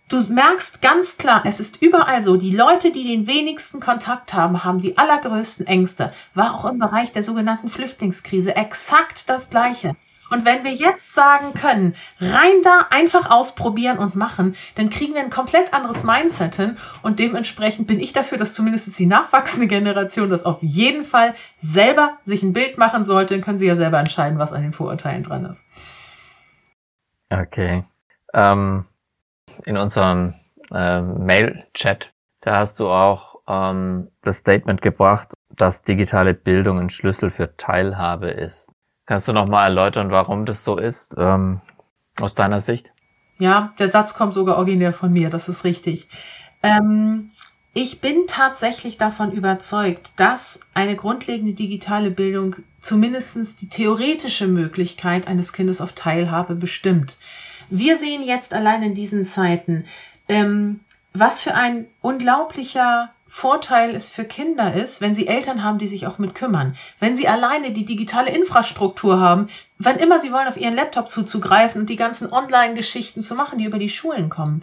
Du 0.09 0.21
merkst 0.33 0.83
ganz 0.83 1.17
klar, 1.17 1.43
es 1.47 1.59
ist 1.59 1.83
überall 1.83 2.23
so, 2.23 2.37
die 2.37 2.53
Leute, 2.53 2.93
die 2.93 3.03
den 3.03 3.27
wenigsten 3.27 3.81
Kontakt 3.81 4.35
haben, 4.35 4.63
haben 4.63 4.79
die 4.79 4.97
allergrößten 4.97 5.67
Ängste. 5.67 6.13
War 6.33 6.55
auch 6.55 6.65
im 6.65 6.79
Bereich 6.79 7.11
der 7.11 7.25
sogenannten 7.25 7.69
Flüchtlingskrise 7.69 8.55
exakt 8.55 9.29
das 9.29 9.51
Gleiche. 9.51 9.97
Und 10.31 10.45
wenn 10.45 10.65
wir 10.65 10.73
jetzt 10.73 11.15
sagen 11.15 11.55
können, 11.55 11.95
rein 12.21 12.63
da 12.63 12.87
einfach 12.91 13.31
ausprobieren 13.31 13.99
und 13.99 14.17
machen, 14.17 14.57
dann 14.75 14.91
kriegen 14.91 15.15
wir 15.15 15.21
ein 15.21 15.31
komplett 15.31 15.73
anderes 15.73 16.05
Mindset 16.05 16.57
hin. 16.57 16.77
Und 17.03 17.19
dementsprechend 17.19 17.87
bin 17.87 18.01
ich 18.01 18.13
dafür, 18.13 18.39
dass 18.39 18.53
zumindest 18.53 18.99
die 18.99 19.07
nachwachsende 19.07 19.67
Generation 19.67 20.31
das 20.31 20.45
auf 20.45 20.63
jeden 20.63 21.05
Fall 21.05 21.35
selber 21.59 22.19
sich 22.25 22.43
ein 22.43 22.53
Bild 22.53 22.79
machen 22.79 23.05
sollte. 23.05 23.35
Dann 23.35 23.43
können 23.43 23.59
sie 23.59 23.67
ja 23.67 23.77
selber 23.77 23.99
entscheiden, 23.99 24.39
was 24.39 24.53
an 24.53 24.63
den 24.63 24.73
Vorurteilen 24.73 25.23
dran 25.23 25.45
ist. 25.47 25.63
Okay. 27.31 27.83
Ähm, 28.35 28.85
in 29.65 29.77
unserem 29.77 30.35
ähm, 30.73 31.25
Mail-Chat, 31.25 32.13
da 32.41 32.59
hast 32.59 32.81
du 32.81 32.89
auch 32.89 33.37
ähm, 33.49 34.11
das 34.23 34.39
Statement 34.39 34.83
gebracht, 34.83 35.33
dass 35.51 35.83
digitale 35.83 36.35
Bildung 36.35 36.79
ein 36.79 36.91
Schlüssel 36.91 37.31
für 37.31 37.57
Teilhabe 37.57 38.29
ist. 38.29 38.73
Kannst 39.07 39.29
du 39.29 39.33
noch 39.33 39.47
mal 39.47 39.65
erläutern, 39.65 40.11
warum 40.11 40.45
das 40.45 40.65
so 40.65 40.77
ist, 40.79 41.15
ähm, 41.17 41.61
aus 42.21 42.35
deiner 42.35 42.61
Sicht? 42.61 42.93
Ja, 43.39 43.73
der 43.79 43.89
Satz 43.89 44.15
kommt 44.15 44.35
sogar 44.35 44.57
originär 44.57 44.93
von 44.93 45.13
mir, 45.13 45.31
das 45.31 45.49
ist 45.49 45.63
richtig. 45.63 46.09
Ähm, 46.63 47.31
ich 47.73 48.01
bin 48.01 48.27
tatsächlich 48.27 48.97
davon 48.97 49.33
überzeugt, 49.33 50.15
dass 50.17 50.61
eine 50.75 50.97
grundlegende 50.97 51.53
digitale 51.53 52.11
Bildung 52.11 52.57
zumindest 52.81 53.61
die 53.61 53.69
theoretische 53.69 54.47
Möglichkeit 54.47 55.29
eines 55.29 55.53
Kindes 55.53 55.81
auf 55.81 55.93
Teilhabe 55.93 56.55
bestimmt. 56.55 57.19
Wir 57.69 57.99
sehen 57.99 58.23
jetzt 58.23 58.55
allein 58.55 58.83
in 58.83 58.95
diesen 58.95 59.25
Zeiten, 59.25 59.85
ähm, 60.29 60.81
was 61.13 61.43
für 61.43 61.55
ein 61.55 61.87
unglaublicher 62.01 63.11
Vorteil 63.29 63.95
es 63.95 64.07
für 64.07 64.25
Kinder 64.25 64.75
ist, 64.75 65.01
wenn 65.01 65.15
sie 65.15 65.27
Eltern 65.27 65.65
haben, 65.65 65.79
die 65.79 65.89
sich 65.89 66.07
auch 66.07 66.19
mit 66.19 66.35
kümmern. 66.35 66.77
Wenn 67.01 67.17
sie 67.17 67.27
alleine 67.27 67.73
die 67.73 67.85
digitale 67.85 68.31
Infrastruktur 68.31 69.19
haben, 69.19 69.49
wann 69.79 69.99
immer 69.99 70.21
sie 70.21 70.33
wollen, 70.33 70.47
auf 70.47 70.57
ihren 70.57 70.75
Laptop 70.75 71.11
zuzugreifen 71.11 71.81
und 71.81 71.91
die 71.91 71.97
ganzen 71.97 72.33
Online-Geschichten 72.33 73.23
zu 73.23 73.35
machen, 73.35 73.59
die 73.59 73.65
über 73.65 73.79
die 73.79 73.89
Schulen 73.89 74.29
kommen. 74.29 74.63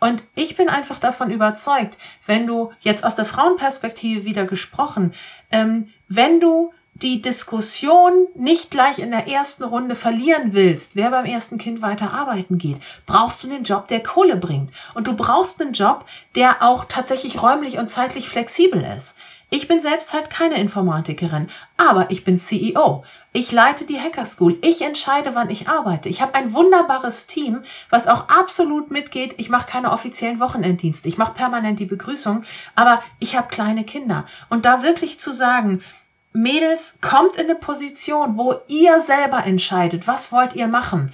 Und 0.00 0.24
ich 0.34 0.56
bin 0.56 0.68
einfach 0.68 0.98
davon 0.98 1.30
überzeugt, 1.30 1.98
wenn 2.24 2.46
du 2.46 2.72
jetzt 2.80 3.04
aus 3.04 3.14
der 3.14 3.24
Frauenperspektive 3.26 4.24
wieder 4.24 4.46
gesprochen, 4.46 5.12
ähm, 5.50 5.88
wenn 6.08 6.40
du 6.40 6.72
die 7.02 7.22
Diskussion 7.22 8.26
nicht 8.34 8.70
gleich 8.70 8.98
in 8.98 9.10
der 9.10 9.28
ersten 9.28 9.64
Runde 9.64 9.94
verlieren 9.94 10.52
willst, 10.52 10.96
wer 10.96 11.10
beim 11.10 11.26
ersten 11.26 11.58
Kind 11.58 11.80
weiter 11.80 12.12
arbeiten 12.12 12.58
geht, 12.58 12.78
brauchst 13.06 13.42
du 13.42 13.50
einen 13.50 13.64
Job, 13.64 13.86
der 13.86 14.02
Kohle 14.02 14.36
bringt. 14.36 14.72
Und 14.94 15.06
du 15.06 15.14
brauchst 15.14 15.60
einen 15.60 15.72
Job, 15.72 16.06
der 16.34 16.62
auch 16.62 16.86
tatsächlich 16.86 17.40
räumlich 17.40 17.78
und 17.78 17.88
zeitlich 17.88 18.28
flexibel 18.28 18.82
ist. 18.82 19.16
Ich 19.50 19.66
bin 19.66 19.80
selbst 19.80 20.12
halt 20.12 20.28
keine 20.28 20.56
Informatikerin, 20.60 21.48
aber 21.78 22.10
ich 22.10 22.22
bin 22.22 22.36
CEO. 22.36 23.02
Ich 23.32 23.50
leite 23.50 23.86
die 23.86 23.98
Hacker 23.98 24.26
School. 24.26 24.58
Ich 24.60 24.82
entscheide, 24.82 25.34
wann 25.34 25.48
ich 25.48 25.70
arbeite. 25.70 26.10
Ich 26.10 26.20
habe 26.20 26.34
ein 26.34 26.52
wunderbares 26.52 27.26
Team, 27.26 27.62
was 27.88 28.08
auch 28.08 28.28
absolut 28.28 28.90
mitgeht. 28.90 29.36
Ich 29.38 29.48
mache 29.48 29.66
keine 29.66 29.92
offiziellen 29.92 30.38
Wochenenddienste. 30.38 31.08
Ich 31.08 31.16
mache 31.16 31.32
permanent 31.32 31.80
die 31.80 31.86
Begrüßung, 31.86 32.42
aber 32.74 33.02
ich 33.20 33.36
habe 33.36 33.48
kleine 33.48 33.84
Kinder. 33.84 34.26
Und 34.50 34.66
da 34.66 34.82
wirklich 34.82 35.18
zu 35.18 35.32
sagen, 35.32 35.80
Mädels, 36.32 36.98
kommt 37.00 37.36
in 37.36 37.44
eine 37.44 37.54
Position, 37.54 38.36
wo 38.36 38.54
ihr 38.68 39.00
selber 39.00 39.44
entscheidet, 39.44 40.06
was 40.06 40.30
wollt 40.32 40.54
ihr 40.54 40.68
machen. 40.68 41.06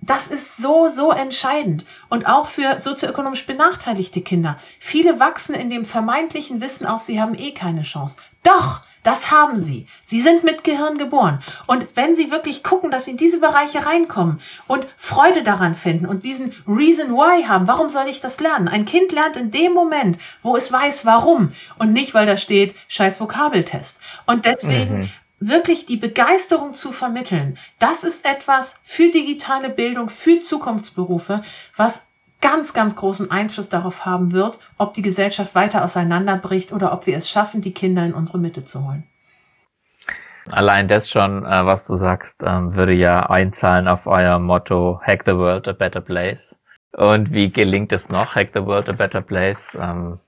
Das 0.00 0.26
ist 0.26 0.56
so, 0.56 0.88
so 0.88 1.12
entscheidend. 1.12 1.86
Und 2.08 2.26
auch 2.26 2.48
für 2.48 2.80
sozioökonomisch 2.80 3.46
benachteiligte 3.46 4.20
Kinder. 4.20 4.58
Viele 4.80 5.20
wachsen 5.20 5.54
in 5.54 5.70
dem 5.70 5.84
vermeintlichen 5.84 6.60
Wissen 6.60 6.86
auf, 6.86 7.02
sie 7.02 7.20
haben 7.20 7.36
eh 7.38 7.52
keine 7.52 7.82
Chance. 7.82 8.18
Doch, 8.42 8.82
das 9.02 9.30
haben 9.30 9.56
sie. 9.56 9.86
Sie 10.04 10.20
sind 10.20 10.44
mit 10.44 10.64
Gehirn 10.64 10.98
geboren. 10.98 11.40
Und 11.66 11.86
wenn 11.94 12.16
sie 12.16 12.30
wirklich 12.30 12.62
gucken, 12.62 12.90
dass 12.90 13.04
sie 13.04 13.12
in 13.12 13.16
diese 13.16 13.40
Bereiche 13.40 13.84
reinkommen 13.84 14.38
und 14.66 14.86
Freude 14.96 15.42
daran 15.42 15.74
finden 15.74 16.06
und 16.06 16.24
diesen 16.24 16.52
Reason 16.66 17.12
Why 17.12 17.44
haben, 17.44 17.66
warum 17.66 17.88
soll 17.88 18.08
ich 18.08 18.20
das 18.20 18.40
lernen? 18.40 18.68
Ein 18.68 18.84
Kind 18.84 19.12
lernt 19.12 19.36
in 19.36 19.50
dem 19.50 19.72
Moment, 19.72 20.18
wo 20.42 20.56
es 20.56 20.70
weiß, 20.72 21.04
warum 21.04 21.52
und 21.78 21.92
nicht, 21.92 22.14
weil 22.14 22.26
da 22.26 22.36
steht, 22.36 22.74
scheiß 22.88 23.20
Vokabeltest. 23.20 24.00
Und 24.26 24.44
deswegen 24.44 24.98
mhm 25.00 25.10
wirklich 25.44 25.86
die 25.86 25.96
Begeisterung 25.96 26.72
zu 26.72 26.92
vermitteln, 26.92 27.58
das 27.78 28.04
ist 28.04 28.24
etwas 28.24 28.80
für 28.84 29.10
digitale 29.10 29.70
Bildung, 29.70 30.08
für 30.08 30.38
Zukunftsberufe, 30.38 31.42
was 31.76 32.04
ganz, 32.42 32.74
ganz 32.74 32.96
großen 32.96 33.30
Einfluss 33.30 33.70
darauf 33.70 34.04
haben 34.04 34.32
wird, 34.32 34.58
ob 34.76 34.92
die 34.92 35.00
Gesellschaft 35.00 35.54
weiter 35.54 35.82
auseinanderbricht 35.82 36.72
oder 36.72 36.92
ob 36.92 37.06
wir 37.06 37.16
es 37.16 37.30
schaffen, 37.30 37.62
die 37.62 37.72
Kinder 37.72 38.04
in 38.04 38.12
unsere 38.12 38.38
Mitte 38.38 38.64
zu 38.64 38.86
holen. 38.86 39.04
Allein 40.50 40.88
das 40.88 41.08
schon, 41.08 41.46
äh, 41.46 41.64
was 41.64 41.86
du 41.86 41.94
sagst, 41.94 42.42
ähm, 42.44 42.74
würde 42.74 42.92
ja 42.92 43.30
einzahlen 43.30 43.86
auf 43.86 44.06
euer 44.06 44.38
Motto 44.40 45.00
Hack 45.00 45.22
the 45.24 45.36
World 45.36 45.68
a 45.68 45.72
Better 45.72 46.00
Place. 46.00 46.58
Und 46.92 47.32
wie 47.32 47.50
gelingt 47.50 47.92
es 47.92 48.08
noch, 48.08 48.34
Hack 48.34 48.50
the 48.52 48.66
World 48.66 48.88
a 48.88 48.92
Better 48.92 49.22
Place? 49.22 49.78
Ähm, 49.80 50.18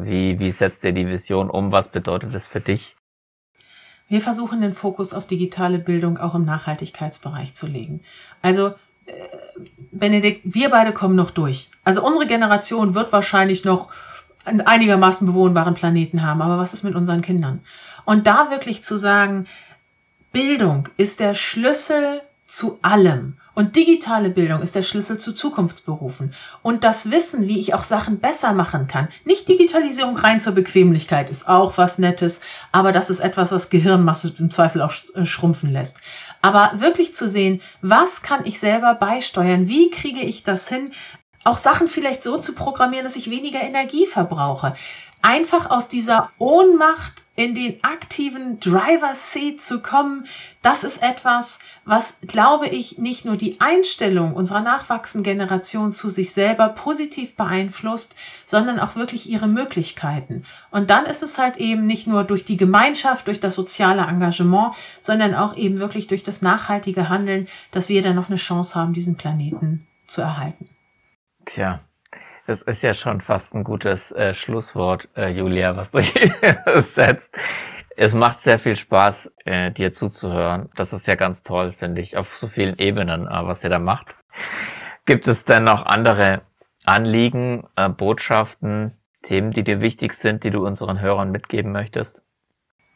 wie, 0.00 0.38
wie 0.38 0.50
setzt 0.52 0.84
ihr 0.84 0.92
die 0.92 1.08
Vision 1.08 1.50
um? 1.50 1.72
Was 1.72 1.88
bedeutet 1.88 2.34
es 2.34 2.46
für 2.46 2.60
dich? 2.60 2.96
Wir 4.08 4.20
versuchen 4.20 4.60
den 4.60 4.72
Fokus 4.72 5.12
auf 5.12 5.26
digitale 5.26 5.78
Bildung 5.78 6.18
auch 6.18 6.34
im 6.34 6.44
Nachhaltigkeitsbereich 6.44 7.54
zu 7.54 7.66
legen. 7.66 8.02
Also 8.42 8.74
Benedikt, 9.90 10.40
wir 10.44 10.70
beide 10.70 10.92
kommen 10.92 11.16
noch 11.16 11.30
durch. 11.30 11.70
Also 11.84 12.04
unsere 12.04 12.26
Generation 12.26 12.94
wird 12.94 13.12
wahrscheinlich 13.12 13.64
noch 13.64 13.90
einen 14.44 14.60
einigermaßen 14.60 15.26
bewohnbaren 15.26 15.74
Planeten 15.74 16.22
haben. 16.22 16.42
Aber 16.42 16.58
was 16.58 16.72
ist 16.72 16.82
mit 16.82 16.94
unseren 16.94 17.22
Kindern? 17.22 17.60
Und 18.04 18.26
da 18.26 18.50
wirklich 18.50 18.82
zu 18.82 18.96
sagen, 18.96 19.46
Bildung 20.32 20.88
ist 20.96 21.20
der 21.20 21.34
Schlüssel 21.34 22.22
zu 22.46 22.78
allem. 22.82 23.36
Und 23.54 23.76
digitale 23.76 24.30
Bildung 24.30 24.62
ist 24.62 24.74
der 24.74 24.82
Schlüssel 24.82 25.18
zu 25.18 25.32
Zukunftsberufen. 25.34 26.34
Und 26.62 26.84
das 26.84 27.10
Wissen, 27.10 27.48
wie 27.48 27.58
ich 27.58 27.74
auch 27.74 27.82
Sachen 27.82 28.18
besser 28.18 28.52
machen 28.52 28.86
kann. 28.86 29.08
Nicht 29.24 29.48
Digitalisierung 29.48 30.16
rein 30.16 30.40
zur 30.40 30.52
Bequemlichkeit 30.52 31.28
ist 31.28 31.48
auch 31.48 31.76
was 31.76 31.98
Nettes, 31.98 32.40
aber 32.72 32.92
das 32.92 33.10
ist 33.10 33.20
etwas, 33.20 33.52
was 33.52 33.70
Gehirnmasse 33.70 34.32
im 34.38 34.50
Zweifel 34.50 34.80
auch 34.80 34.94
äh, 35.14 35.26
schrumpfen 35.26 35.70
lässt. 35.70 35.98
Aber 36.40 36.72
wirklich 36.76 37.14
zu 37.14 37.28
sehen, 37.28 37.60
was 37.82 38.22
kann 38.22 38.46
ich 38.46 38.58
selber 38.58 38.94
beisteuern? 38.94 39.68
Wie 39.68 39.90
kriege 39.90 40.20
ich 40.20 40.42
das 40.42 40.68
hin? 40.68 40.92
Auch 41.44 41.56
Sachen 41.56 41.88
vielleicht 41.88 42.22
so 42.22 42.38
zu 42.38 42.54
programmieren, 42.54 43.04
dass 43.04 43.16
ich 43.16 43.28
weniger 43.28 43.60
Energie 43.60 44.06
verbrauche 44.06 44.74
einfach 45.22 45.70
aus 45.70 45.88
dieser 45.88 46.30
Ohnmacht 46.38 47.22
in 47.34 47.54
den 47.54 47.82
aktiven 47.82 48.60
Driver 48.60 49.14
Seat 49.14 49.60
zu 49.60 49.80
kommen, 49.80 50.26
das 50.60 50.84
ist 50.84 51.02
etwas, 51.02 51.58
was, 51.86 52.16
glaube 52.20 52.68
ich, 52.68 52.98
nicht 52.98 53.24
nur 53.24 53.36
die 53.36 53.58
Einstellung 53.58 54.34
unserer 54.34 54.60
nachwachsenden 54.60 55.24
Generation 55.24 55.92
zu 55.92 56.10
sich 56.10 56.32
selber 56.32 56.68
positiv 56.68 57.34
beeinflusst, 57.34 58.14
sondern 58.44 58.78
auch 58.78 58.96
wirklich 58.96 59.30
ihre 59.30 59.48
Möglichkeiten. 59.48 60.44
Und 60.70 60.90
dann 60.90 61.06
ist 61.06 61.22
es 61.22 61.38
halt 61.38 61.56
eben 61.56 61.86
nicht 61.86 62.06
nur 62.06 62.24
durch 62.24 62.44
die 62.44 62.58
Gemeinschaft, 62.58 63.26
durch 63.28 63.40
das 63.40 63.54
soziale 63.54 64.02
Engagement, 64.02 64.74
sondern 65.00 65.34
auch 65.34 65.56
eben 65.56 65.78
wirklich 65.78 66.08
durch 66.08 66.22
das 66.22 66.42
nachhaltige 66.42 67.08
Handeln, 67.08 67.48
dass 67.70 67.88
wir 67.88 68.02
dann 68.02 68.16
noch 68.16 68.28
eine 68.28 68.36
Chance 68.36 68.74
haben, 68.74 68.92
diesen 68.92 69.16
Planeten 69.16 69.86
zu 70.06 70.20
erhalten. 70.20 70.68
Tja, 71.46 71.78
das 72.46 72.62
ist 72.62 72.82
ja 72.82 72.92
schon 72.94 73.20
fast 73.20 73.54
ein 73.54 73.64
gutes 73.64 74.12
äh, 74.12 74.34
Schlusswort, 74.34 75.08
äh, 75.16 75.30
Julia, 75.30 75.76
was 75.76 75.92
du 75.92 76.00
hier 76.00 76.34
setzt. 76.82 77.38
Es 77.96 78.14
macht 78.14 78.40
sehr 78.40 78.58
viel 78.58 78.76
Spaß, 78.76 79.32
äh, 79.44 79.70
dir 79.70 79.92
zuzuhören. 79.92 80.68
Das 80.74 80.92
ist 80.92 81.06
ja 81.06 81.14
ganz 81.14 81.42
toll, 81.42 81.72
finde 81.72 82.00
ich, 82.00 82.16
auf 82.16 82.34
so 82.34 82.48
vielen 82.48 82.78
Ebenen, 82.78 83.26
äh, 83.26 83.46
was 83.46 83.62
ihr 83.62 83.70
da 83.70 83.78
macht. 83.78 84.16
Gibt 85.04 85.28
es 85.28 85.44
denn 85.44 85.64
noch 85.64 85.86
andere 85.86 86.42
Anliegen, 86.84 87.68
äh, 87.76 87.88
Botschaften, 87.88 88.96
Themen, 89.22 89.52
die 89.52 89.62
dir 89.62 89.80
wichtig 89.80 90.14
sind, 90.14 90.42
die 90.42 90.50
du 90.50 90.66
unseren 90.66 91.00
Hörern 91.00 91.30
mitgeben 91.30 91.70
möchtest? 91.70 92.24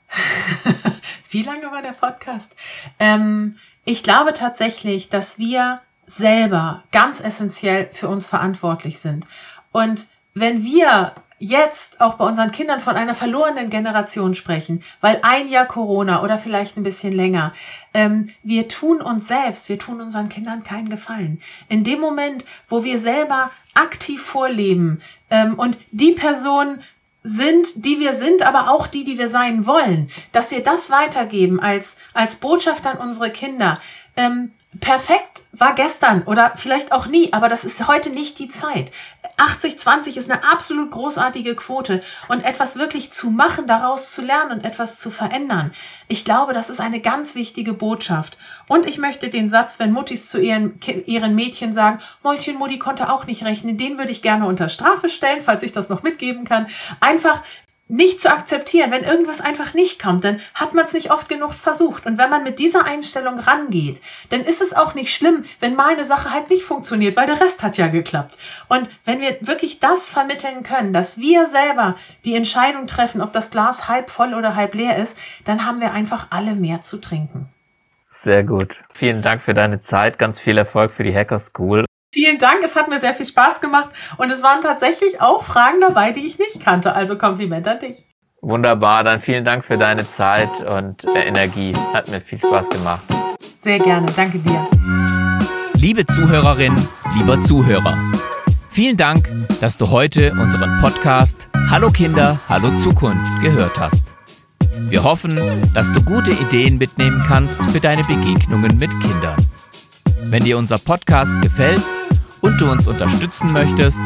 Wie 1.30 1.42
lange 1.42 1.70
war 1.70 1.82
der 1.82 1.92
Podcast? 1.92 2.54
Ähm, 2.98 3.56
ich 3.84 4.02
glaube 4.02 4.32
tatsächlich, 4.32 5.08
dass 5.08 5.38
wir 5.38 5.80
selber 6.06 6.84
ganz 6.92 7.20
essentiell 7.20 7.88
für 7.92 8.08
uns 8.08 8.26
verantwortlich 8.26 8.98
sind. 8.98 9.26
Und 9.72 10.06
wenn 10.34 10.62
wir 10.62 11.14
jetzt 11.38 12.00
auch 12.00 12.14
bei 12.14 12.24
unseren 12.24 12.50
Kindern 12.50 12.80
von 12.80 12.96
einer 12.96 13.14
verlorenen 13.14 13.68
Generation 13.68 14.34
sprechen, 14.34 14.82
weil 15.00 15.18
ein 15.22 15.48
Jahr 15.48 15.66
Corona 15.66 16.22
oder 16.22 16.38
vielleicht 16.38 16.76
ein 16.76 16.82
bisschen 16.82 17.12
länger, 17.12 17.52
ähm, 17.92 18.30
wir 18.42 18.68
tun 18.68 19.02
uns 19.02 19.28
selbst, 19.28 19.68
wir 19.68 19.78
tun 19.78 20.00
unseren 20.00 20.28
Kindern 20.28 20.64
keinen 20.64 20.88
Gefallen. 20.88 21.40
In 21.68 21.84
dem 21.84 22.00
Moment, 22.00 22.46
wo 22.68 22.84
wir 22.84 22.98
selber 22.98 23.50
aktiv 23.74 24.22
vorleben 24.22 25.02
ähm, 25.30 25.54
und 25.54 25.76
die 25.90 26.12
Person 26.12 26.78
sind, 27.22 27.84
die 27.84 27.98
wir 27.98 28.14
sind, 28.14 28.42
aber 28.42 28.70
auch 28.70 28.86
die, 28.86 29.04
die 29.04 29.18
wir 29.18 29.28
sein 29.28 29.66
wollen, 29.66 30.10
dass 30.32 30.52
wir 30.52 30.62
das 30.62 30.90
weitergeben 30.90 31.60
als, 31.60 31.98
als 32.14 32.36
Botschaft 32.36 32.86
an 32.86 32.98
unsere 32.98 33.30
Kinder. 33.30 33.80
Ähm, 34.16 34.52
perfekt 34.80 35.42
war 35.52 35.74
gestern 35.74 36.22
oder 36.22 36.52
vielleicht 36.56 36.92
auch 36.92 37.06
nie, 37.06 37.32
aber 37.32 37.48
das 37.48 37.64
ist 37.64 37.86
heute 37.88 38.10
nicht 38.10 38.38
die 38.38 38.48
Zeit. 38.48 38.92
80-20 39.36 40.16
ist 40.16 40.30
eine 40.30 40.44
absolut 40.44 40.90
großartige 40.90 41.54
Quote. 41.54 42.00
Und 42.28 42.42
etwas 42.42 42.76
wirklich 42.76 43.12
zu 43.12 43.30
machen, 43.30 43.66
daraus 43.66 44.12
zu 44.12 44.22
lernen 44.22 44.52
und 44.52 44.64
etwas 44.64 44.98
zu 44.98 45.10
verändern. 45.10 45.72
Ich 46.08 46.24
glaube, 46.24 46.52
das 46.52 46.70
ist 46.70 46.80
eine 46.80 47.00
ganz 47.00 47.34
wichtige 47.34 47.74
Botschaft. 47.74 48.38
Und 48.68 48.86
ich 48.86 48.98
möchte 48.98 49.28
den 49.28 49.50
Satz, 49.50 49.78
wenn 49.78 49.92
Muttis 49.92 50.28
zu 50.28 50.40
ihren, 50.40 50.80
ihren 51.06 51.34
Mädchen 51.34 51.72
sagen, 51.72 51.98
Mäuschen 52.22 52.56
Mutti 52.56 52.78
konnte 52.78 53.10
auch 53.10 53.26
nicht 53.26 53.44
rechnen, 53.44 53.76
den 53.76 53.98
würde 53.98 54.12
ich 54.12 54.22
gerne 54.22 54.46
unter 54.46 54.68
Strafe 54.68 55.08
stellen, 55.08 55.42
falls 55.42 55.62
ich 55.62 55.72
das 55.72 55.88
noch 55.88 56.02
mitgeben 56.02 56.44
kann. 56.44 56.68
Einfach 57.00 57.42
nicht 57.88 58.20
zu 58.20 58.30
akzeptieren, 58.30 58.90
wenn 58.90 59.04
irgendwas 59.04 59.40
einfach 59.40 59.74
nicht 59.74 60.02
kommt, 60.02 60.24
dann 60.24 60.40
hat 60.54 60.74
man 60.74 60.86
es 60.86 60.92
nicht 60.92 61.12
oft 61.12 61.28
genug 61.28 61.54
versucht. 61.54 62.04
Und 62.06 62.18
wenn 62.18 62.30
man 62.30 62.42
mit 62.42 62.58
dieser 62.58 62.84
Einstellung 62.84 63.38
rangeht, 63.38 64.00
dann 64.30 64.40
ist 64.40 64.60
es 64.60 64.72
auch 64.72 64.94
nicht 64.94 65.14
schlimm, 65.14 65.44
wenn 65.60 65.76
mal 65.76 65.92
eine 65.92 66.04
Sache 66.04 66.32
halt 66.32 66.50
nicht 66.50 66.64
funktioniert, 66.64 67.16
weil 67.16 67.26
der 67.26 67.40
Rest 67.40 67.62
hat 67.62 67.76
ja 67.76 67.86
geklappt. 67.86 68.38
Und 68.68 68.88
wenn 69.04 69.20
wir 69.20 69.38
wirklich 69.40 69.78
das 69.78 70.08
vermitteln 70.08 70.62
können, 70.62 70.92
dass 70.92 71.18
wir 71.18 71.46
selber 71.46 71.96
die 72.24 72.34
Entscheidung 72.34 72.86
treffen, 72.86 73.22
ob 73.22 73.32
das 73.32 73.50
Glas 73.50 73.88
halb 73.88 74.10
voll 74.10 74.34
oder 74.34 74.56
halb 74.56 74.74
leer 74.74 74.96
ist, 74.96 75.16
dann 75.44 75.64
haben 75.64 75.80
wir 75.80 75.92
einfach 75.92 76.28
alle 76.30 76.54
mehr 76.54 76.80
zu 76.80 77.00
trinken. 77.00 77.48
Sehr 78.08 78.44
gut. 78.44 78.80
Vielen 78.94 79.22
Dank 79.22 79.42
für 79.42 79.54
deine 79.54 79.78
Zeit. 79.78 80.18
Ganz 80.18 80.38
viel 80.38 80.58
Erfolg 80.58 80.92
für 80.92 81.02
die 81.02 81.14
Hacker 81.14 81.38
School. 81.38 81.84
Vielen 82.16 82.38
Dank, 82.38 82.62
es 82.64 82.74
hat 82.74 82.88
mir 82.88 82.98
sehr 82.98 83.12
viel 83.12 83.26
Spaß 83.26 83.60
gemacht 83.60 83.90
und 84.16 84.32
es 84.32 84.42
waren 84.42 84.62
tatsächlich 84.62 85.20
auch 85.20 85.44
Fragen 85.44 85.82
dabei, 85.82 86.12
die 86.12 86.24
ich 86.24 86.38
nicht 86.38 86.64
kannte. 86.64 86.94
Also 86.94 87.18
Kompliment 87.18 87.68
an 87.68 87.78
dich. 87.78 88.06
Wunderbar, 88.40 89.04
dann 89.04 89.20
vielen 89.20 89.44
Dank 89.44 89.66
für 89.66 89.76
deine 89.76 90.08
Zeit 90.08 90.48
und 90.62 91.04
äh, 91.04 91.24
Energie. 91.26 91.74
Hat 91.92 92.10
mir 92.10 92.22
viel 92.22 92.38
Spaß 92.38 92.70
gemacht. 92.70 93.02
Sehr 93.62 93.78
gerne, 93.78 94.10
danke 94.16 94.38
dir. 94.38 94.66
Liebe 95.74 96.06
Zuhörerin, 96.06 96.74
lieber 97.18 97.38
Zuhörer, 97.42 97.94
vielen 98.70 98.96
Dank, 98.96 99.28
dass 99.60 99.76
du 99.76 99.90
heute 99.90 100.32
unseren 100.32 100.78
Podcast 100.80 101.48
Hallo 101.70 101.90
Kinder, 101.90 102.40
Hallo 102.48 102.70
Zukunft 102.82 103.42
gehört 103.42 103.78
hast. 103.78 104.14
Wir 104.88 105.04
hoffen, 105.04 105.38
dass 105.74 105.92
du 105.92 106.02
gute 106.02 106.30
Ideen 106.30 106.78
mitnehmen 106.78 107.22
kannst 107.28 107.62
für 107.62 107.80
deine 107.80 108.04
Begegnungen 108.04 108.78
mit 108.78 108.90
Kindern. 109.02 109.36
Wenn 110.30 110.42
dir 110.42 110.56
unser 110.56 110.78
Podcast 110.78 111.42
gefällt 111.42 111.82
und 112.46 112.60
du 112.60 112.70
uns 112.70 112.86
unterstützen 112.86 113.52
möchtest, 113.52 113.98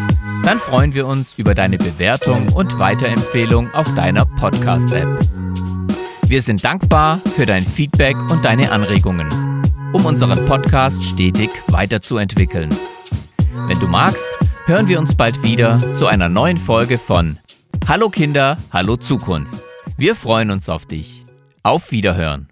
dann 0.45 0.59
freuen 0.59 0.95
wir 0.95 1.07
uns 1.07 1.39
über 1.39 1.55
deine 1.55 1.77
Bewertung 1.77 2.49
und 2.49 2.79
Weiterempfehlung 2.79 3.73
auf 3.75 3.95
deiner 3.95 4.25
Podcast-App. 4.25 5.07
Wir 6.23 6.41
sind 6.41 6.65
dankbar 6.65 7.21
für 7.37 7.45
dein 7.45 7.61
Feedback 7.61 8.17
und 8.31 8.43
deine 8.45 8.73
Anregungen, 8.73 9.29
um 9.93 10.07
unseren 10.07 10.47
Podcast 10.47 11.05
stetig 11.05 11.51
weiterzuentwickeln. 11.69 12.71
Wenn 13.67 13.79
du 13.79 13.87
magst, 13.87 14.27
hören 14.65 14.89
wir 14.89 14.99
uns 14.99 15.15
bald 15.15 15.43
wieder 15.43 15.79
zu 15.97 16.07
einer 16.07 16.31
neuen 16.31 16.57
Folge 16.57 16.97
von 16.97 17.39
Hallo 17.87 18.09
Kinder, 18.09 18.57
Hallo 18.73 18.97
Zukunft. 18.97 19.53
Wir 19.99 20.15
freuen 20.15 20.51
uns 20.51 20.71
auf 20.71 20.87
dich. 20.87 21.25
Auf 21.63 21.93
Wiederhören. 21.93 22.51